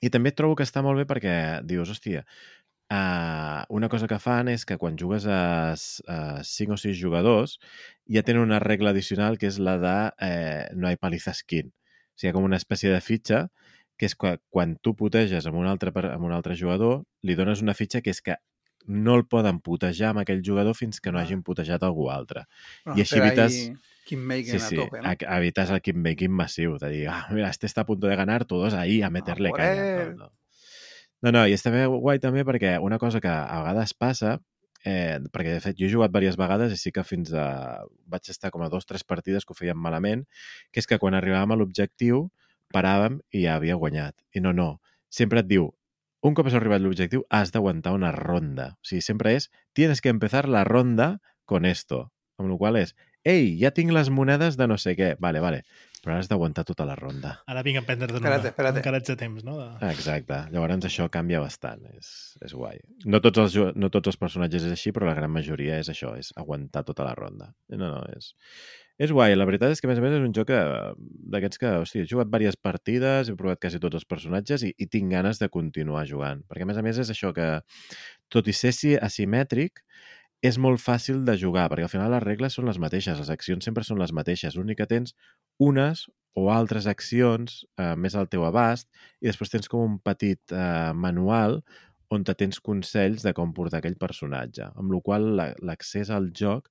[0.03, 1.35] I també trobo que està molt bé perquè
[1.66, 2.24] dius, hòstia,
[2.93, 7.59] uh, una cosa que fan és que quan jugues a, a 5 o 6 jugadors
[8.11, 9.97] ja tenen una regla addicional que és la de
[10.27, 11.70] eh, no hi paliza skin.
[11.70, 13.47] O sigui, com una espècie de fitxa
[13.99, 17.62] que és que quan tu puteges amb un altre, amb un altre jugador, li dones
[17.62, 18.37] una fitxa que és que
[18.86, 21.22] no el poden putejar amb aquell jugador fins que no Ah.
[21.22, 22.46] hagin putejat algú altre.
[22.84, 25.09] Bueno, I així evites- ahí Kingmaking Sí, a sí, tope, ¿no?
[25.09, 28.44] a- evitas el kingmaking masiu, de dir, ah, mira, este está a punto de ganar,
[28.44, 30.04] todos ahí a meterle por caña.
[30.06, 30.32] No, no.
[31.22, 34.40] no, no, i està bé guai també perquè una cosa que a vegades passa,
[34.84, 37.84] eh, perquè de fet jo he jugat diverses vegades i sí que fins a...
[38.10, 40.26] vaig estar com a dos o tres partides que ho feien malament,
[40.72, 42.32] que és que quan arribàvem a l'objectiu
[42.74, 44.16] paràvem i ja havia guanyat.
[44.34, 45.72] I no, no, sempre et diu,
[46.23, 48.73] un cop has arribat l'objectiu has d'aguantar una ronda.
[48.78, 52.12] O sigui, sempre és, tienes que empezar la ronda con esto.
[52.39, 52.94] Amb la qual és,
[53.27, 55.16] ei, ja tinc les monedes de no sé què.
[55.23, 55.62] Vale, vale.
[56.03, 57.37] Però has d'aguantar tota la ronda.
[57.47, 58.51] Ara vinc a prendre't Espera't, una.
[58.51, 58.79] espera't.
[58.81, 59.55] Encara ets a temps, no?
[59.61, 59.69] De...
[59.93, 60.41] Exacte.
[60.51, 61.85] Llavors això canvia bastant.
[61.95, 62.09] És,
[62.43, 62.81] és guai.
[63.07, 66.16] No tots, els, no tots els personatges és així, però la gran majoria és això,
[66.19, 67.53] és aguantar tota la ronda.
[67.70, 68.33] No, no, és...
[69.03, 69.33] És guai.
[69.35, 70.59] La veritat és que, a més a més, és un joc que-
[71.33, 74.87] d'aquests que, hòstia, he jugat diverses partides, he provat quasi tots els personatges i, i
[74.91, 76.43] tinc ganes de continuar jugant.
[76.51, 77.47] Perquè, a més a més, és això que,
[78.31, 79.81] tot i ser si- asimètric,
[80.43, 83.64] és molt fàcil de jugar, perquè al final les regles són les mateixes, les accions
[83.64, 84.56] sempre són les mateixes.
[84.59, 85.14] L'únic que tens
[85.62, 88.89] unes o altres accions eh, més al teu abast
[89.20, 91.60] i després tens com un petit eh, manual
[92.12, 95.31] on te tens consells de com portar aquell personatge, amb la qual
[95.64, 96.69] l'accés al joc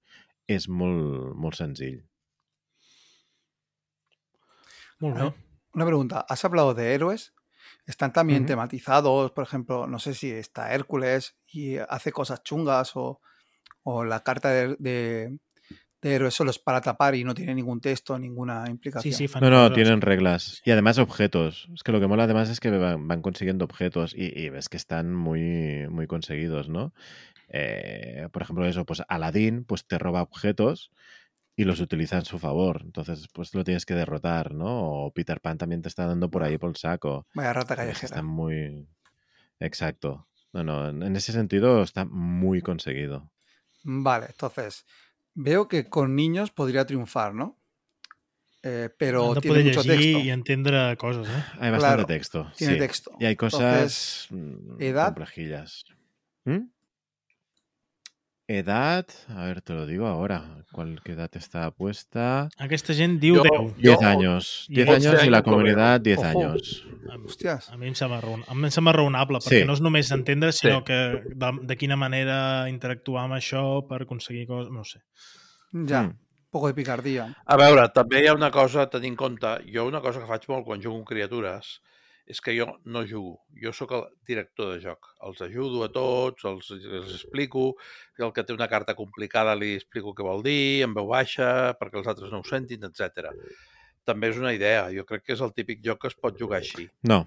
[0.52, 2.02] és molt, molt senzill.
[5.02, 5.23] Molt bé.
[5.23, 5.34] No.
[5.73, 7.34] Una pregunta, ¿has hablado de héroes?
[7.88, 8.48] ¿Están también Ujú.
[8.49, 9.31] tematizados?
[9.31, 13.22] Por ejemplo, no sé si está Hércules y hace cosas chungas o,
[13.84, 15.38] o la carta de, de,
[16.02, 19.14] de héroes solo es para tapar y no tiene ningún texto, ninguna implicación.
[19.14, 20.62] sí, No, no, tienen reglas.
[20.66, 21.70] Y además objetos.
[21.74, 24.70] Es que lo que mola además es que van, van consiguiendo objetos y, y ves
[24.70, 26.94] que están muy, muy conseguidos, ¿no?
[27.49, 30.91] Eh, por ejemplo, eso, pues Aladdin pues te roba objetos
[31.56, 32.82] y los utiliza en su favor.
[32.84, 35.06] Entonces, pues lo tienes que derrotar, ¿no?
[35.06, 37.28] O Peter Pan también te está dando por ahí por el saco.
[37.36, 38.06] Vaya rata que callejera.
[38.06, 38.88] Está muy...
[39.60, 40.28] Exacto.
[40.53, 43.30] No, no, en ese sentido está muy conseguido.
[43.84, 44.86] Vale, entonces,
[45.34, 47.58] veo que con niños podría triunfar, ¿no?
[48.64, 50.20] Eh, pero de tiene mucho texto.
[50.20, 51.44] i entendre coses, eh?
[51.60, 52.52] Hay bastante Claro, texto.
[52.56, 52.80] Tiene sí.
[52.80, 53.12] texto.
[53.20, 55.06] Y hay Entonces, cosas mm, ¿edad?
[55.08, 55.84] complejillas.
[56.45, 56.60] ¿Mm?
[58.57, 60.64] Edad, a ver, te lo digo ahora.
[60.72, 62.49] ¿Cuál qué edad está puesta?
[62.57, 63.78] Aquesta gent diu Jo- 10.
[63.78, 64.65] 10 Yo- años.
[64.69, 66.28] y 10 pot años ser y la años com comunidad 10 Ojo.
[66.30, 66.86] años.
[67.10, 67.69] A, Hòsties.
[67.72, 68.44] a mi em sembla, raon...
[68.48, 69.65] a mi em sembla raonable, perquè Sí.
[69.68, 70.84] no és només entendre, sinó Sí.
[70.86, 74.72] que de, de quina manera interactuar amb això per aconseguir coses...
[74.72, 75.02] No ho sé.
[75.73, 76.18] Ya, Mm.
[76.49, 77.36] poco de picardía.
[77.45, 79.48] A veure, també hi ha una cosa a tenir en compte.
[79.73, 81.82] Jo una cosa que faig molt quan jugo amb criatures
[82.27, 83.39] és que jo no jugo.
[83.64, 85.11] Jo sóc el director de joc.
[85.27, 87.73] Els ajudo a tots, els, els explico.
[88.19, 92.02] El que té una carta complicada li explico què vol dir, en veu baixa, perquè
[92.02, 93.34] els altres no ho sentin, etc.
[94.06, 94.88] També és una idea.
[94.95, 96.88] Jo crec que és el típic joc que es pot jugar així.
[97.07, 97.26] No,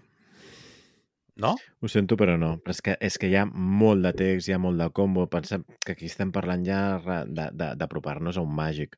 [1.37, 1.57] No?
[1.83, 2.55] ho sento, però no.
[2.63, 5.27] Però és que, és que hi ha molt de text, hi ha molt de combo.
[5.31, 6.79] Pensem que aquí estem parlant ja
[7.27, 8.95] d'apropar-nos a un màgic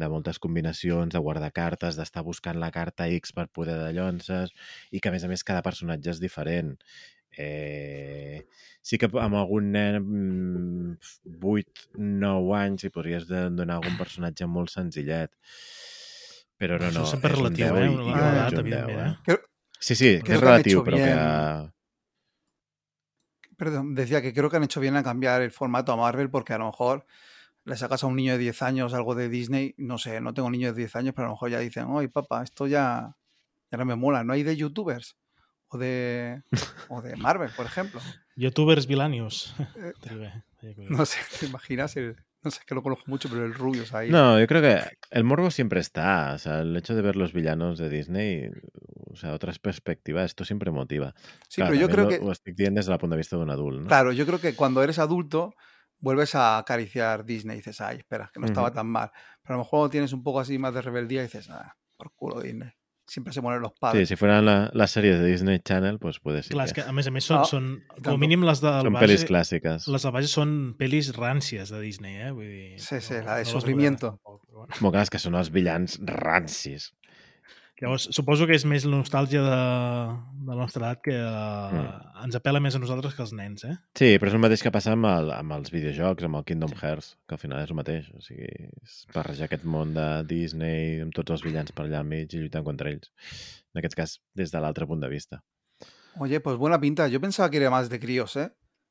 [0.00, 4.52] de moltes combinacions, de guardar cartes, d'estar buscant la carta X per poder de llonces
[4.90, 6.74] i que, a més a més, cada personatge és diferent.
[7.38, 8.42] Eh,
[8.82, 10.96] sí que amb algun nen
[11.38, 15.30] 8-9 anys hi podries donar algun personatge molt senzillet.
[16.60, 17.90] Però no, no, és un relatiu, 10 eh?
[17.92, 19.38] i- jo edat, evidentment, 10, eh?
[19.80, 21.04] Sí, sí, que és que relatiu, hecho però que...
[21.06, 21.70] bien.
[23.56, 26.52] Perdón, decía que creo que han hecho bien a cambiar el formato a Marvel porque
[26.54, 27.06] a lo mejor
[27.64, 30.50] le sacas a un niño de 10 años algo de Disney, no sé, no tengo
[30.50, 33.16] niños de 10 años, pero a lo mejor ya dicen, oye papá, esto ya,
[33.70, 35.16] ya no me mola, ¿no hay de youtubers?
[35.68, 36.42] O de,
[36.88, 38.00] o de Marvel, por ejemplo.
[38.36, 39.54] Youtubers Vilanius.
[39.76, 39.92] Eh,
[40.60, 40.90] curiós.
[40.90, 41.96] No sé, ¿te imaginas?
[41.96, 44.08] El- no sé, es que lo conozco mucho, pero el Rubius ahí.
[44.10, 44.80] No, yo creo que
[45.10, 46.32] el morbo siempre está.
[46.32, 48.50] O sea, el hecho de ver los villanos de Disney,
[49.10, 51.14] o sea, otras perspectivas, esto siempre motiva.
[51.48, 53.42] sí, Claro, pero yo creo lo, que, lo viendo desde el punto de vista de
[53.42, 53.88] un adulto, ¿no?
[53.88, 55.54] claro, yo creo que cuando eres adulto
[56.00, 59.10] vuelves a acariciar Disney y dices, ay, espera, que no estaba tan mal.
[59.42, 62.12] Pero a lo mejor tienes un poco así más de rebeldía y dices, ah, por
[62.14, 62.70] culo Disney.
[63.06, 64.08] Siempre se mueren los Sí, padres.
[64.08, 66.52] si fueran la- las series de Disney Channel, pues puede ser.
[66.52, 68.68] Clar, és que a més a més són, Ah, són com a mínim les de
[68.70, 69.88] Son base, pelis clásicas.
[69.88, 72.30] les de base són pel·lis ràncies de Disney, eh?
[72.30, 74.12] Vull dir, Sí, sí, la de les sofrimiento.
[74.12, 74.74] veuràs tampoc, però bueno.
[74.80, 76.92] Molt clar, és que són els villans rancis.
[77.80, 79.58] Llavors, suposo que és més nostàlgia de,
[80.44, 82.24] de la nostra edat que uh, Mm.
[82.26, 83.76] ens apela més a nosaltres que als nens, eh?
[83.96, 86.74] Sí, però és el mateix que passa amb, el, amb els videojocs, amb el Kingdom
[86.76, 88.10] Hearts, que al final és el mateix.
[88.12, 88.50] O sigui,
[88.84, 92.42] és barrejar aquest món de Disney amb tots els villans per allà al mig i
[92.42, 93.08] lluitant contra ells.
[93.72, 95.40] En aquest cas, des de l'altre punt de vista.
[96.18, 97.08] Oye, pues buena pinta.
[97.08, 98.50] Yo pensaba que era más de críos, ¿eh?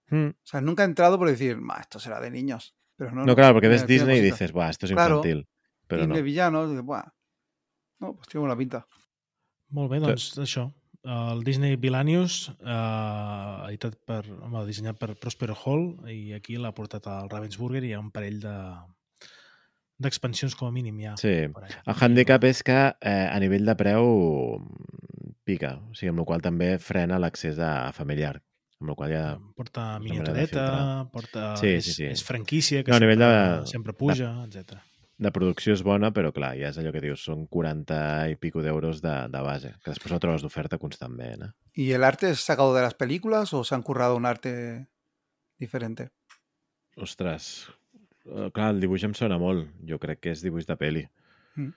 [0.09, 0.29] Mm.
[0.29, 2.73] O sea, nunca he entrado por decir, "Ma, esto será de niños.
[2.95, 5.47] Pero no, No, claro, porque ves Disney y dices, Buah, esto es Claro, infantil.
[5.87, 6.23] Pero Disney no.
[6.25, 7.03] villanos, dices, "Buah".
[7.99, 8.85] No, pues tiene buena pinta.
[9.75, 10.67] Molt bé, doncs això.
[11.03, 17.07] El Disney Vilanius, eh, editat per, home, dissenyat per Prospero Hall, i aquí l'ha portat
[17.07, 18.55] al Ravensburger i hi ha un parell de
[19.99, 21.15] d'expansions com a mínim ja.
[21.19, 21.31] Sí.
[21.51, 24.05] El handicap és que eh, a nivell de preu
[25.43, 28.37] pica, o sigui, amb la qual també frena l'accés a familiar.
[28.79, 29.23] Amb la qual ja...
[29.59, 30.65] Porta manera de miniatureta,
[31.11, 31.49] porta...
[31.59, 32.05] Sí, és, sí, sí.
[32.13, 34.79] és franquícia, que No, a nivell sempre, de- sempre puja, etc.
[35.19, 37.95] De producció és bona, però clar, ja és allò que dius, són 40
[38.31, 41.51] i pico d'euros de, de base, que després ho trobes d'oferta constantment, eh?
[41.73, 44.87] ¿Y el arte es sacado de las películas o se han currado un arte
[45.57, 46.11] diferente?
[46.95, 47.67] Ostres,
[48.25, 49.67] eh, clar, el dibuix em sona molt.
[49.87, 51.03] Jo crec que és dibuix de peli.
[51.55, 51.69] Mm.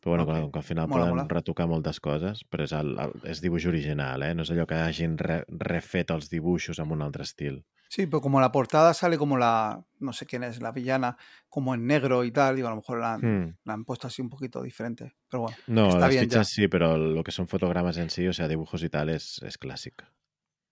[0.00, 0.28] Però bueno, Ok.
[0.30, 1.26] clar, com que al final Mola, poden mola.
[1.28, 4.32] retocar moltes coses, però és, el, el, és dibuix original, eh?
[4.34, 7.64] No és allò que hagin re, refet els dibuixos amb un altre estil.
[7.88, 11.16] Sí, pero como la portada sale como la, no sé quién es, la villana,
[11.48, 13.56] como en negro y tal, digo, a lo mejor la han, Mm.
[13.64, 15.14] la han puesto así un poquito diferente.
[15.30, 16.54] Pero bueno, No, Está las bien fichas ya.
[16.54, 19.56] sí, pero lo que son fotogramas en sí, o sea, dibujos y tal, es, es
[19.58, 20.02] clásic.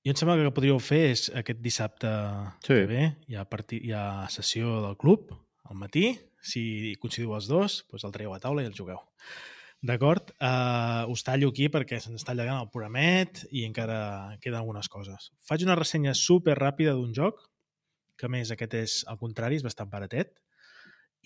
[0.05, 2.06] Jo em sembla que el que podríeu fer és aquest dissabte
[2.62, 2.68] Sí.
[2.68, 5.32] que ve, hi ha, partit, hi ha sessió del club
[5.64, 9.01] al matí, si coincidiu els dos, doncs el traieu a taula i el jugueu.
[9.86, 10.32] D'acord?
[10.42, 13.98] Uh, us tallo aquí perquè se'ns està allargant el programet i encara
[14.42, 15.30] queden algunes coses.
[15.46, 17.44] Faig una ressenya super ràpida d'un joc,
[18.18, 20.32] que més aquest és al contrari, és bastant baratet,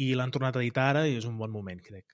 [0.01, 2.13] i l'han tornat a editar ara i és un bon moment, crec.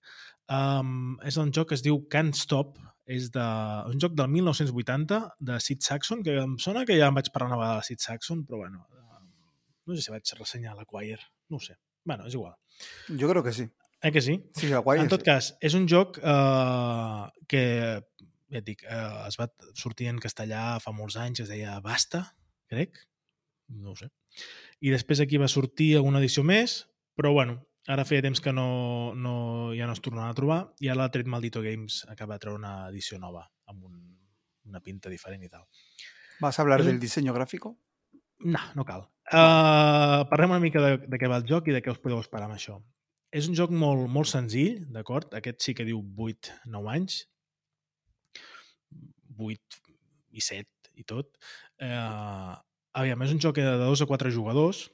[0.53, 2.77] Um, és un joc que es diu Can't Stop,
[3.11, 3.47] és de,
[3.91, 5.19] un joc del 1980
[5.51, 8.05] de Sid Saxon, que em sona que ja em vaig parlar una vegada de Sid
[8.07, 8.87] Saxon, però bueno,
[9.87, 11.79] no sé si vaig ressenyar l'Acquire, no ho sé.
[12.07, 12.55] Bueno, és igual.
[13.09, 13.67] Yo creo que sí.
[14.03, 14.37] Eh que sí?
[14.55, 15.01] Sí, la guay.
[15.01, 17.63] En tot cas, és un joc eh, que,
[18.53, 22.23] ja et dic, eh, es va sortir en castellà fa molts anys, es deia Basta,
[22.71, 23.01] crec,
[23.73, 24.11] no ho sé.
[24.85, 26.83] I després aquí va sortir alguna edició més,
[27.17, 27.59] però bueno,
[27.89, 29.37] ara feia temps que no, no,
[29.77, 32.59] ja no es tornava a trobar i ara l'ha tret Maldito Games acaba de treure
[32.61, 33.97] una edició nova amb un,
[34.67, 35.65] una pinta diferent i tal.
[36.41, 37.79] ¿Vas a hablar del diseño gráfico?
[38.41, 39.07] No, no cal.
[39.33, 42.21] Uh, parlem una mica de, de què va el joc i de què us podeu
[42.21, 42.77] esperar amb això.
[43.37, 45.35] És un joc molt, molt senzill, d'acord?
[45.37, 47.19] Aquest sí que diu 8-9 anys.
[49.37, 49.81] 8
[50.33, 51.35] i 7 i tot.
[51.83, 52.55] Uh,
[52.97, 54.87] aviam, és un joc de 2 a 4 jugadors.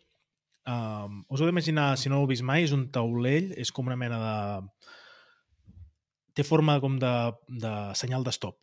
[0.66, 3.98] Um, us heu d'imaginar, si no l'heu vist mai, és un taulell, és com una
[3.98, 4.34] mena de...
[6.32, 7.14] Té forma com de,
[7.62, 8.58] de senyal de stop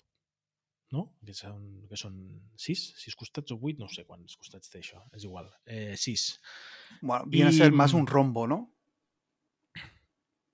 [0.93, 1.05] no?
[1.25, 2.15] Que són, que són
[2.57, 5.49] sis, sis costats o vuit, no sé quants costats té això, és igual.
[5.69, 6.31] Eh, sis.
[7.01, 8.59] Bueno, viene a Y, ser mm, un rombo, ¿no?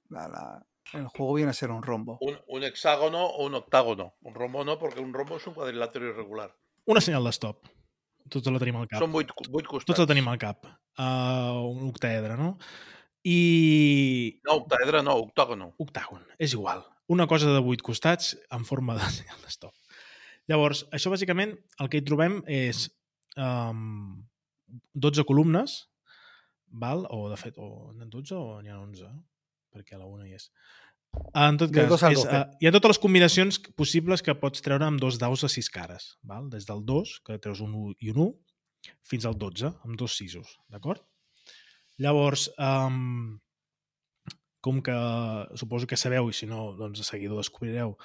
[0.10, 2.18] La- la- el juego viene a ser un rombo.
[2.22, 4.14] Un, un hexágono o un octágono.
[4.22, 6.56] Un rombo no, porque un rombo es un cuadrilátero irregular.
[6.86, 7.65] Una senyal de stop.
[8.30, 9.02] Tots la tenim al cap.
[9.02, 9.90] Són vuit, vuit costats.
[9.90, 10.65] Tots la tenim al cap.
[10.98, 12.56] Uh, un octaedre, no?
[13.26, 14.40] I...
[14.45, 15.72] No, octaedre no, octògono.
[15.82, 16.84] Octàgon, és igual.
[17.10, 19.73] Una cosa de vuit costats en forma de senyal de stop.
[20.49, 22.86] Llavors, això bàsicament el que hi trobem és
[23.41, 24.22] um,
[24.94, 25.80] 12 columnes,
[26.69, 27.06] val?
[27.10, 29.10] o de fet, o n'hi ha 12 o n'hi ha 11,
[29.76, 30.49] perquè a la una hi és.
[31.35, 34.99] En tot cas, és, uh, hi ha totes les combinacions possibles que pots treure amb
[34.99, 36.49] dos daus de sis cares, val?
[36.52, 38.27] des del 2, que treus un 1 i un 1,
[39.11, 41.03] fins al 12, amb dos sisos, d'acord?
[42.03, 43.38] Llavors, um,
[44.65, 44.95] com que
[45.56, 47.95] suposo que sabeu, i si no, doncs de seguida ho descobrireu,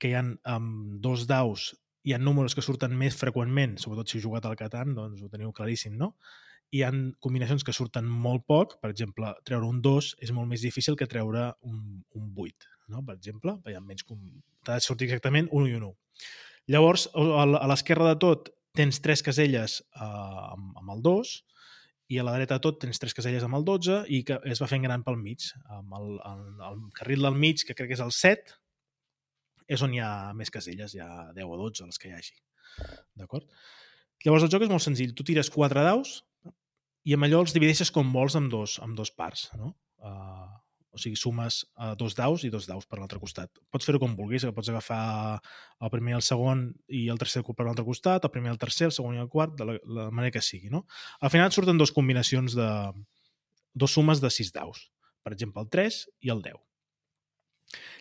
[0.00, 0.24] que hi ha
[0.56, 0.70] um,
[1.04, 1.72] dos daus,
[2.04, 5.30] hi ha números que surten més freqüentment, sobretot si heu jugat al Catan, doncs ho
[5.32, 6.14] teniu claríssim, no?
[6.72, 6.90] Hi ha
[7.22, 11.06] combinacions que surten molt poc, per exemple, treure un 2 és molt més difícil que
[11.06, 13.04] treure un, un 8, no?
[13.04, 14.02] per exemple, hi ha menys...
[14.04, 15.94] com- T'ha de sortir exactament un i un 1.
[16.72, 21.34] Llavors, a a l'esquerra de tot tens tres caselles eh, amb, amb el 2
[22.14, 24.60] i a la dreta de tot tens tres caselles amb el 12 i que es
[24.62, 25.44] va fent gran pel mig.
[25.72, 28.56] Amb el, el, el carril del mig, que crec que és el 7,
[29.76, 32.34] és on hi ha més caselles, hi ha 10 o 12 les que hi hagi.
[33.20, 33.46] D'acord?
[34.24, 35.14] Llavors el joc és molt senzill.
[35.16, 36.22] Tu tires quatre daus
[37.04, 39.48] i amb allò els divideixes com vols amb dos, amb dos parts.
[39.60, 39.74] No?
[40.00, 40.48] Uh,
[40.94, 43.50] o sigui, sumes uh, dos daus i dos daus per l'altre costat.
[43.74, 45.40] Pots fer-ho com vulguis, pots agafar
[45.82, 48.94] el primer el segon i el tercer per l'altre costat, el primer el tercer, el
[48.94, 50.70] segon i el quart, de la, la manera que sigui.
[50.72, 50.84] No?
[51.20, 52.70] Al final et surten dos combinacions de...
[53.74, 54.86] dos sumes de sis daus.
[55.24, 56.60] Per exemple, el 3 i el 10.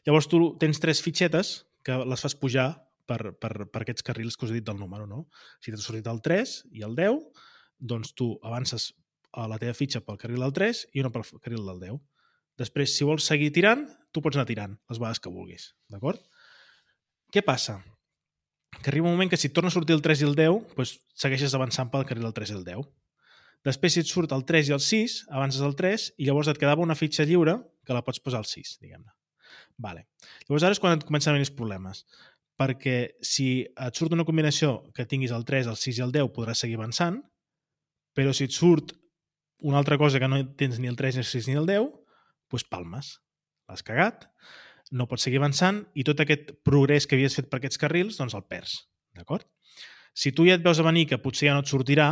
[0.06, 1.54] Llavors tu tens tres fitxetes
[1.84, 2.68] que les fas pujar
[3.10, 5.26] per, per, per aquests carrils que us he dit del número, no?
[5.64, 7.48] Si t'ha sortit el 3 i el 10,
[7.80, 8.92] doncs tu avances
[9.34, 12.02] a la teva fitxa pel carril del 3 i una pel carril del 10.
[12.62, 16.22] Després, si vols seguir tirant, tu pots anar tirant les vegades que vulguis, d'acord?
[17.34, 17.80] Què passa?
[18.82, 20.94] Que arriba un moment que si torna a sortir el 3 i el 10, doncs
[21.18, 22.86] segueixes avançant pel carril del 3 i el 10.
[23.66, 26.60] Després, si et surt el 3 i el 6, avances el 3 i llavors et
[26.62, 29.14] quedava una fitxa lliure que la pots posar al 6, diguem-ne.
[29.82, 30.06] Vale.
[30.46, 32.04] Llavors ara és quan et comencen a venir els problemes.
[32.60, 36.30] Perquè si et surt una combinació que tinguis el 3, el 6 i el 10,
[36.36, 37.24] podràs seguir avançant,
[38.18, 38.94] però si et surt
[39.64, 41.90] una altra cosa que no tens ni el 3, ni el 6, ni el 10,
[42.52, 43.16] doncs palmes.
[43.70, 44.28] L'has cagat,
[44.92, 48.36] no pots seguir avançant i tot aquest progrés que havies fet per aquests carrils, doncs
[48.38, 48.84] el perds.
[49.18, 49.48] D'acord?
[50.14, 52.10] Si tu ja et veus a venir que potser ja no et sortirà,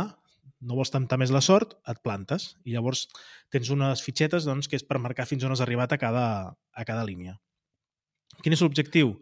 [0.62, 3.06] no vols temptar més la sort, et plantes i llavors
[3.52, 6.84] tens unes fitxetes doncs, que és per marcar fins on has arribat a cada, a
[6.88, 7.36] cada línia.
[8.42, 9.16] Quin és l'objectiu?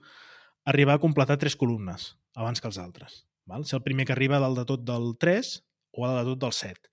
[0.70, 3.24] Arribar a completar tres columnes abans que els altres.
[3.48, 3.64] Val?
[3.66, 5.56] Ser el primer que arriba dalt de tot del 3
[5.92, 6.90] o a tot del 7.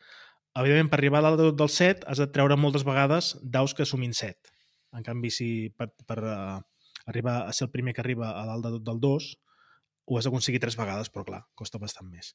[0.57, 4.13] Evidentment, per arribar a tot del 7 has de treure moltes vegades daus que sumin
[4.13, 4.53] 7.
[4.97, 6.61] En canvi, si per, per uh,
[7.05, 9.27] arribar a ser el primer que arriba a tot del 2
[10.07, 12.31] ho has d'aconseguir tres vegades, però clar, costa bastant més.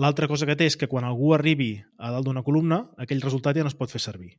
[0.00, 3.58] L'altra cosa que té és que quan algú arribi a dalt d'una columna, aquell resultat
[3.58, 4.32] ja no es pot fer servir.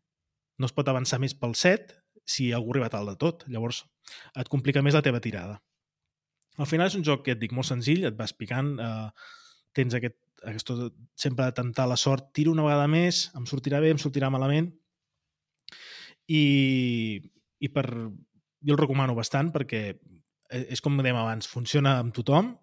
[0.60, 3.46] No es pot avançar més pel 7 si algú ha arribat a dalt de tot.
[3.48, 3.84] Llavors
[4.42, 5.62] et complica més la teva tirada.
[6.58, 9.10] Al final és un joc que et dic molt senzill, et vas picant, eh,
[9.76, 10.72] tens aquest, aquest
[11.20, 14.72] sempre de tentar la sort, tiro una vegada més, em sortirà bé, em sortirà malament,
[16.28, 16.44] i,
[17.62, 17.86] i per,
[18.66, 22.56] jo el recomano bastant perquè eh, és com dèiem abans, funciona amb tothom,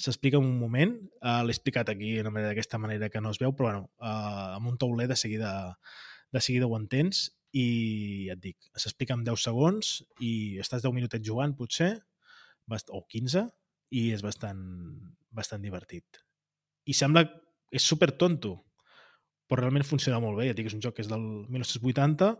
[0.00, 3.70] s'explica en un moment, uh, l'he explicat aquí d'aquesta manera que no es veu, però
[3.70, 5.52] bueno, uh, amb un tauler de seguida,
[6.34, 10.96] de seguida ho entens i ja et dic, s'explica en 10 segons i estàs 10
[10.96, 11.92] minutets jugant potser,
[12.90, 13.44] o 15,
[13.94, 14.62] i és bastant,
[15.30, 16.24] bastant divertit.
[16.86, 17.24] I sembla,
[17.72, 18.56] és super tonto,
[19.48, 20.48] però realment funciona molt bé.
[20.50, 22.30] Ja dic, és un joc que és del 1980,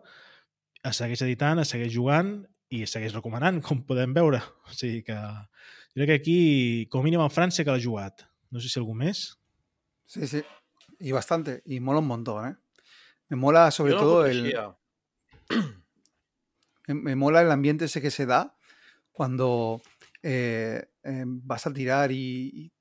[0.85, 2.35] es segueix editant, es segueix jugant
[2.75, 4.41] i es segueix recomanant, com podem veure.
[4.69, 6.39] O sigui que jo crec que aquí,
[6.93, 8.27] com a mínim en França, que l'ha jugat.
[8.53, 9.27] No sé si algú més.
[10.07, 10.43] Sí, sí.
[11.01, 11.63] Y bastante.
[11.67, 12.57] Y mola un montón, ¿eh?
[13.29, 14.53] Me mola sobre no todo el.
[16.87, 18.57] Me, me mola el ambiente ese que se da
[19.11, 19.81] cuando
[20.23, 22.73] eh, eh, vas a tirar y, y-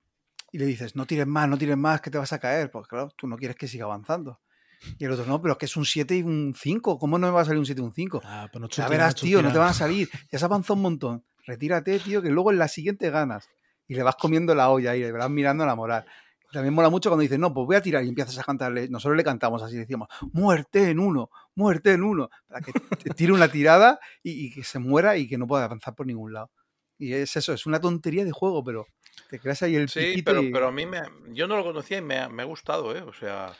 [0.53, 2.69] y le dices, no tires más, no tires más, que te vas a caer.
[2.69, 4.39] Pues claro, tú no quieres que siga avanzando.
[4.99, 6.99] Y el otro, no, pero es que es un 7 y un 5.
[6.99, 8.21] ¿Cómo no me va a salir un 7 y un 5?
[8.23, 10.11] Ah, no Ya verás, tío, no te van a salir.
[10.31, 11.25] Ya se avanzó un montón.
[11.47, 13.49] Retírate, tío, que luego en la siguiente ganas.
[13.87, 16.05] Y le vas comiendo la olla y le vas mirando la moral.
[16.51, 18.87] También mola mucho cuando dices, no, pues voy a tirar y empiezas a cantarle.
[18.89, 22.29] Nosotros le cantamos así, decíamos, muerte en uno, muerte en uno.
[22.47, 25.65] Para que te tire una tirada y, y que se muera y que no pueda
[25.65, 26.51] avanzar por ningún lado.
[26.99, 28.85] Y es eso, es una tontería de juego, pero
[29.29, 31.01] te creas ahí el Sí, piquito pero, y- pero a mí me,
[31.33, 33.01] yo no lo conocía y me, ha- me ha gustado, ¿eh?
[33.01, 33.53] O sea,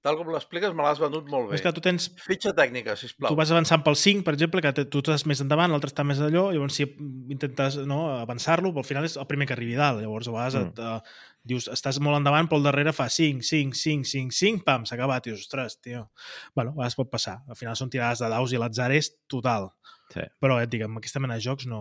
[0.00, 1.56] tal com l'expliques me l'has venut molt bé.
[1.56, 3.28] És que tu tens Fitxa tècnica, sisplau.
[3.32, 6.04] tu vas avançant pel 5, per exemple, que te- tu estàs més endavant, l'altre està
[6.06, 6.84] més allò, llavors si
[7.28, 10.00] intentes no, avançar-lo, però al final és el primer que arribi a dalt.
[10.00, 10.68] Llavors, a vegades Mm.
[10.68, 11.00] et, uh,
[11.42, 14.94] dius, estàs molt endavant, però al darrere fa 5, 5, 5, 5, 5, pam, s'ha
[14.94, 15.26] acabat.
[15.26, 16.10] I dius, ostres, tio.
[16.54, 17.42] Bueno, a vegades pot passar.
[17.48, 19.72] Al final són tirades de daus i l'atzar és total.
[20.12, 20.22] Sí.
[20.40, 21.80] Però, et dic, amb aquesta mena de jocs no,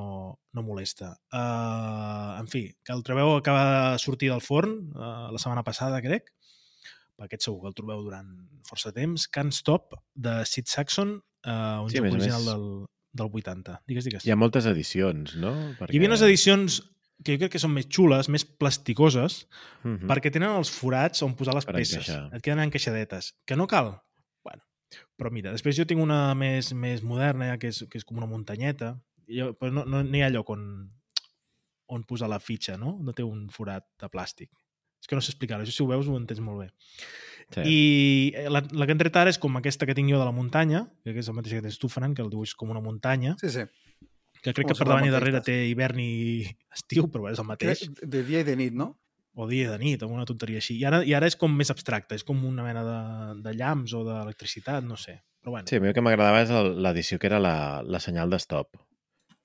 [0.54, 1.14] no molesta.
[1.32, 6.02] Uh, en fi, que el trobeu acaba de sortir del forn uh, la setmana passada,
[6.04, 6.34] crec.
[7.18, 8.28] Per aquest segur que el trobeu durant
[8.68, 9.30] força temps.
[9.34, 11.16] Can't Stop, de Sid Saxon,
[11.48, 12.68] uh, un Sí, joc original més- del,
[13.24, 13.80] del 80.
[13.88, 14.28] Digues, digues.
[14.28, 15.56] Hi ha moltes edicions, no?
[15.80, 15.94] Perquè...
[15.96, 16.82] Hi havia unes edicions
[17.26, 19.48] que jo crec que són més xules, més plasticoses,
[19.84, 20.06] Mhm.
[20.12, 21.96] perquè tenen els forats on posar les Per peces.
[22.04, 22.28] encaixar.
[22.36, 23.32] Et queden encaixadetes.
[23.48, 23.96] Que no cal?
[25.18, 28.20] Però mira, després jo tinc una més, més moderna, ja, que és, que és com
[28.22, 28.96] una muntanyeta,
[29.28, 30.64] i jo, però no, no, no hi ha lloc on,
[31.92, 32.96] on posar la fitxa, no?
[33.04, 34.52] No té un forat de plàstic.
[34.98, 36.70] És que no sé explicar-ho, això si ho veus ho entens molt bé.
[37.54, 37.64] Sí.
[37.64, 37.82] I
[38.36, 40.36] eh, la, la que hem tret ara és com aquesta que tinc jo de la
[40.36, 43.36] muntanya, que és el mateix que tens tu, Fran, que el dibuix com una muntanya,
[43.42, 43.68] Sí, sí.
[44.42, 46.12] que crec Com que per davant i darrere té hivern i
[46.78, 47.86] estiu, però és el mateix.
[48.02, 48.96] De día y de nit, ¿no?
[49.38, 50.80] O dia de nit, o una tonteria així.
[50.82, 52.98] I ara, I ara és com més abstracte, és com una mena de,
[53.46, 55.20] de llamps o d'electricitat, no sé.
[55.44, 56.50] Però bueno, Sí, a mi el que m'agradava és
[56.82, 58.74] l'edició que era la, la senyal de stop.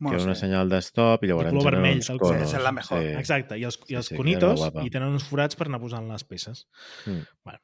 [0.02, 0.40] Bueno, que era una sí.
[0.47, 3.05] senyal de stop i llavors color eren vermell, tal com- és la mejor.
[3.20, 6.09] exacte, i els, i Sí, els sí, conitos, i tenen uns forats per anar posant
[6.10, 6.64] les peces.
[7.06, 7.20] Mm.
[7.44, 7.60] Bueno.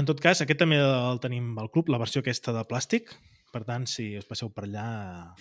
[0.00, 3.12] En tot cas, aquest també el tenim al club, la versió aquesta de plàstic,
[3.52, 5.34] per tant, si us passeu per allà...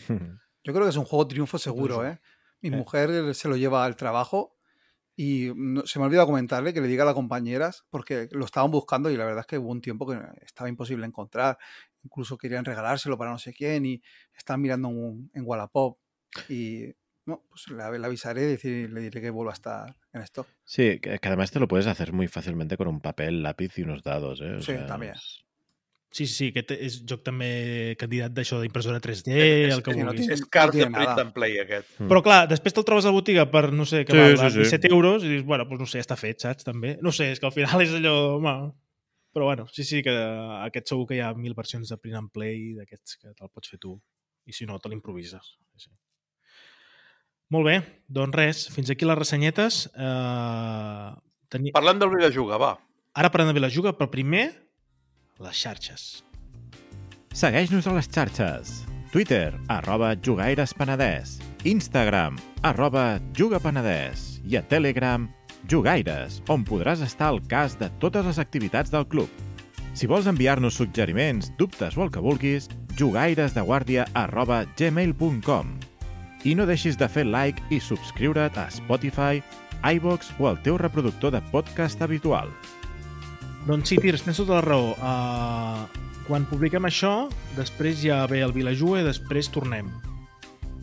[0.63, 2.05] Yo creo que es un juego triunfo seguro.
[2.05, 2.19] ¿eh?
[2.61, 2.71] Mi Eh.
[2.77, 4.56] mujer se lo lleva al trabajo
[5.19, 8.45] y no- se me ha olvidado comentarle que le diga a las compañeras porque lo
[8.45, 11.57] estaban buscando y la verdad es que hubo un tiempo que estaba imposible encontrar.
[12.03, 14.01] Incluso querían regalárselo para no sé quién y
[14.37, 15.97] estaban mirando en, en Wallapop
[16.47, 16.93] y
[17.25, 20.47] no, pues le, avisaré y decir- le diré que vuelva a estar en stock.
[20.63, 23.81] Sí, que, que además te lo puedes hacer muy fácilmente con un papel, lápiz y
[23.81, 24.53] unos dados, ¿eh?
[24.55, 25.13] O Sí, también.
[25.13, 25.43] es-
[26.09, 29.33] Sí, sí, sí, aquest és joc també candidat d'això d'impressora 3D,
[29.67, 30.29] És- el que sí, no vulguis.
[30.33, 31.89] És card tiene de print and play, aquest.
[31.99, 32.07] Mm.
[32.09, 34.63] Però clar, després te'l trobes a la botiga per, no sé, que Sí, val sí,
[34.63, 34.63] sí.
[34.71, 36.95] 17 euros i dius, bueno, doncs no sé, està fet, saps, també?
[37.03, 38.15] No sé, és que al final és allò...
[38.39, 38.55] Home,
[39.35, 40.15] però bueno, sí, sí, que
[40.65, 43.69] aquest segur que hi ha mil versions de print and play d'aquests que te'l pots
[43.69, 43.99] fer tu.
[44.47, 45.57] I si no, te l'improvises.
[45.75, 45.91] Sí, sí.
[47.53, 47.75] Molt bé,
[48.11, 49.83] doncs res, fins aquí les ressenyetes.
[49.95, 51.11] Eh,
[51.51, 51.71] teni...
[51.75, 52.71] Parlem del videojugar, va.
[53.17, 54.49] Ara parlem de Vilajuga, però primer,
[55.39, 56.23] les xarxes.
[57.37, 58.85] Segueix-nos a les xarxes.
[59.11, 61.37] Twitter, arroba jugaires.penedès.
[61.63, 64.41] Instagram, arroba jugapenedès.
[64.47, 65.27] I a Telegram,
[65.69, 69.29] jugaires, on podràs estar al cas de totes les activitats del club.
[69.97, 72.69] Si vols enviar-nos suggeriments, dubtes o el que vulguis,
[72.99, 75.71] jugairesdeguàrdia arroba gmail.com.
[76.45, 79.41] I no deixis de fer like i subscriure't a Spotify,
[79.81, 82.53] iVox o al teu reproductor de podcast habitual.
[83.67, 84.93] Doncs sí, Tirs, tens tota la raó.
[84.95, 87.27] Uh, quan publiquem això,
[87.57, 89.89] després ja ve el Vilajuga i després tornem.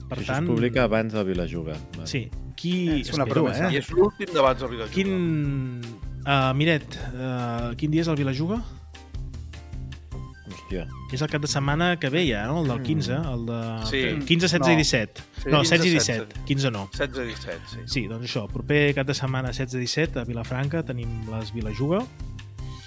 [0.04, 1.78] Per Això tant, es publica abans del Vilajuga.
[1.96, 2.06] Va.
[2.08, 2.26] Sí.
[2.60, 3.00] Qui...
[3.00, 3.70] És una Espero, promesa.
[3.72, 3.82] I eh?
[3.82, 4.94] és l'últim d'abans del videojugar.
[4.94, 5.80] Quin...
[6.24, 8.60] Uh, Miret, uh, quin dia és el Vilajuga?
[10.44, 10.84] Hòstia.
[11.12, 12.60] És el cap de setmana que ve ja, no?
[12.62, 12.84] El del Mm.
[12.84, 13.58] 15, el de...
[13.90, 14.02] Sí.
[14.28, 14.72] 15, 16 No.
[14.72, 15.24] i 17.
[15.42, 15.48] Sí.
[15.50, 16.26] no, 15, 16 i 17.
[16.28, 16.44] 17.
[16.52, 16.84] 15 no.
[16.92, 17.78] 16 i 17, sí.
[17.86, 22.00] Sí, doncs això, proper cap de setmana 16 i 17 a Vilafranca tenim les Vilajuga.
[22.04, 22.33] Uh,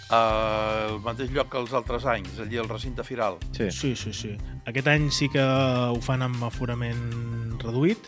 [0.10, 3.38] el mateix lloc que els altres anys, allí al recinte firal.
[3.52, 3.70] Sí.
[3.72, 4.38] Sí, sí, sí.
[4.66, 8.00] Aquest any sí que ho fan amb aforament reduït,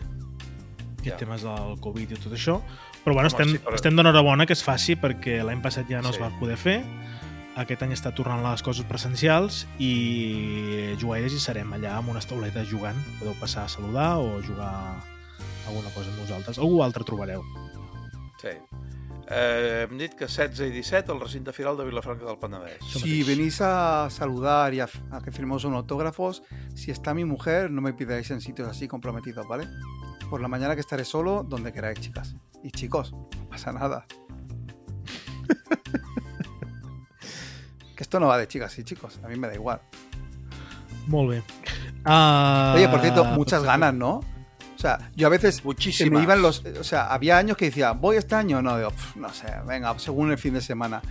[0.99, 1.17] aquest Ja.
[1.17, 2.61] temes del Covid i tot això,
[3.03, 6.01] però bueno, Home, estem, sí, però- estem d'enhorabona que es faci perquè l'any passat ja
[6.01, 6.15] no Sí.
[6.15, 6.83] es va poder fer,
[7.55, 12.67] aquest any està tornant les coses presencials i jugaires hi serem allà amb unes tauletes
[12.69, 12.95] jugant.
[13.19, 15.01] Podeu passar a saludar o jugar
[15.67, 16.57] alguna cosa amb nosaltres.
[16.57, 17.43] Algú altre trobareu.
[18.41, 18.49] Sí.
[19.31, 22.81] Eh, hem dit que 16 i 17 al recinte firal de Vilafranca del Penedès.
[22.97, 26.41] Si venís a saludar y a, a que firmemos unos autógrafos,
[26.73, 29.67] si está mi mujer, no me pidáis en sitios así comprometidos, ¿vale?
[30.31, 32.35] Por la mañana que estaré solo, donde queráis, chicas.
[32.63, 34.07] Y chicos, no pasa nada.
[37.95, 39.79] que esto no va de chicas y chicos, a mí me da igual.
[41.05, 41.43] Molt bé.
[42.05, 44.21] Uh, Oye, por cierto, muchas ganas, ¿no?
[44.79, 46.17] O sea, yo a veces Muchísimas.
[46.17, 46.63] me iban los.
[46.79, 49.93] O sea, había años que decía, voy este año, no, digo, "Pf, no sé, venga,
[49.99, 51.01] según el fin de semana.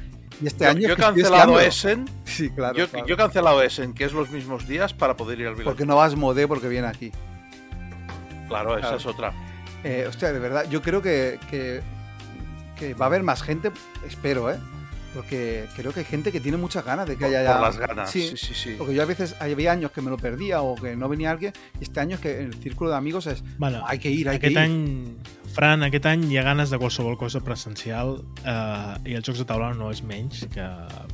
[0.41, 0.89] Y este Yo, año.
[0.89, 1.61] yo he cancelado.
[1.61, 2.09] Essen.
[2.25, 2.75] Sí, claro.
[2.79, 3.07] yo, claro.
[3.07, 5.71] yo he cancelado Essen, que es los mismos días para poder ir al Vilafranca.
[5.71, 7.13] Porque no vas modé porque viene aquí.
[8.49, 8.97] Claro, esa Claro.
[8.97, 9.33] es otra.
[9.85, 11.83] Eh, hostia, de verdad, yo creo que, que,
[12.79, 13.71] que va a haber más gente,
[14.07, 14.57] espero, ¿eh?
[15.15, 17.77] Porque creo que hay gente que tiene muchas ganas de que Por, haya por las
[17.79, 18.11] ganas.
[18.11, 18.75] Sí, Sí, sí, sí.
[18.79, 21.53] Porque yo a veces había años que me lo perdía o que no venía alguien,
[21.81, 24.39] y este año es que el círculo de amigos es Bueno, hay que ir, hay
[24.39, 24.59] que ir.
[24.59, 25.17] any,
[25.55, 29.47] Fran, aquest any hi ha ganes de qualsevol cosa presencial eh, i els jocs de
[29.49, 30.67] taula no és menys que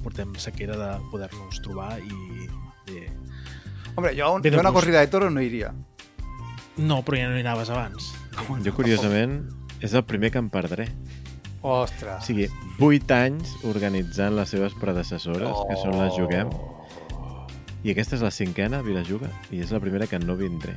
[0.03, 2.51] portem sequera de poder-nos trobar i
[2.91, 3.07] bé,
[3.95, 4.83] Hombre, yo a, un- Ve de yo a una gust.
[4.83, 5.73] corrida de toros no iría.
[6.77, 8.11] no, però ja no hi anaves abans
[8.65, 9.45] Jo, curiosament,
[9.81, 10.89] és el primer que em perdré.
[11.65, 12.27] O Ostras.
[12.29, 12.45] sigui,
[12.79, 16.51] 8 anys organitzant les seves predecessores, que són les Juguem,
[17.85, 20.77] i aquesta és la cinquena, Vilajuga, i és la primera que no vindré.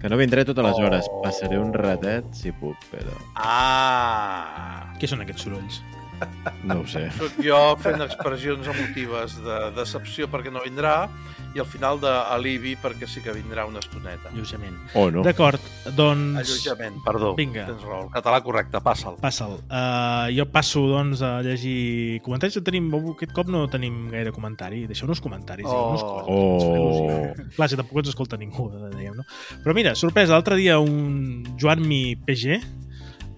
[0.00, 1.20] Que no vindré totes les hores, Oh.
[1.24, 4.94] passaré un ratet si puc, però Ah!
[4.98, 5.82] què són aquests sorolls?
[6.64, 7.06] No ho sé.
[7.18, 11.08] Soc jo fent expressions emotives de decepció perquè no vindrà
[11.56, 14.28] i al final d'alivi perquè sí que vindrà una estoneta.
[14.28, 14.76] Alleujament.
[14.98, 15.22] O no.
[15.24, 15.62] D'acord,
[15.96, 16.42] doncs...
[16.42, 17.32] Alleujament, perdó.
[17.38, 17.64] Vinga.
[17.70, 19.16] Tens raó, el català correcte, passa'l.
[19.22, 19.56] Passa'l.
[19.64, 22.60] Uh, jo passo, doncs, a llegir comentaris.
[22.66, 24.84] Tenim, aquest cop no tenim gaire comentari.
[24.90, 25.96] Deixeu-nos comentaris, Oh.
[25.96, 27.46] digueu-nos coses.
[27.46, 27.50] Oh.
[27.56, 29.24] Clar, si tampoc ens escolta ningú, dèiem, no?
[29.64, 32.60] Però mira, sorpresa, l'altre dia un Joan Mi PG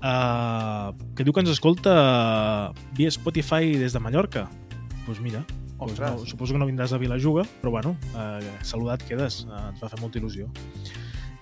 [0.03, 4.49] uh, que diu que ens escolta via Spotify des de Mallorca.
[4.49, 5.45] Doncs pues mira,
[5.79, 6.11] pues Ostres.
[6.21, 9.89] no, suposo que no vindràs a Vilajuga, però bueno, uh, saludat quedes, uh, ens va
[9.89, 10.49] fer molta il·lusió.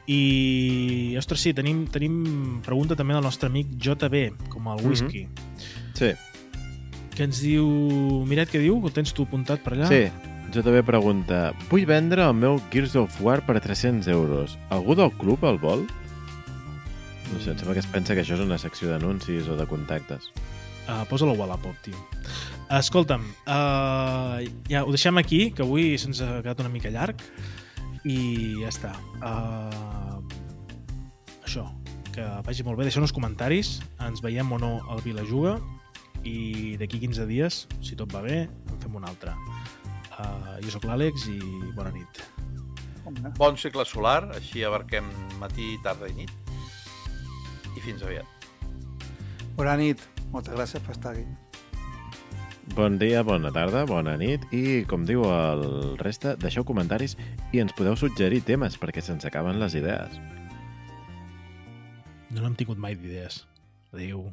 [0.06, 4.88] I, ostres, sí, tenim, tenim pregunta també del nostre amic JB, com el Mhm.
[4.88, 5.26] whisky,
[5.94, 6.12] Sí,
[7.16, 7.66] que ens diu...
[8.28, 8.78] Miret què diu?
[8.84, 9.88] Ho tens tu apuntat per allà?
[9.88, 10.06] sí.
[10.54, 14.56] Jo també pregunta, vull vendre el meu Gears of War per 300 euros.
[14.70, 15.86] Algú del club el vol?
[17.32, 19.66] No sé, em sembla que es pensa que això és una secció d'anuncis o de
[19.66, 20.30] contactes.
[20.86, 21.98] Uh, Posa-la a Wallapop, tio.
[22.76, 24.38] Escolta'm, uh,
[24.70, 27.24] ja ho deixem aquí, que avui se'ns ha quedat una mica llarg
[28.06, 28.18] i
[28.60, 28.92] ja està.
[29.18, 30.22] Uh,
[31.42, 31.66] això,
[32.14, 32.86] que vagi molt bé.
[32.86, 35.58] Deixeu uns comentaris, ens veiem o no al Vilajuga
[36.26, 39.34] i d'aquí 15 dies, si tot va bé, en fem un altre.
[40.16, 41.38] Uh, jo sóc l'Àlex i
[41.76, 42.22] bona nit.
[43.36, 45.06] Bon cicle solar, així abarquem
[45.42, 46.45] matí, tarda i nit.
[47.76, 48.26] I fins aviat.
[49.56, 50.02] Bona nit.
[50.32, 51.26] Moltes gràcies per estar aquí.
[52.74, 55.62] Bon dia, bona tarda, bona nit i, com diu el
[56.00, 57.14] reste, deixeu comentaris
[57.54, 60.18] i ens podeu suggerir temes perquè se'ns acaben les idees.
[62.34, 63.44] No n'hem tingut mai d'idees.
[63.94, 64.26] Adéu.